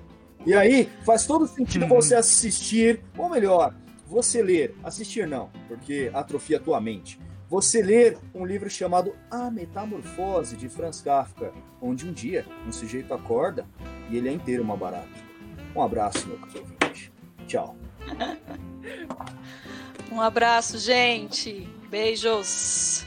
E 0.47 0.55
aí 0.55 0.89
faz 1.05 1.27
todo 1.27 1.47
sentido 1.47 1.87
você 1.87 2.15
assistir, 2.15 3.01
ou 3.17 3.29
melhor, 3.29 3.75
você 4.07 4.43
ler, 4.43 4.75
assistir 4.83 5.27
não, 5.27 5.51
porque 5.67 6.11
atrofia 6.15 6.57
a 6.57 6.61
tua 6.61 6.81
mente. 6.81 7.21
Você 7.49 7.83
ler 7.83 8.19
um 8.35 8.45
livro 8.45 8.69
chamado 8.69 9.15
A 9.31 9.51
Metamorfose 9.51 10.57
de 10.57 10.69
Franz 10.69 11.01
Kafka, 11.01 11.53
onde 11.81 12.07
um 12.07 12.13
dia 12.13 12.45
um 12.67 12.73
sujeito 12.73 13.15
acorda 13.15 13.67
e 14.11 14.17
ele 14.17 14.29
é 14.29 14.33
inteiro 14.33 14.63
uma 14.63 14.77
barata. 14.77 15.09
Um 15.75 15.83
abraço, 15.83 16.29
meu 16.29 16.39
caro 16.39 16.67
ouvinte. 16.81 17.13
Tchau. 17.47 17.78
Um 20.11 20.21
abraço, 20.21 20.79
gente. 20.79 21.69
Beijos. 21.91 23.05